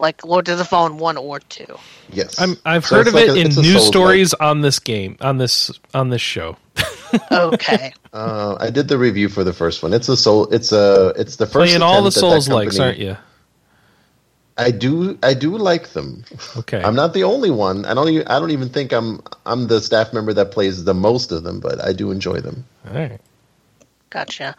[0.00, 1.66] Like Lord of the Fallen 1 or 2.
[2.12, 2.40] Yes.
[2.40, 3.82] I'm, I've So heard of like it a- in news Souls-like.
[3.82, 6.56] stories on this game, on this on this show.
[7.32, 7.92] Okay.
[8.12, 9.92] Uh, I did the review for the first one.
[9.92, 10.46] It's a soul.
[10.52, 11.12] It's a.
[11.16, 11.54] It's the first.
[11.54, 13.16] Playing all the attempt that that Souls likes, company- aren't you?
[14.56, 15.18] I do.
[15.22, 16.24] I do like them.
[16.56, 16.80] Okay.
[16.80, 17.84] I'm not the only one.
[17.84, 18.08] I don't.
[18.10, 19.20] Even, I don't even think I'm.
[19.44, 22.64] I'm the staff member that plays the most of them, but I do enjoy them.
[22.88, 23.20] All right.
[24.10, 24.54] Gotcha.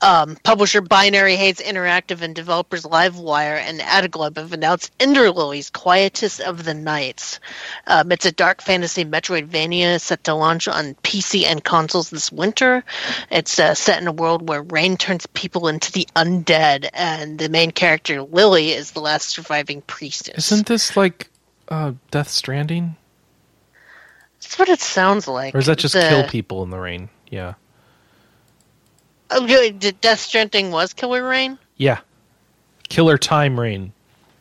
[0.00, 6.38] Um, publisher Binary Haze Interactive and developers Live Wire and Adglobe have announced Enderlily's Quietus
[6.38, 7.40] of the Nights.
[7.88, 12.84] Um, it's a dark fantasy Metroidvania set to launch on PC and consoles this winter.
[13.32, 17.48] It's uh, set in a world where rain turns people into the undead, and the
[17.48, 20.52] main character Lily is the last surviving priestess.
[20.52, 21.28] Isn't this like
[21.66, 22.94] uh, Death Stranding,
[24.40, 25.56] That's what it sounds like.
[25.56, 27.08] or is that just The- kill people in the rain?
[27.30, 27.54] Yeah.
[29.30, 29.70] Oh, really?
[29.70, 31.58] Did Death Stranding was Killer Rain?
[31.76, 32.00] Yeah.
[32.88, 33.92] Killer time rain.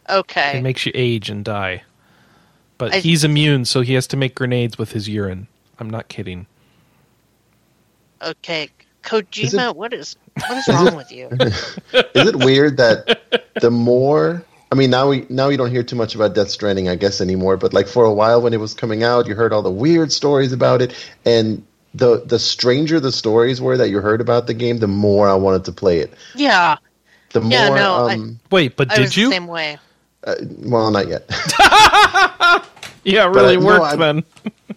[0.09, 0.59] Okay.
[0.59, 1.83] It makes you age and die.
[2.77, 5.47] But I- he's immune, so he has to make grenades with his urine.
[5.79, 6.47] I'm not kidding.
[8.21, 8.69] Okay, Is
[9.03, 10.15] Kojima, it- what is
[10.47, 11.27] what is wrong with you?
[11.31, 15.95] Is it weird that the more I mean now we now you don't hear too
[15.97, 18.73] much about Death Stranding I guess anymore, but like for a while when it was
[18.73, 21.63] coming out, you heard all the weird stories about it and
[21.93, 25.35] the the stranger the stories were that you heard about the game, the more I
[25.35, 26.13] wanted to play it.
[26.35, 26.77] Yeah,
[27.33, 29.31] The more Yeah, no, I- um Wait, but I was did the you?
[29.31, 29.77] same way.
[30.23, 31.29] uh, well not yet.
[33.03, 34.23] Yeah, it But, really no, worked I- then.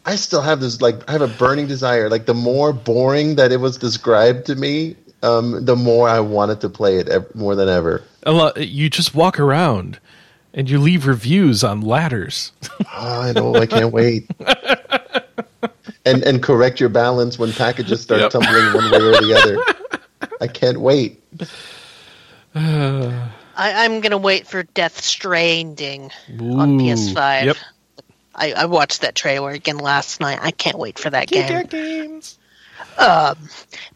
[0.07, 2.09] I still have this like I have a burning desire.
[2.09, 4.95] Like the more boring that it was described to me,
[5.25, 8.03] um, the more I wanted to play it ev- more than ever.
[8.25, 9.99] A lot- You just walk around
[10.55, 12.53] and you leave reviews on ladders.
[13.03, 13.55] Oh, I know.
[13.55, 14.31] I can't wait.
[16.05, 18.31] and and correct your balance when packages start Yep.
[18.31, 20.31] tumbling one way or the other.
[20.41, 21.23] I can't wait.
[22.55, 27.45] I, I'm gonna wait for Death Stranding on PS5.
[27.45, 27.57] Yep.
[28.35, 30.39] I, I watched that trailer again last night.
[30.41, 31.67] I can't wait for that game.
[31.67, 32.39] games.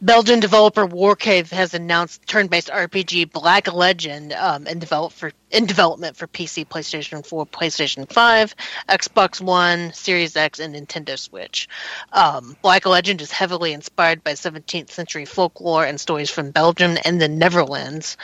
[0.01, 6.17] Belgian developer Warcave has announced turn-based RPG Black Legend um, in develop for in development
[6.17, 8.55] for PC, PlayStation 4, PlayStation 5,
[8.89, 11.69] Xbox One, Series X, and Nintendo Switch.
[12.13, 17.21] Um, Black Legend is heavily inspired by 17th century folklore and stories from Belgium and
[17.21, 18.17] the Netherlands.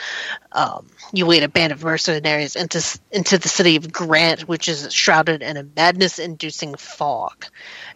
[0.51, 4.93] Um, you lead a band of mercenaries into into the city of Grant, which is
[4.93, 7.45] shrouded in a madness-inducing fog,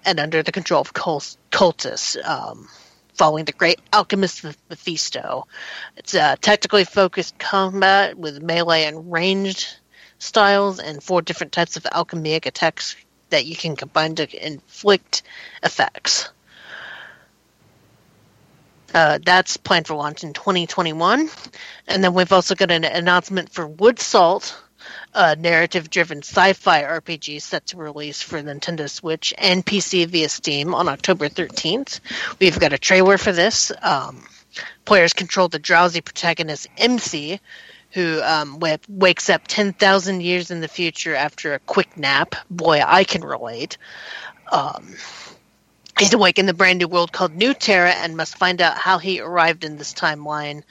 [0.05, 2.17] and under the control of cult- cultists.
[2.25, 2.69] Um,
[3.15, 5.47] following the great alchemist Mephisto.
[5.97, 9.77] It's a tactically focused combat with melee and ranged
[10.19, 12.95] styles and four different types of alchemic attacks
[13.29, 15.23] that you can combine to inflict
[15.63, 16.29] effects.
[18.93, 21.29] Uh, that's planned for launch in 2021.
[21.87, 24.55] And then we've also got an announcement for Woodsalt,
[25.13, 30.29] a narrative driven sci fi RPG set to release for Nintendo Switch and PC via
[30.29, 31.99] Steam on October 13th.
[32.39, 33.71] We've got a trailer for this.
[33.81, 34.23] Um,
[34.85, 37.39] players control the drowsy protagonist MC,
[37.91, 42.35] who um, w- wakes up 10,000 years in the future after a quick nap.
[42.49, 43.77] Boy, I can relate.
[44.51, 44.95] Um,
[45.97, 48.97] he's awake in the brand new world called New Terra and must find out how
[48.97, 50.63] he arrived in this timeline.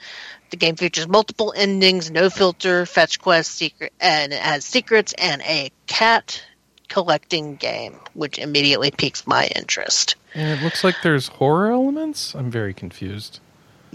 [0.51, 5.41] The game features multiple endings, no filter, fetch quest, secret, and it has secrets and
[5.41, 6.43] a cat
[6.87, 10.15] collecting game, which immediately piques my interest.
[10.33, 12.35] And it looks like there's horror elements.
[12.35, 13.39] I'm very confused.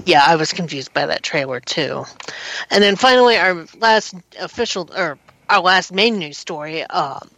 [0.04, 2.04] Yeah, I was confused by that trailer too.
[2.70, 6.84] And then finally, our last official or our last main news story.
[6.84, 7.28] Um,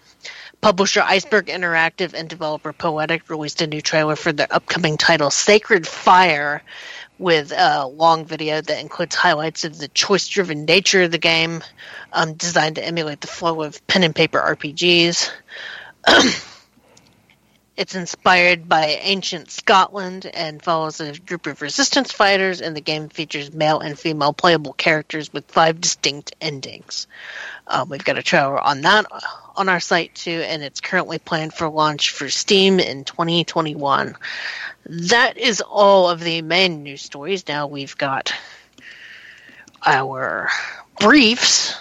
[0.60, 5.86] publisher Iceberg Interactive and developer Poetic released a new trailer for their upcoming title, Sacred
[5.86, 6.62] Fire,
[7.22, 11.62] with a long video that includes highlights of the choice-driven nature of the game,
[12.12, 15.30] um, designed to emulate the flow of pen and paper RPGs.
[17.74, 23.08] It's inspired by ancient Scotland and follows a group of resistance fighters, and the game
[23.08, 27.06] features male and female playable characters with five distinct endings.
[27.66, 29.06] Um, we've got a trailer on that
[29.56, 34.16] on our site too, and it's currently planned for launch for Steam in 2021.
[34.84, 37.48] That is all of the main news stories.
[37.48, 38.34] Now we've got
[39.86, 40.50] our
[41.00, 41.74] briefs.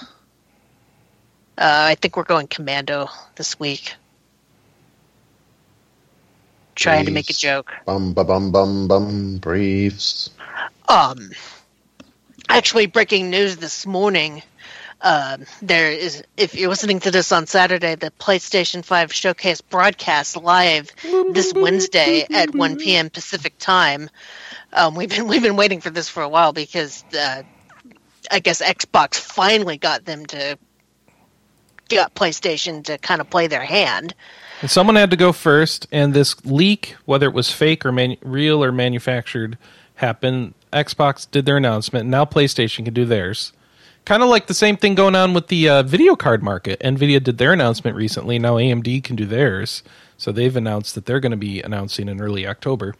[1.57, 3.95] Uh, I think we're going commando this week
[6.75, 7.71] trying to make a joke.
[7.85, 10.29] Bum ba bum bum bum briefs.
[10.87, 11.31] Um,
[12.49, 14.43] actually, breaking news this morning.
[15.01, 20.37] Uh, there is, if you're listening to this on Saturday, the PlayStation 5 showcase broadcast
[20.37, 20.91] live
[21.31, 23.09] this Wednesday at 1 p.m.
[23.09, 24.11] Pacific time.
[24.73, 27.41] Um, we've been we've been waiting for this for a while because uh,
[28.29, 30.57] I guess Xbox finally got them to
[31.89, 34.13] got PlayStation to kind of play their hand.
[34.61, 38.17] And someone had to go first, and this leak, whether it was fake or manu-
[38.21, 39.57] real or manufactured,
[39.95, 40.53] happened.
[40.71, 43.53] Xbox did their announcement, now PlayStation can do theirs.
[44.05, 46.79] Kind of like the same thing going on with the uh, video card market.
[46.79, 48.39] Nvidia did their announcement recently.
[48.39, 49.83] Now AMD can do theirs.
[50.17, 52.95] So they've announced that they're going to be announcing in early October.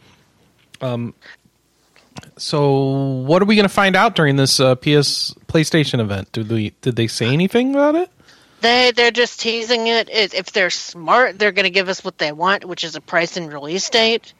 [0.80, 1.14] Um,
[2.36, 2.72] so
[3.26, 6.30] what are we going to find out during this uh, PS PlayStation event?
[6.32, 8.10] Did we did they say anything about it?
[8.62, 10.08] They they're just teasing it.
[10.10, 13.36] If they're smart, they're going to give us what they want, which is a price
[13.36, 14.32] and release date.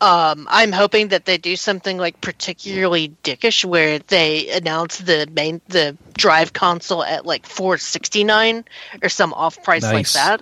[0.00, 5.60] Um, I'm hoping that they do something like particularly dickish, where they announce the main
[5.68, 8.64] the drive console at like 469
[9.00, 10.40] or some off price like that.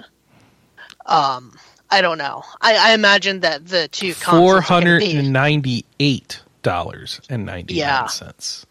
[1.04, 1.58] Um,
[1.90, 2.44] I don't know.
[2.60, 7.74] I, I imagine that the two consoles Four hundred and ninety eight dollars and ninety
[7.80, 8.64] nine cents.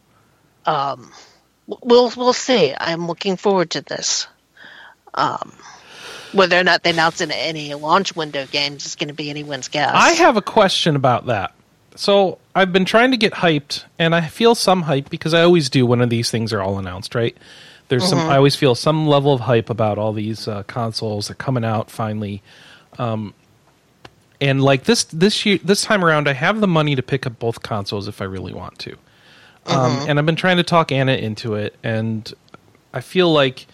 [0.66, 0.92] Yeah.
[0.92, 1.12] um,
[1.82, 2.74] we'll we'll see.
[2.78, 4.28] I'm looking forward to this.
[5.14, 5.54] Um,
[6.32, 9.68] whether or not they announce in any launch window games is going to be anyone's
[9.68, 9.92] guess.
[9.94, 11.54] I have a question about that.
[11.96, 15.70] So I've been trying to get hyped, and I feel some hype because I always
[15.70, 17.36] do when these things are all announced, right?
[17.90, 18.20] There's some.
[18.20, 21.66] I always feel some level of hype about all these uh, consoles that are coming
[21.66, 22.44] out finally.
[23.00, 23.34] Um,
[24.40, 27.40] and like this this year, this time around, I have the money to pick up
[27.40, 28.96] both consoles if I really want to.
[29.70, 32.32] Um, and I've been trying to talk Anna into it, and
[32.94, 33.68] I feel like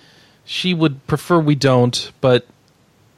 [0.44, 2.46] she would prefer we don't, but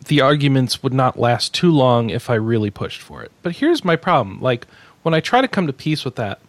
[0.07, 3.31] the arguments would not last too long if I really pushed for it.
[3.41, 4.41] But here's my problem.
[4.41, 4.67] Like
[5.03, 6.39] when I try to come to peace with that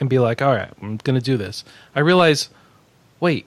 [0.00, 1.64] and be like, "All right, I'm going to do this."
[1.94, 2.48] I realize,
[3.20, 3.46] "Wait,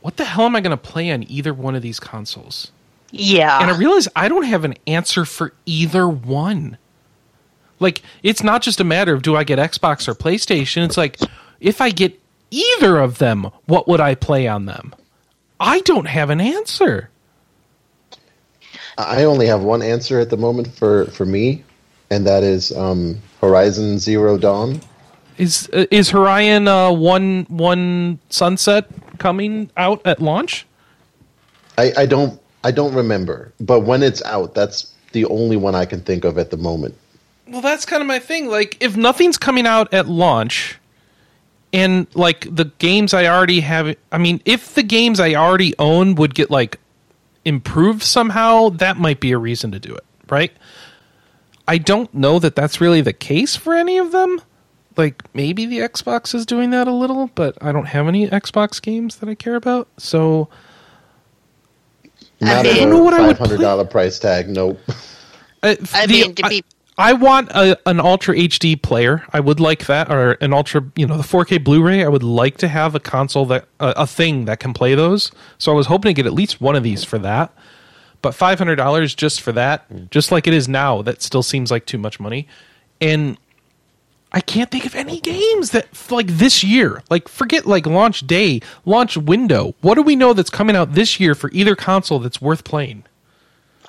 [0.00, 2.72] what the hell am I going to play on either one of these consoles?"
[3.12, 6.78] yeah, And I realize I don't have an answer for either one.
[7.78, 10.84] Like it's not just a matter of do I get Xbox or PlayStation.
[10.84, 11.18] It's like
[11.60, 12.20] if I get
[12.50, 14.94] either of them, what would I play on them?
[15.58, 17.10] I don't have an answer.
[18.98, 21.64] I only have one answer at the moment for, for me,
[22.10, 24.80] and that is um, Horizon Zero Dawn.
[25.38, 28.86] Is uh, is Horion uh, one one sunset
[29.18, 30.66] coming out at launch?
[31.78, 35.86] I, I don't I don't remember, but when it's out, that's the only one I
[35.86, 36.94] can think of at the moment.
[37.48, 38.48] Well, that's kind of my thing.
[38.48, 40.78] Like, if nothing's coming out at launch,
[41.72, 46.14] and like the games I already have, I mean, if the games I already own
[46.16, 46.78] would get like
[47.44, 50.52] improved somehow, that might be a reason to do it, right?
[51.68, 54.40] I don't know that that's really the case for any of them.
[54.96, 58.82] Like, maybe the Xbox is doing that a little, but I don't have any Xbox
[58.82, 60.48] games that I care about, so.
[62.40, 64.48] Not mean- I don't know a what I would five hundred dollar price tag.
[64.48, 64.80] Nope.
[65.62, 66.62] Uh, I the- mean, to be I
[67.14, 69.24] want a, an Ultra HD player.
[69.32, 72.04] I would like that, or an Ultra, you know, the 4K Blu-ray.
[72.04, 75.30] I would like to have a console that a, a thing that can play those.
[75.58, 77.54] So I was hoping to get at least one of these for that.
[78.22, 80.10] But five hundred dollars just for that, mm.
[80.10, 82.46] just like it is now, that still seems like too much money.
[83.00, 83.38] And
[84.32, 87.02] I can't think of any games that like this year.
[87.08, 89.74] Like forget like launch day, launch window.
[89.80, 93.04] What do we know that's coming out this year for either console that's worth playing?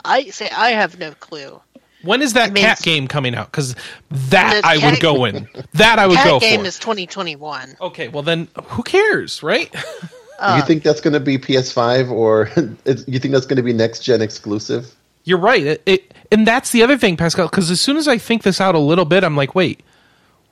[0.06, 1.62] I say I have no clue.
[2.04, 3.52] When is that mean, cat game coming out?
[3.52, 3.76] Because
[4.10, 5.48] that The I would go in.
[5.74, 6.68] That I would Cat go game for.
[6.68, 7.76] is 2021.
[7.82, 9.74] okay, well then, who cares, right?
[10.04, 10.10] you
[10.40, 12.44] uh, think that's going to be PS5 or
[12.86, 14.96] it's- you think that's going to be next gen exclusive?
[15.24, 15.62] You're right.
[15.64, 17.48] It, it and that's the other thing, Pascal.
[17.48, 19.84] Because as soon as I think this out a little bit, I'm like, wait,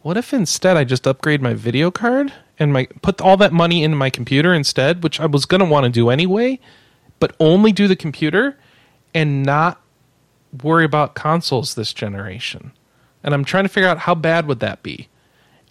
[0.04, 3.84] what if instead I just upgrade my video card and my put all that money
[3.84, 6.60] into my computer instead, which I was gonna want to do anyway,
[7.20, 8.58] but only do the computer
[9.16, 9.82] and not
[10.64, 12.72] worry about consoles this generation.
[13.24, 15.10] And I'm trying to figure out how bad would that be.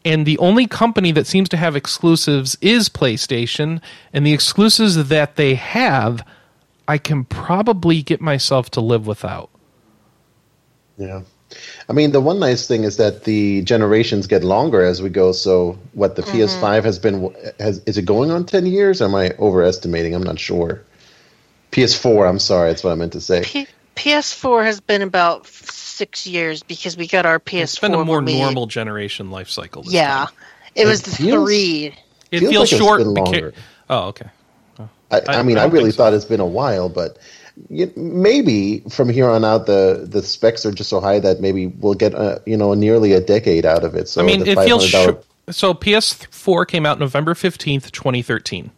[0.04, 3.80] And the only company that seems to have exclusives is PlayStation,
[4.12, 6.24] and the exclusives that they have,
[6.86, 9.50] I can probably get myself to live without.
[10.96, 11.22] Yeah.
[11.88, 15.32] I mean, the one nice thing is that the generations get longer as we go.
[15.32, 16.38] So, what the mm-hmm.
[16.38, 19.00] PS5 has been has is it going on ten years?
[19.00, 20.14] Or am I overestimating?
[20.14, 20.82] I'm not sure.
[21.72, 22.28] PS4.
[22.28, 23.42] I'm sorry, that's what I meant to say.
[23.44, 23.66] P-
[23.98, 27.62] PS4 has been about six years because we got our PS4.
[27.62, 29.82] It's been a more when we- normal generation life cycle.
[29.82, 30.28] this Yeah, time.
[30.74, 31.94] it was It the feels- three.
[32.30, 32.98] it feels feels like it's short.
[33.00, 33.52] been beca-
[33.90, 34.26] oh, okay.
[35.10, 35.96] I, I- I mean, I I, really so.
[35.96, 37.18] thought it's been a while, but
[37.96, 41.94] maybe from here on out, the the specs are just so high that maybe we'll
[41.94, 44.08] get uh you know nearly a decade out of it.
[44.08, 45.22] So I mean, the it feels $500.
[45.50, 48.70] So PS4 came out November fifteenth, twenty thirteen.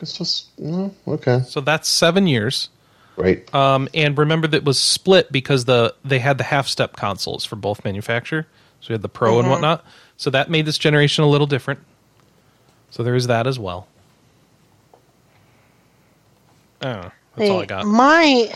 [0.00, 2.68] It's just mm, okay, So that's seven years.
[3.16, 3.52] Right?
[3.54, 7.44] Um, and remember that it was split because the they had the half step consoles
[7.44, 8.46] for both manufacturer.
[8.80, 9.84] So we had the Pro and whatnot.
[10.16, 11.80] So that made this generation a little different.
[12.90, 13.86] So there is that as well.
[16.82, 17.86] Oh, that's all I got.
[17.86, 18.52] My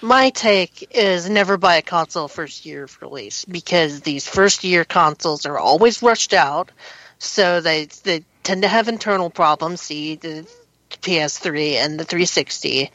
[0.00, 4.84] my take is never buy a console first year of release because these first year
[4.84, 6.70] consoles are always rushed out,
[7.18, 9.80] so they they tend to have internal problems.
[9.80, 10.46] See the
[10.90, 12.90] PS3 and the 360,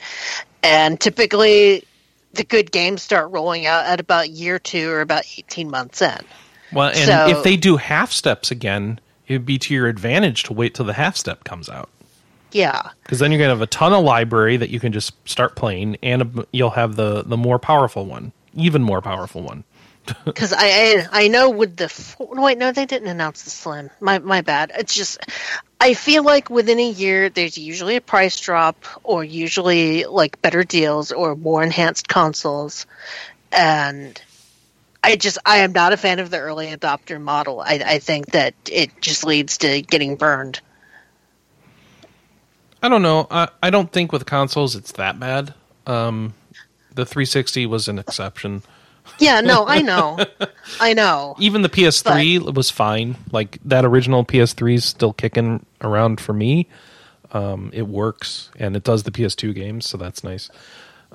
[0.64, 1.84] and typically
[2.34, 6.18] the good games start rolling out at about year two or about 18 months in.
[6.72, 10.44] Well, and So- if they do half steps again, it would be to your advantage
[10.44, 11.90] to wait till the half step comes out.
[12.52, 12.90] Yeah.
[13.04, 15.56] Because then you're going to have a ton of library that you can just start
[15.56, 19.64] playing, and you'll have the, the more powerful one, even more powerful one.
[20.26, 23.90] Because I, I I know with the four, wait no they didn't announce the slim
[24.02, 25.18] my my bad it's just
[25.84, 30.64] I feel like within a year there's usually a price drop or usually like better
[30.64, 32.86] deals or more enhanced consoles
[33.52, 34.20] and
[35.04, 38.28] I just I am not a fan of the early adopter model I I think
[38.28, 40.62] that it just leads to getting burned
[42.82, 43.28] I don't know.
[43.30, 45.54] I, I don't think with consoles it's that bad.
[45.86, 46.34] Um,
[46.94, 48.64] the 360 was an exception.
[49.20, 50.18] Yeah no I know
[50.80, 53.16] I know Even the PS3 was fine.
[53.32, 56.68] Like that original PS3 is still kicking around for me.
[57.32, 60.50] Um, it works and it does the PS2 games, so that's nice.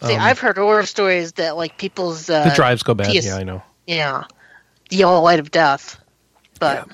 [0.02, 3.06] see I've heard horror stories that like people's uh, Um, The drives go bad.
[3.08, 3.62] PS Yeah, I know.
[3.86, 4.24] Yeah,
[4.90, 5.98] the yellow light of death.
[6.60, 6.88] But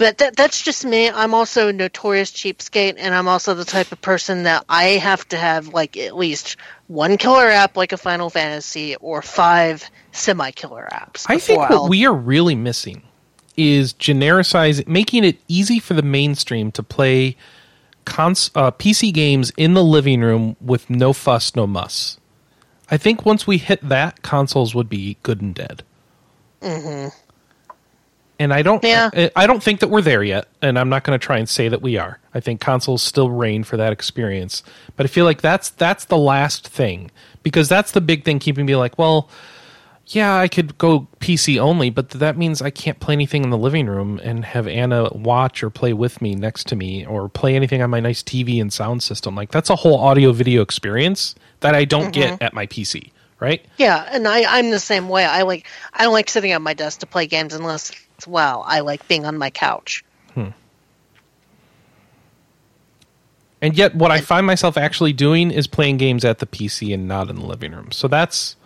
[0.00, 1.10] but that that's just me.
[1.10, 5.28] I'm also a notorious cheapskate, and I'm also the type of person that I have
[5.28, 6.56] to have like at least
[6.88, 11.26] one killer app, like a Final Fantasy, or five semi-killer apps.
[11.28, 13.02] I think what I'll- we are really missing
[13.58, 17.36] is genericizing, making it easy for the mainstream to play
[18.06, 22.16] cons- uh, PC games in the living room with no fuss, no muss.
[22.90, 25.82] I think once we hit that, consoles would be good and dead.
[28.40, 29.10] And I don't, Yeah.
[29.12, 31.46] I, I don't think that we're there yet, and I'm not going to try and
[31.46, 32.18] say that we are.
[32.32, 34.62] I think consoles still reign for that experience,
[34.96, 37.10] but I feel like that's that's the last thing
[37.42, 39.28] because that's the big thing keeping me like, well,
[40.06, 43.58] yeah, I could go PC only, but that means I can't play anything in the
[43.58, 47.54] living room and have Anna watch or play with me next to me or play
[47.54, 49.34] anything on my nice TV and sound system.
[49.34, 52.42] Like that's a whole audio video experience that I don't get mm-hmm.
[52.42, 53.62] at my PC, right?
[53.76, 55.26] yeah, and I I'm the same way.
[55.26, 58.62] I like I don't like sitting at my desk to play games unless it's well.
[58.66, 60.04] I like being on my couch.
[60.34, 60.48] Hmm.
[63.62, 67.08] And yet what I find myself actually doing is playing games at the PC and
[67.08, 67.92] not in the living room.
[67.92, 68.56] So that's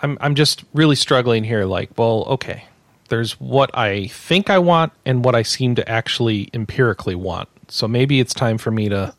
[0.00, 2.64] I'm I'm just really struggling here like, well, okay.
[3.08, 7.48] There's what I think I want and what I seem to actually empirically want.
[7.66, 9.14] So maybe it's time for me to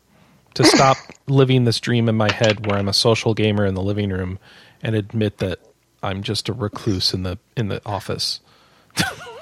[0.54, 3.82] to stop living this dream in my head where I'm a social gamer in the
[3.82, 4.38] living room
[4.82, 5.58] and admit that
[6.02, 8.40] I'm just a recluse in the in the office.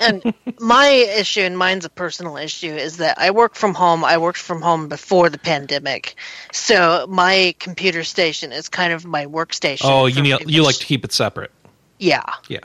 [0.01, 4.05] And my issue, and mine's a personal issue, is that I work from home.
[4.05, 6.17] I worked from home before the pandemic,
[6.53, 9.85] so my computer station is kind of my workstation.
[9.85, 11.51] Oh, you need, you like to keep it separate.
[11.99, 12.25] yeah.
[12.49, 12.61] Yeah.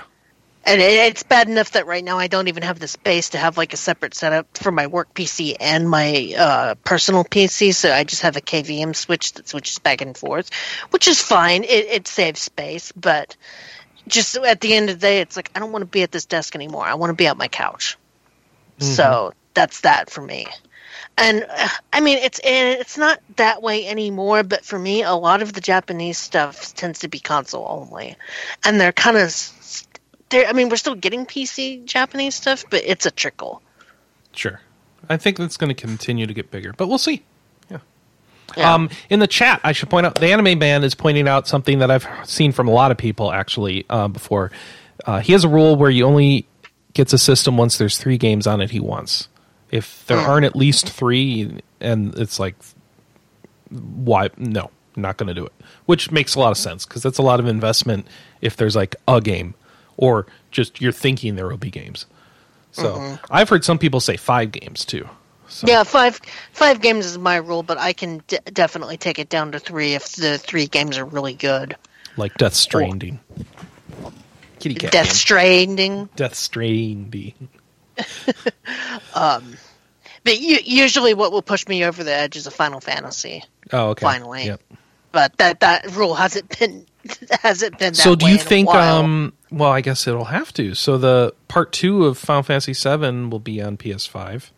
[0.67, 3.37] And it, it's bad enough that right now I don't even have the space to
[3.37, 7.73] have like a separate setup for my work PC and my uh, personal PC.
[7.73, 10.49] So I just have a KVM switch that switches back and forth,
[10.89, 11.63] which is fine.
[11.63, 13.37] It, it saves space, but
[14.07, 16.11] just at the end of the day, it's like I don't want to be at
[16.11, 16.85] this desk anymore.
[16.85, 17.97] I want to be at my couch.
[18.79, 20.47] So that's that for me.
[21.17, 24.43] And uh, I mean, it's it's not that way anymore.
[24.43, 28.15] But for me, a lot of the Japanese stuff tends to be console only,
[28.63, 29.33] and they're kind of
[30.29, 33.61] they're, I mean, we're still getting PC Japanese stuff, but it's a trickle.
[34.33, 34.61] Sure.
[35.09, 37.23] I think that's going to continue to get bigger, but we'll see.
[38.55, 38.73] Yeah.
[38.73, 41.79] Um, in the chat, I should point out the anime man is pointing out something
[41.79, 44.51] that I've seen from a lot of people actually uh, before.
[45.05, 46.47] Uh, he has a rule where he only
[46.93, 49.27] gets a system once there's three games on it he wants.
[49.69, 52.55] If there aren't at least three, and it's like,
[53.69, 54.29] why?
[54.37, 55.53] No, not going to do it.
[55.85, 58.07] Which makes a lot of sense because that's a lot of investment
[58.41, 59.55] if there's like a game
[59.97, 62.05] or just you're thinking there will be games.
[62.71, 65.09] So I've heard some people say five games too.
[65.49, 65.67] So.
[65.67, 66.19] Yeah, five
[66.51, 69.93] five games is my rule, but I can d- definitely take it down to three
[69.93, 71.75] if the three games are really good.
[72.17, 73.19] like Death Stranding.
[74.59, 74.91] Kitty cat.
[74.91, 75.13] Death game.
[75.13, 77.33] Stranding, Death Stranding.
[79.13, 79.57] um,
[80.23, 83.43] but u- usually what will push me over the edge is a Final Fantasy.
[83.71, 84.03] Oh, okay.
[84.03, 84.45] Finally.
[84.45, 84.61] Yep.
[85.11, 86.85] But that that rule hasn't been
[87.41, 87.93] hasn't been.
[87.93, 88.69] That So, do you in think?
[88.69, 89.33] Um.
[89.49, 90.75] Well, I guess it'll have to.
[90.75, 94.49] So, the part two of Final Fantasy VII will be on PS5,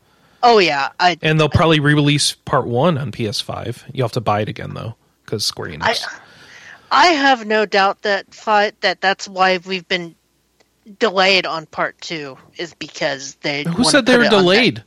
[0.42, 3.84] Oh yeah, I and they'll probably re-release part one on PS5.
[3.94, 4.96] You have to buy it again though,
[5.26, 6.04] because Square Enix.
[6.04, 6.20] I
[6.92, 10.16] I have no doubt that fi- that that's why we've been
[10.98, 13.64] delayed on part two is because they.
[13.64, 14.84] Who said they were it on that- delayed?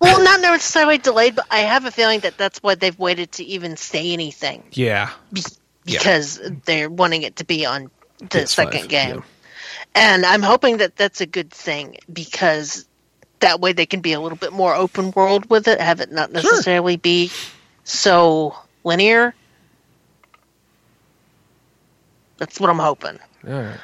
[0.00, 3.44] Well, not necessarily delayed, but I have a feeling that that's why they've waited to
[3.44, 5.10] even say anything Yeah.
[5.32, 5.42] be-
[5.86, 5.98] Yeah.
[5.98, 9.14] because they're wanting it to be on the PS5, second game.
[9.16, 9.20] yeah.
[9.96, 12.86] And I'm hoping that that's a good thing because
[13.40, 16.10] that way they can be a little bit more open world with it, have it
[16.12, 17.30] not necessarily be
[17.84, 19.34] so linear.
[22.38, 23.18] That's what I'm hoping.
[23.42, 23.76] Right.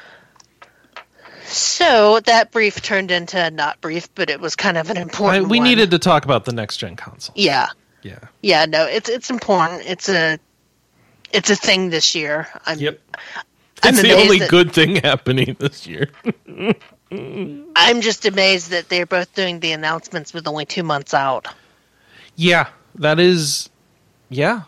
[1.45, 5.49] So that brief turned into not brief, but it was kind of an I, important.
[5.49, 5.67] we one.
[5.67, 7.33] needed to talk about the next gen console.
[7.37, 7.67] yeah,
[8.01, 8.19] Yeah.
[8.41, 8.65] yeah.
[8.65, 9.83] No, it's it's important.
[9.85, 10.39] It's a
[11.31, 12.47] it's a thing this year.
[12.65, 12.99] I'm Yep.
[13.83, 16.09] I'm It's the only that- good thing happening this year.
[17.11, 21.47] I'm just amazed that they're both doing the announcements with only two months out.
[22.35, 23.69] Yeah, that is.
[24.29, 24.63] Yeah,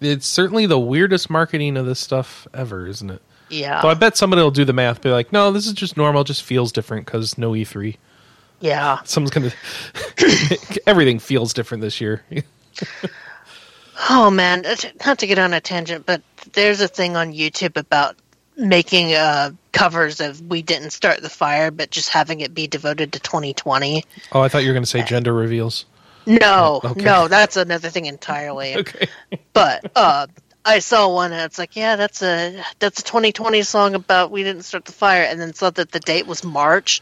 [0.00, 3.22] it's certainly the weirdest marketing of this stuff ever, isn't it?
[3.48, 5.96] Yeah, So I bet somebody will do the math, be like, "No, this is just
[5.96, 6.24] normal.
[6.24, 7.96] Just feels different because no E3."
[8.60, 8.98] yeah.
[9.04, 9.52] Someone's gonna.
[10.86, 12.24] Everything feels different this year.
[14.10, 14.62] Oh man,
[15.06, 16.20] not to get on a tangent, but
[16.52, 18.16] there's a thing on YouTube about
[18.56, 23.12] making uh, covers of "We Didn't Start the Fire," but just having it be devoted
[23.12, 24.04] to 2020.
[24.32, 25.84] oh, I thought you were gonna say gender reveals.
[26.26, 27.02] No, Okay.
[27.04, 28.74] no, that's another thing entirely.
[28.78, 29.06] Okay.
[29.52, 30.26] But uh,
[30.64, 34.42] I saw one and it's like, yeah, that's a that's a 2020 song about we
[34.42, 37.00] didn't start the fire, and then saw that the date was March,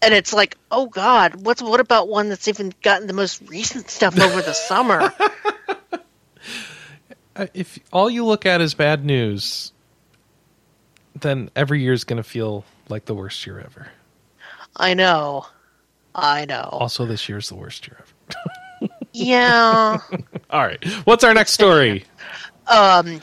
[0.00, 3.90] and it's like, oh God, what's what about one that's even gotten the most recent
[3.90, 5.12] stuff over the summer?
[7.34, 9.72] Uh, If all you look at is bad news,
[11.20, 13.88] then every year is gonna feel like the worst year ever.
[14.76, 15.46] I know,
[16.14, 16.68] I know.
[16.72, 18.08] Also, this year's the worst year ever.
[19.12, 19.98] Yeah.
[20.50, 22.04] All right, what's our next story?
[22.68, 23.20] um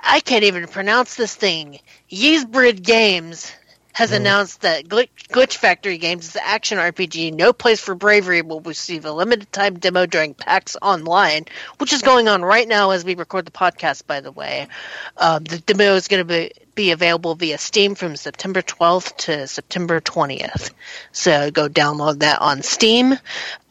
[0.00, 1.80] I can't even pronounce this thing.
[2.10, 3.52] Ysbryd Games
[3.98, 9.04] has announced that Glitch, Glitch Factory Games' action RPG No Place for Bravery will receive
[9.04, 11.46] a limited time demo during PAX Online,
[11.78, 14.68] which is going on right now as we record the podcast, by the way.
[15.16, 19.48] Um, the demo is going to be, be available via Steam from September 12th to
[19.48, 20.70] September 20th.
[21.10, 23.18] So go download that on Steam.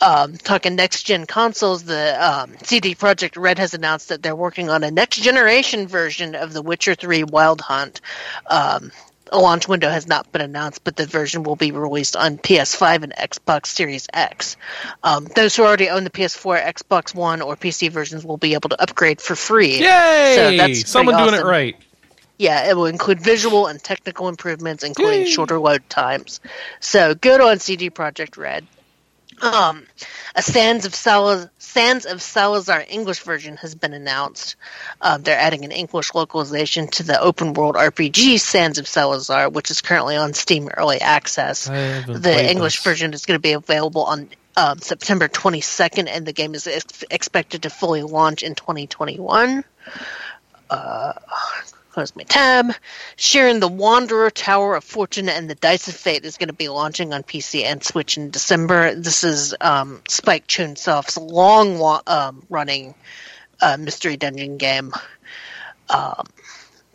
[0.02, 4.70] Um, talking next gen consoles, the um, CD Projekt Red has announced that they're working
[4.70, 8.02] on a next generation version of The Witcher 3 Wild Hunt.
[8.50, 8.92] Um,
[9.32, 13.04] a launch window has not been announced, but the version will be released on PS5
[13.04, 14.58] and Xbox Series X.
[15.04, 18.70] Um, those who already own the PS4, Xbox One, or PC versions will be able
[18.70, 19.80] to upgrade for free.
[19.80, 20.34] Yay!
[20.36, 21.76] So that's Someone doing it right.
[22.38, 25.30] Yeah, it will include visual and technical improvements, including Yay.
[25.30, 26.40] shorter load times.
[26.80, 28.66] So good on CD Projekt Red.
[29.42, 29.86] Um,
[30.36, 34.56] a Sands of Salaz- Sands of Salzaar English version has been announced.
[35.02, 39.70] Um, they're adding an English localization to the open world RPG Sands of Salzaar, which
[39.70, 41.66] is currently on Steam Early Access.
[41.66, 42.84] The English this.
[42.84, 47.04] version is going to be available on um, September 22nd, and the game is ex-
[47.12, 49.64] expected to fully launch in 2021.
[50.70, 51.14] Uh,
[51.98, 52.76] close my tab.
[53.18, 56.70] Shiren the Wanderer Tower of Fortune and the Dice of Fate is going to be
[56.70, 58.94] launching on PC and Switch in December.
[58.94, 62.94] This is um, Spike Chunsoft's long um, running
[63.62, 64.94] uh, mystery dungeon game.
[65.90, 66.28] Um,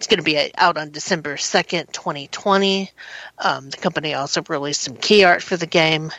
[0.02, 2.90] it's going to be out on December 2nd, 2020.
[3.38, 6.10] Um, the company also released some key art for the game.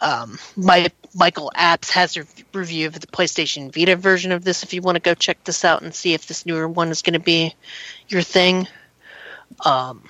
[0.00, 4.74] Um, my, Michael Apps has a review of the PlayStation Vita version of this if
[4.74, 7.14] you want to go check this out and see if this newer one is going
[7.14, 7.54] to be
[8.08, 8.68] your thing.
[9.64, 10.02] Um,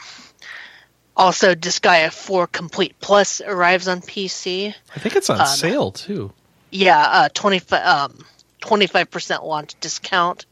[1.16, 4.74] also, Disgaea 4 Complete Plus arrives on PC.
[4.96, 6.32] I think it's on Um, sale too.
[6.72, 8.24] Yeah, uh, 25 um,
[8.60, 10.46] 25% launch discount.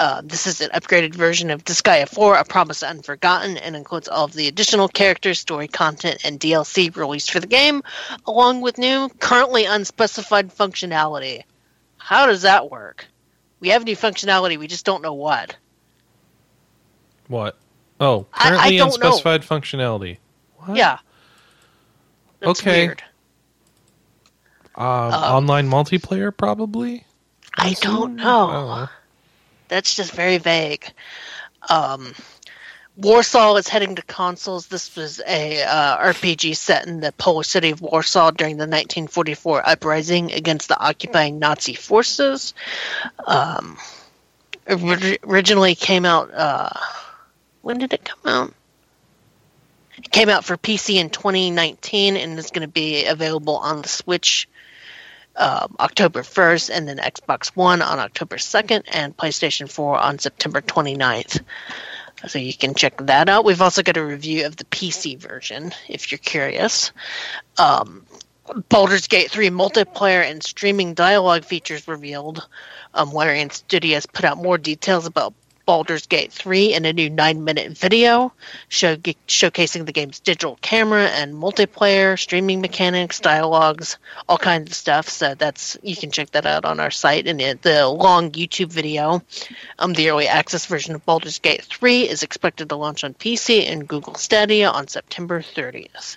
[0.00, 4.24] Uh, this is an upgraded version of Disgaea 4, A Promise Unforgotten, and includes all
[4.24, 7.82] of the additional characters, story content, and DLC released for the game,
[8.26, 11.42] along with new, currently unspecified functionality.
[11.98, 13.04] How does that work?
[13.60, 15.54] We have new functionality, we just don't know what.
[17.28, 17.58] What?
[18.00, 18.84] Oh, I- I currently know.
[18.86, 20.16] unspecified functionality.
[20.60, 20.78] What?
[20.78, 20.98] Yeah.
[22.38, 22.86] That's Okay.
[22.86, 23.02] weird.
[24.76, 27.04] Um, online multiplayer, probably.
[27.54, 28.50] I don't know.
[28.50, 28.88] Oh.
[29.70, 30.92] That's just very vague.
[31.68, 32.12] Um,
[32.96, 34.66] Warsaw is heading to consoles.
[34.66, 39.66] This was a uh, RPG set in the Polish city of Warsaw during the 1944
[39.66, 42.52] uprising against the occupying Nazi forces.
[43.24, 43.78] Um,
[44.68, 46.34] originally came out.
[46.34, 46.70] Uh,
[47.62, 48.52] when did it come out?
[49.96, 53.88] It came out for PC in 2019 and is going to be available on the
[53.88, 54.48] Switch
[55.36, 60.60] um, October 1st, and then Xbox One on October 2nd, and PlayStation 4 on September
[60.60, 61.42] 29th.
[62.26, 63.44] So you can check that out.
[63.44, 66.92] We've also got a review of the PC version if you're curious.
[67.58, 68.04] Um,
[68.68, 72.46] Baldur's Gate 3 multiplayer and streaming dialogue features revealed.
[72.92, 75.34] Um, Larian Studios put out more details about
[75.70, 78.32] Baldur's Gate 3 in a new nine minute video
[78.68, 83.96] show, showcasing the game's digital camera and multiplayer, streaming mechanics, dialogues,
[84.28, 85.08] all kinds of stuff.
[85.08, 87.28] So that's you can check that out on our site.
[87.28, 89.22] And it, the long YouTube video,
[89.78, 93.70] um, the early access version of Baldur's Gate 3 is expected to launch on PC
[93.70, 96.16] and Google Stadia on September 30th.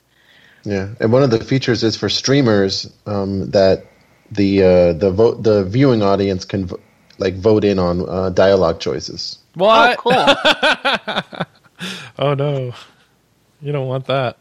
[0.63, 3.85] Yeah, and one of the features is for streamers um, that
[4.31, 6.71] the uh, the vote the viewing audience can
[7.19, 9.37] like vote in on uh, dialogue choices.
[9.55, 9.99] What?
[10.05, 11.45] Oh, cool.
[12.17, 12.73] Oh no,
[13.61, 14.37] you don't want that.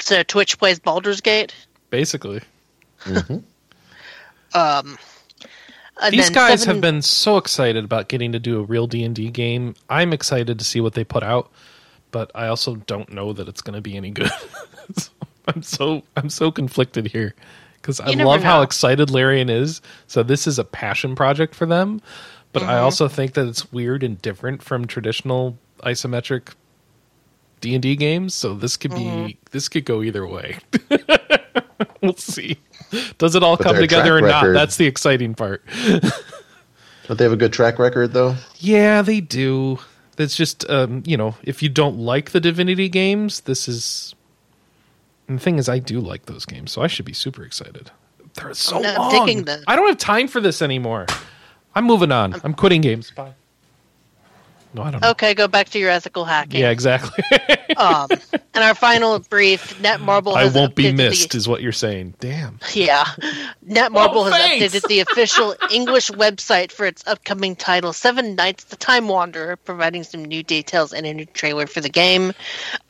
[0.00, 1.54] so Twitch plays Baldur's Gate.
[1.90, 2.40] Basically,
[4.54, 4.98] Um,
[6.02, 8.86] and these then guys seven- have been so excited about getting to do a real
[8.86, 9.74] D and D game.
[9.88, 11.50] I'm excited to see what they put out,
[12.10, 14.30] but I also don't know that it's going to be any good.
[14.96, 15.10] So
[15.48, 17.34] I'm so I'm so conflicted here
[17.74, 19.80] because I You never love how excited Larian is.
[20.06, 22.00] So this is a passion project for them,
[22.56, 22.70] but Mm-hmm.
[22.70, 26.54] I also think that it's weird and different from traditional isometric
[27.60, 28.32] D and D games.
[28.34, 29.26] So this could Mm-hmm.
[29.26, 30.58] be this could go either way.
[32.02, 32.56] we'll see.
[33.18, 34.52] Does it all But come together or track not?
[34.54, 35.62] That's the exciting part.
[37.06, 38.36] Don't they have a good track record though?
[38.56, 39.78] Yeah, they do.
[40.16, 44.14] It's just um, you know, if you don't like the Divinity games, this is.
[45.28, 47.90] And the thing is, I do like those games, so I should be super excited.
[48.34, 49.10] They're so I'm long.
[49.26, 49.62] digging them.
[49.66, 51.06] I don't have time for this anymore.
[51.76, 52.34] I'm moving on.
[52.42, 53.12] I'm quitting games.
[53.12, 53.32] Bye.
[54.74, 55.10] No, I don't know.
[55.10, 56.60] Okay, go back to your ethical hacking.
[56.60, 57.22] Yeah, exactly.
[57.76, 58.08] Um,
[58.54, 61.72] and our final brief, Netmarble I has won't be updated the- missed, is what you're
[61.72, 62.14] saying.
[62.20, 62.58] Damn.
[62.72, 63.04] Yeah.
[63.68, 64.74] Netmarble Oh, has thanks.
[64.74, 70.04] updated the official English website for its upcoming title, Seven Nights the Time Wanderer, providing
[70.04, 72.32] some new details and a new trailer for the game.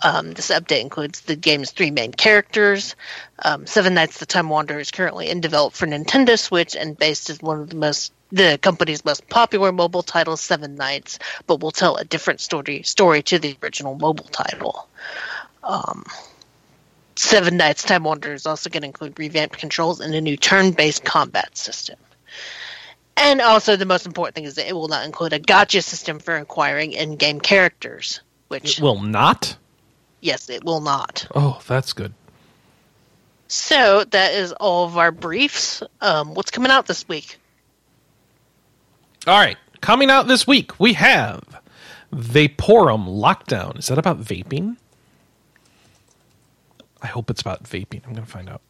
[0.05, 2.95] Um, this update includes the game's three main characters.
[3.45, 7.29] Um, Seven Nights the Time Wanderer is currently in development for Nintendo Switch and based
[7.29, 11.71] as one of the most the company's most popular mobile title, Seven Nights, but will
[11.71, 14.89] tell a different story story to the original mobile title.
[15.63, 16.05] Um,
[17.17, 21.05] Seven Nights Time Wanderer is also going to include revamped controls and a new turn-based
[21.05, 21.97] combat system.
[23.17, 26.19] And also, the most important thing is that it will not include a gacha system
[26.19, 28.21] for acquiring in-game characters.
[28.49, 29.57] Which, It will not?
[30.21, 31.27] yes, it will not.
[31.35, 32.13] Oh, that's good.
[33.49, 35.83] So that is all of our briefs.
[36.01, 37.39] Um, what's coming out this week?
[39.27, 39.57] All right.
[39.81, 41.43] Coming out this week, we have
[42.13, 43.79] Vaporum Lockdown.
[43.79, 44.77] Is that about vaping?
[47.03, 48.05] I hope it's about vaping.
[48.07, 48.63] I'm going to find out.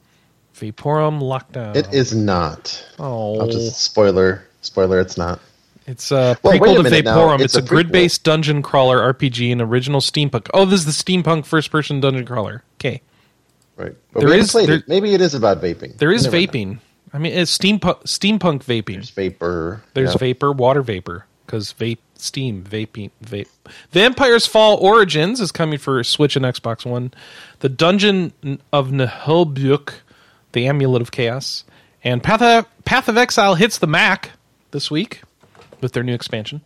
[0.54, 1.76] Vaporum Lockdown.
[1.76, 2.84] It is not.
[2.98, 4.98] Oh, I'll just spoiler spoiler.
[5.00, 5.38] It's not.
[5.86, 7.02] it's a Well, prequel a to.
[7.02, 7.34] Vaporum.
[7.40, 10.48] It's It's, a, a grid-based dungeon crawler RPG and original steampunk.
[10.54, 12.62] Oh, this is the steampunk first-person dungeon crawler.
[12.78, 13.02] Okay,
[13.76, 13.94] Right.
[14.12, 14.82] But There is- there-.
[14.88, 15.98] Maybe it is about vaping.
[15.98, 16.72] there is vaping.
[16.74, 16.78] know.
[17.12, 18.94] I mean, it's steampunk steampunk vaping.
[18.94, 19.82] There's vapor.
[19.94, 20.18] There's yeah.
[20.18, 23.48] vapor, water vapor, because vape, steam, vaping, vape.
[23.90, 27.12] Vampire's Fall Origins is coming for Switch and Xbox One.
[27.60, 28.32] The Dungeon
[28.72, 29.92] of Naheulbeuk,
[30.52, 31.64] the Amulet of Chaos,
[32.02, 34.32] and Path of, Path of Exile hits the Mac
[34.72, 35.22] this week
[35.80, 36.60] with their new expansion.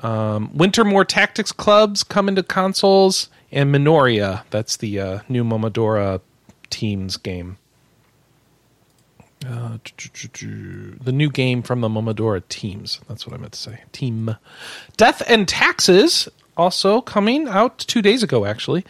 [0.00, 6.20] Um, Wintermoor Tactics Clubs come into consoles, and Minoria, that's the uh, new Momodora
[6.70, 7.58] Teams game.
[9.46, 9.78] Uh,
[11.02, 13.00] the new game from the Momodora teams.
[13.08, 13.80] That's what I meant to say.
[13.92, 14.36] Team.
[14.98, 18.84] Death and Taxes also coming out two days ago, actually.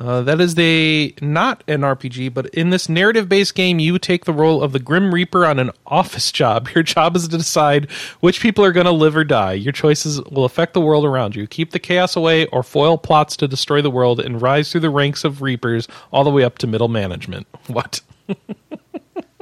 [0.00, 4.32] Uh, that is the not an RPG, but in this narrative-based game, you take the
[4.32, 6.68] role of the Grim Reaper on an office job.
[6.74, 7.90] Your job is to decide
[8.20, 9.52] which people are going to live or die.
[9.52, 11.46] Your choices will affect the world around you.
[11.46, 14.90] Keep the chaos away, or foil plots to destroy the world, and rise through the
[14.90, 17.46] ranks of Reapers all the way up to middle management.
[17.68, 18.02] What?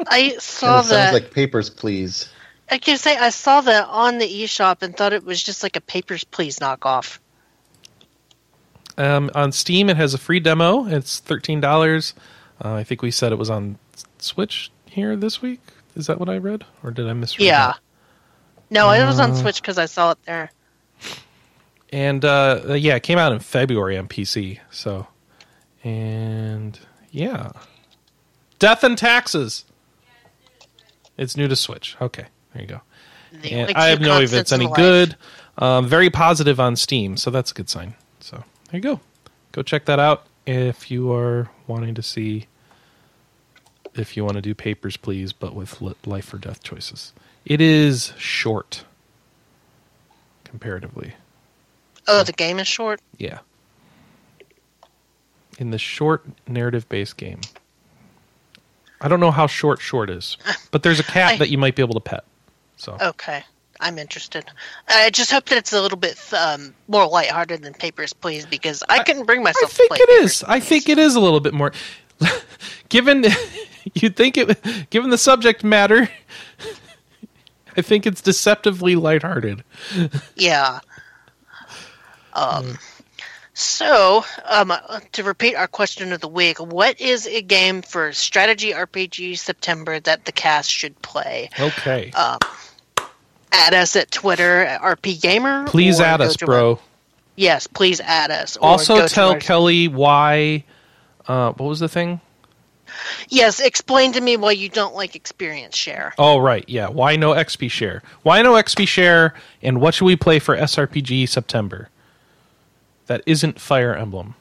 [0.09, 0.89] I And saw that.
[0.89, 2.29] sounds like papers, please.
[2.71, 5.77] I can say I saw that on the eShop and thought it was just like
[5.77, 7.19] a Papers Please knockoff.
[8.99, 10.87] Um, on Steam, it has a free demo.
[10.87, 12.15] It's thirteen dollars.
[12.65, 13.79] Uh, I think we said it was on
[14.19, 15.61] Switch here this week.
[15.97, 17.47] Is that what I read, or did I misread?
[17.47, 17.67] Yeah.
[17.69, 17.79] that?
[18.71, 19.25] No, it was Uh.
[19.25, 20.51] on Switch because I saw it there.
[21.93, 24.61] And uh, yeah, it came out in February on PC.
[24.71, 25.07] So,
[25.85, 26.79] and
[27.11, 27.53] yeah,
[28.59, 29.65] Death and Taxes.
[31.23, 31.97] It's new to Switch.
[32.01, 32.81] Okay, there you go.
[33.45, 35.17] And only I have no idea if it's any good.
[35.57, 37.95] Um, very positive on Steam, so that's a good sign.
[38.21, 39.01] So there you go.
[39.53, 42.47] Go check that out if you are wanting to see
[43.95, 47.13] if you want to do Papers, Please, but with life or death choices.
[47.45, 48.85] It is short
[50.45, 51.15] comparatively.
[52.09, 53.01] Oh, the game is short.
[53.17, 53.41] Yeah.
[55.59, 57.41] In the short narrative based game.
[59.03, 60.37] I don't know how short short is,
[60.71, 62.25] but there's a cat I- that you might be able to pet.
[62.77, 63.43] So Okay,
[63.81, 64.45] I'm interested.
[64.89, 68.83] I just hope that it's a little bit um, more lighthearted than Papers, Please, because
[68.89, 69.73] I, couldn't bring myself.
[69.73, 70.45] I think it Papers, is.
[70.45, 71.73] I think it is a little bit more.
[72.89, 73.25] given
[73.95, 76.09] you'd think it, given the subject matter,
[77.77, 79.63] I think it's deceptively lighthearted.
[80.37, 80.81] Yeah.
[82.35, 82.79] Um.
[83.55, 84.73] So, um,
[85.13, 90.01] to repeat our question of the week, what is a game for strategy RPG September
[90.01, 91.51] that the cast should play?
[91.61, 92.39] Okay, Uh,
[93.55, 95.65] Add us at Twitter at RP Gamer.
[95.67, 96.71] please add us, bro.
[96.73, 96.79] our-
[97.37, 98.57] yes, please add us.
[98.57, 100.65] Also, tell Kelley why.
[101.29, 102.21] Uh, what was the thing?
[103.29, 106.15] Yes, explain to me why you don't like experience share.
[106.19, 106.65] Oh, right.
[106.67, 106.89] Yeah.
[106.89, 108.03] Why no XP share?
[108.23, 109.35] Why no XP share?
[109.63, 111.91] And what should we play for SRPG September?
[113.07, 114.35] That isn't Fire Emblem.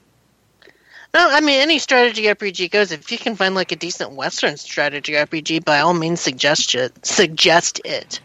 [1.14, 2.92] No, I mean any strategy RPG goes.
[2.92, 7.06] If you can find like a decent Western strategy RPG, by all means suggest it.
[7.06, 8.22] Suggest it.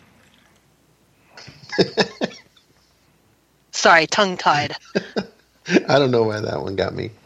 [3.73, 4.77] Sorry, tongue tied.
[5.89, 7.11] I don't know why that one got me.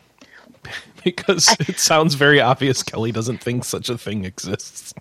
[1.03, 4.93] Because it sounds very obvious Kelley doesn't think such a thing exists.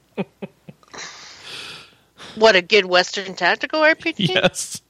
[2.36, 4.30] What a good Western tactical RPG.
[4.30, 4.82] yes.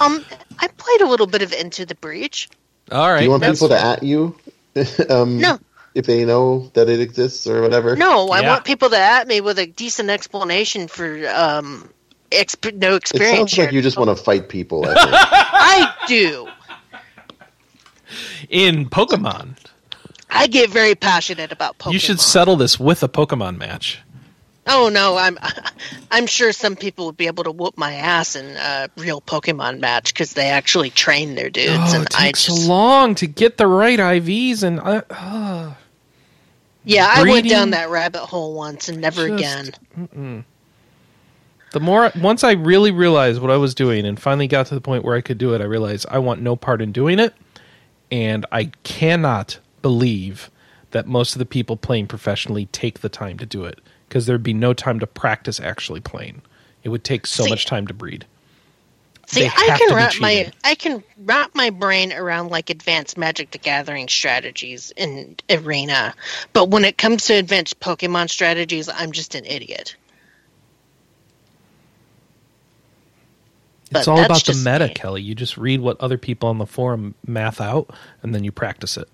[0.00, 0.24] Um,
[0.58, 2.48] I played a little bit of Into the Breach.
[2.92, 3.18] All right.
[3.18, 4.36] Do you want people to at you?
[5.10, 5.58] um, No.
[5.94, 7.94] If they know that it exists or whatever?
[7.94, 8.48] No, I Yeah.
[8.50, 11.88] want people to at me with a decent explanation for um,
[12.32, 13.52] exp- no It experience.
[13.52, 14.84] sounds like you just want to fight people.
[14.86, 14.92] I.
[15.52, 16.48] I do.
[18.48, 19.56] in Pokemon.
[20.30, 21.92] I get very passionate about Pokemon.
[21.92, 24.00] You should settle this with a Pokemon match.
[24.66, 25.38] Oh no, I'm
[26.10, 29.80] I'm sure some people would be able to whoop my ass in a real Pokemon
[29.80, 33.14] match because they actually train their dudes, Oh, and it I takes just so long
[33.16, 35.74] to get the right IVs, and uh, uh,
[36.84, 40.44] yeah, I went down that rabbit hole once and never Just- again.
[41.72, 44.80] the more once I really realized what I was doing, and finally got to the
[44.80, 47.34] point where I could do it, I realized I want no part in doing it,
[48.10, 50.50] and I cannot believe
[50.92, 54.42] that most of the people playing professionally take the time to do it because there'd
[54.42, 56.42] be no time to practice actually playing.
[56.82, 58.26] It would take so See- much time to breed.
[59.26, 60.52] See, I can wrap my.
[60.64, 66.14] I can wrap my brain around like advanced Magic the Gathering strategies in Arena,
[66.52, 69.96] but when it comes to advanced Pokemon strategies, I'm just an idiot.
[73.90, 74.94] It's But all about the meta, me.
[74.94, 75.22] Kelley.
[75.22, 77.90] You just read what other people on the forum math out,
[78.22, 79.08] and then you practice it.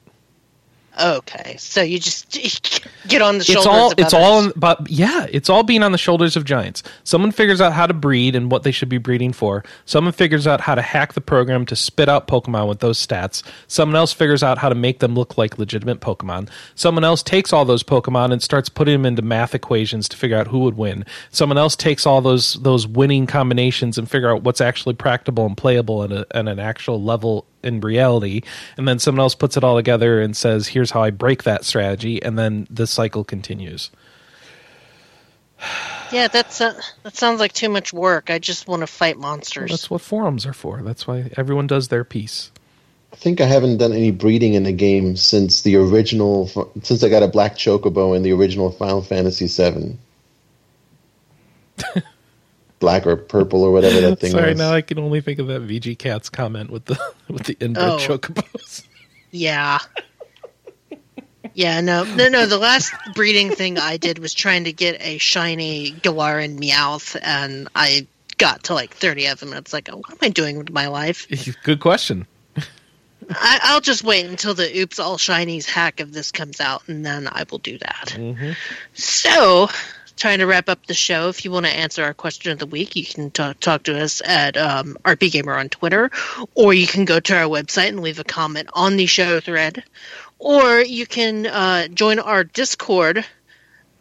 [1.01, 2.31] Okay, so you just
[3.09, 3.64] get on the shoulders.
[3.64, 4.47] it's all of it's others.
[4.47, 6.82] all but yeah it's all being on the shoulders of giants.
[7.05, 9.64] Someone figures out how to breed and what they should be breeding for.
[9.86, 13.43] Someone figures out how to hack the program to spit out pokemon with those stats.
[13.66, 16.48] Someone else figures out how to make them look like legitimate pokemon.
[16.74, 20.36] Someone else takes all those pokemon and starts putting them into math equations to figure
[20.36, 21.05] out who would win.
[21.31, 25.56] Someone else takes all those those winning combinations and figure out what's actually practical and
[25.56, 28.43] playable at, a, at an actual level in reality
[28.77, 31.65] and then someone else puts it all together and says here's how i break that
[31.65, 33.91] strategy and then the cycle continues
[36.11, 38.31] Yeah, that's uh, that sounds like too much work.
[38.31, 39.70] I just want to fight monsters.
[39.70, 42.51] that's what forums are for that's why everyone does their piece
[43.12, 46.49] I think I haven't done any breeding in a game since the original,
[46.82, 49.97] since I got a black chocobo in the original Final Fantasy VII.
[52.81, 54.59] black or purple or whatever that thing sorry was.
[54.59, 56.98] now i can only think of that vg cats comment with the
[57.28, 57.97] with the inbred Oh.
[57.98, 58.85] chocobos
[59.31, 59.78] Yeah.
[61.55, 62.47] Yeah, no, no, no.
[62.47, 67.69] The last breeding thing I did was trying to get a shiny Galarian Meowth, and
[67.74, 68.07] I
[68.39, 69.48] got to like 30 of them.
[69.51, 71.27] And it's like, oh, what am I doing with my life?
[71.65, 72.27] good question
[73.31, 77.05] I, I'll just wait until the Oops All Shinies hack of this comes out, and
[77.07, 78.15] then I will do that.
[78.16, 78.52] Mm-hmm.
[78.94, 79.69] So,
[80.20, 81.28] trying to wrap up the show.
[81.28, 83.98] If you want to answer our question of the week, you can talk, talk to
[83.98, 86.10] us at um, RPGamer on Twitter,
[86.55, 89.82] or you can go to our website and leave a comment on the show thread,
[90.38, 93.24] or you can uh, join our Discord.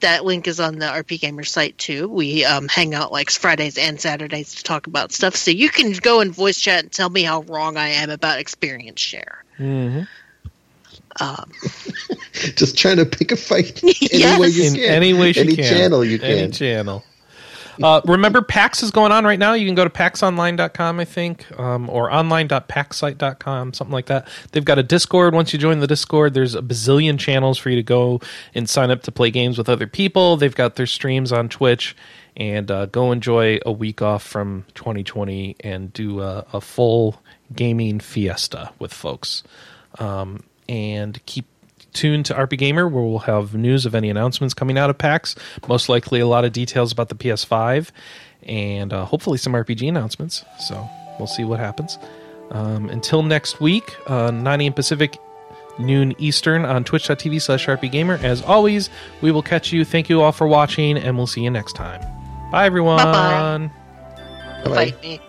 [0.01, 2.07] That link is on the RPGamer site too.
[2.07, 5.93] We um, hang out like Fridays and Saturdays to talk about stuff, so you can
[5.93, 9.43] go and voice chat and tell me how wrong I am about experience share.
[9.57, 10.03] mm-hmm.
[11.19, 11.51] Um,
[12.55, 14.39] Just trying to pick a fight any Yes.
[14.39, 14.83] way you in can.
[14.83, 15.65] any way she any can.
[15.65, 16.51] channel you any can.
[16.51, 17.03] channel.
[17.81, 19.53] Uh, remember pax is going on right now.
[19.53, 24.27] You can go to paxonline.com i think um, or online.paxsite.com something like that.
[24.51, 25.33] They've got a discord.
[25.33, 28.19] Once you join the discord there's a bazillion channels for you to go
[28.53, 30.35] and sign up to play games with other people.
[30.37, 31.95] They've got their streams on twitch.
[32.37, 37.21] And uh, go enjoy a week off from 2020 and do a, a full
[37.53, 39.43] gaming fiesta with folks.
[39.97, 41.45] Um, and keep
[41.93, 45.35] tuned to RPGamer, where we'll have news of any announcements coming out of PAX.
[45.67, 47.89] Most likely, a lot of details about the PS5,
[48.43, 50.45] and uh, hopefully some RPG announcements.
[50.59, 50.87] So
[51.17, 51.97] we'll see what happens.
[52.51, 54.73] Um, until next week, uh, 9 a.m.
[54.73, 55.17] Pacific,
[55.79, 58.23] noon Eastern on twitch.tv slash RPGamer.
[58.23, 58.89] As always,
[59.21, 59.83] we will catch you.
[59.83, 62.01] Thank you all for watching, and we'll see you next time.
[62.51, 62.97] Bye, everyone.
[62.97, 63.71] Bye-bye.
[64.63, 64.75] Bye-bye.
[64.75, 65.19] fight me.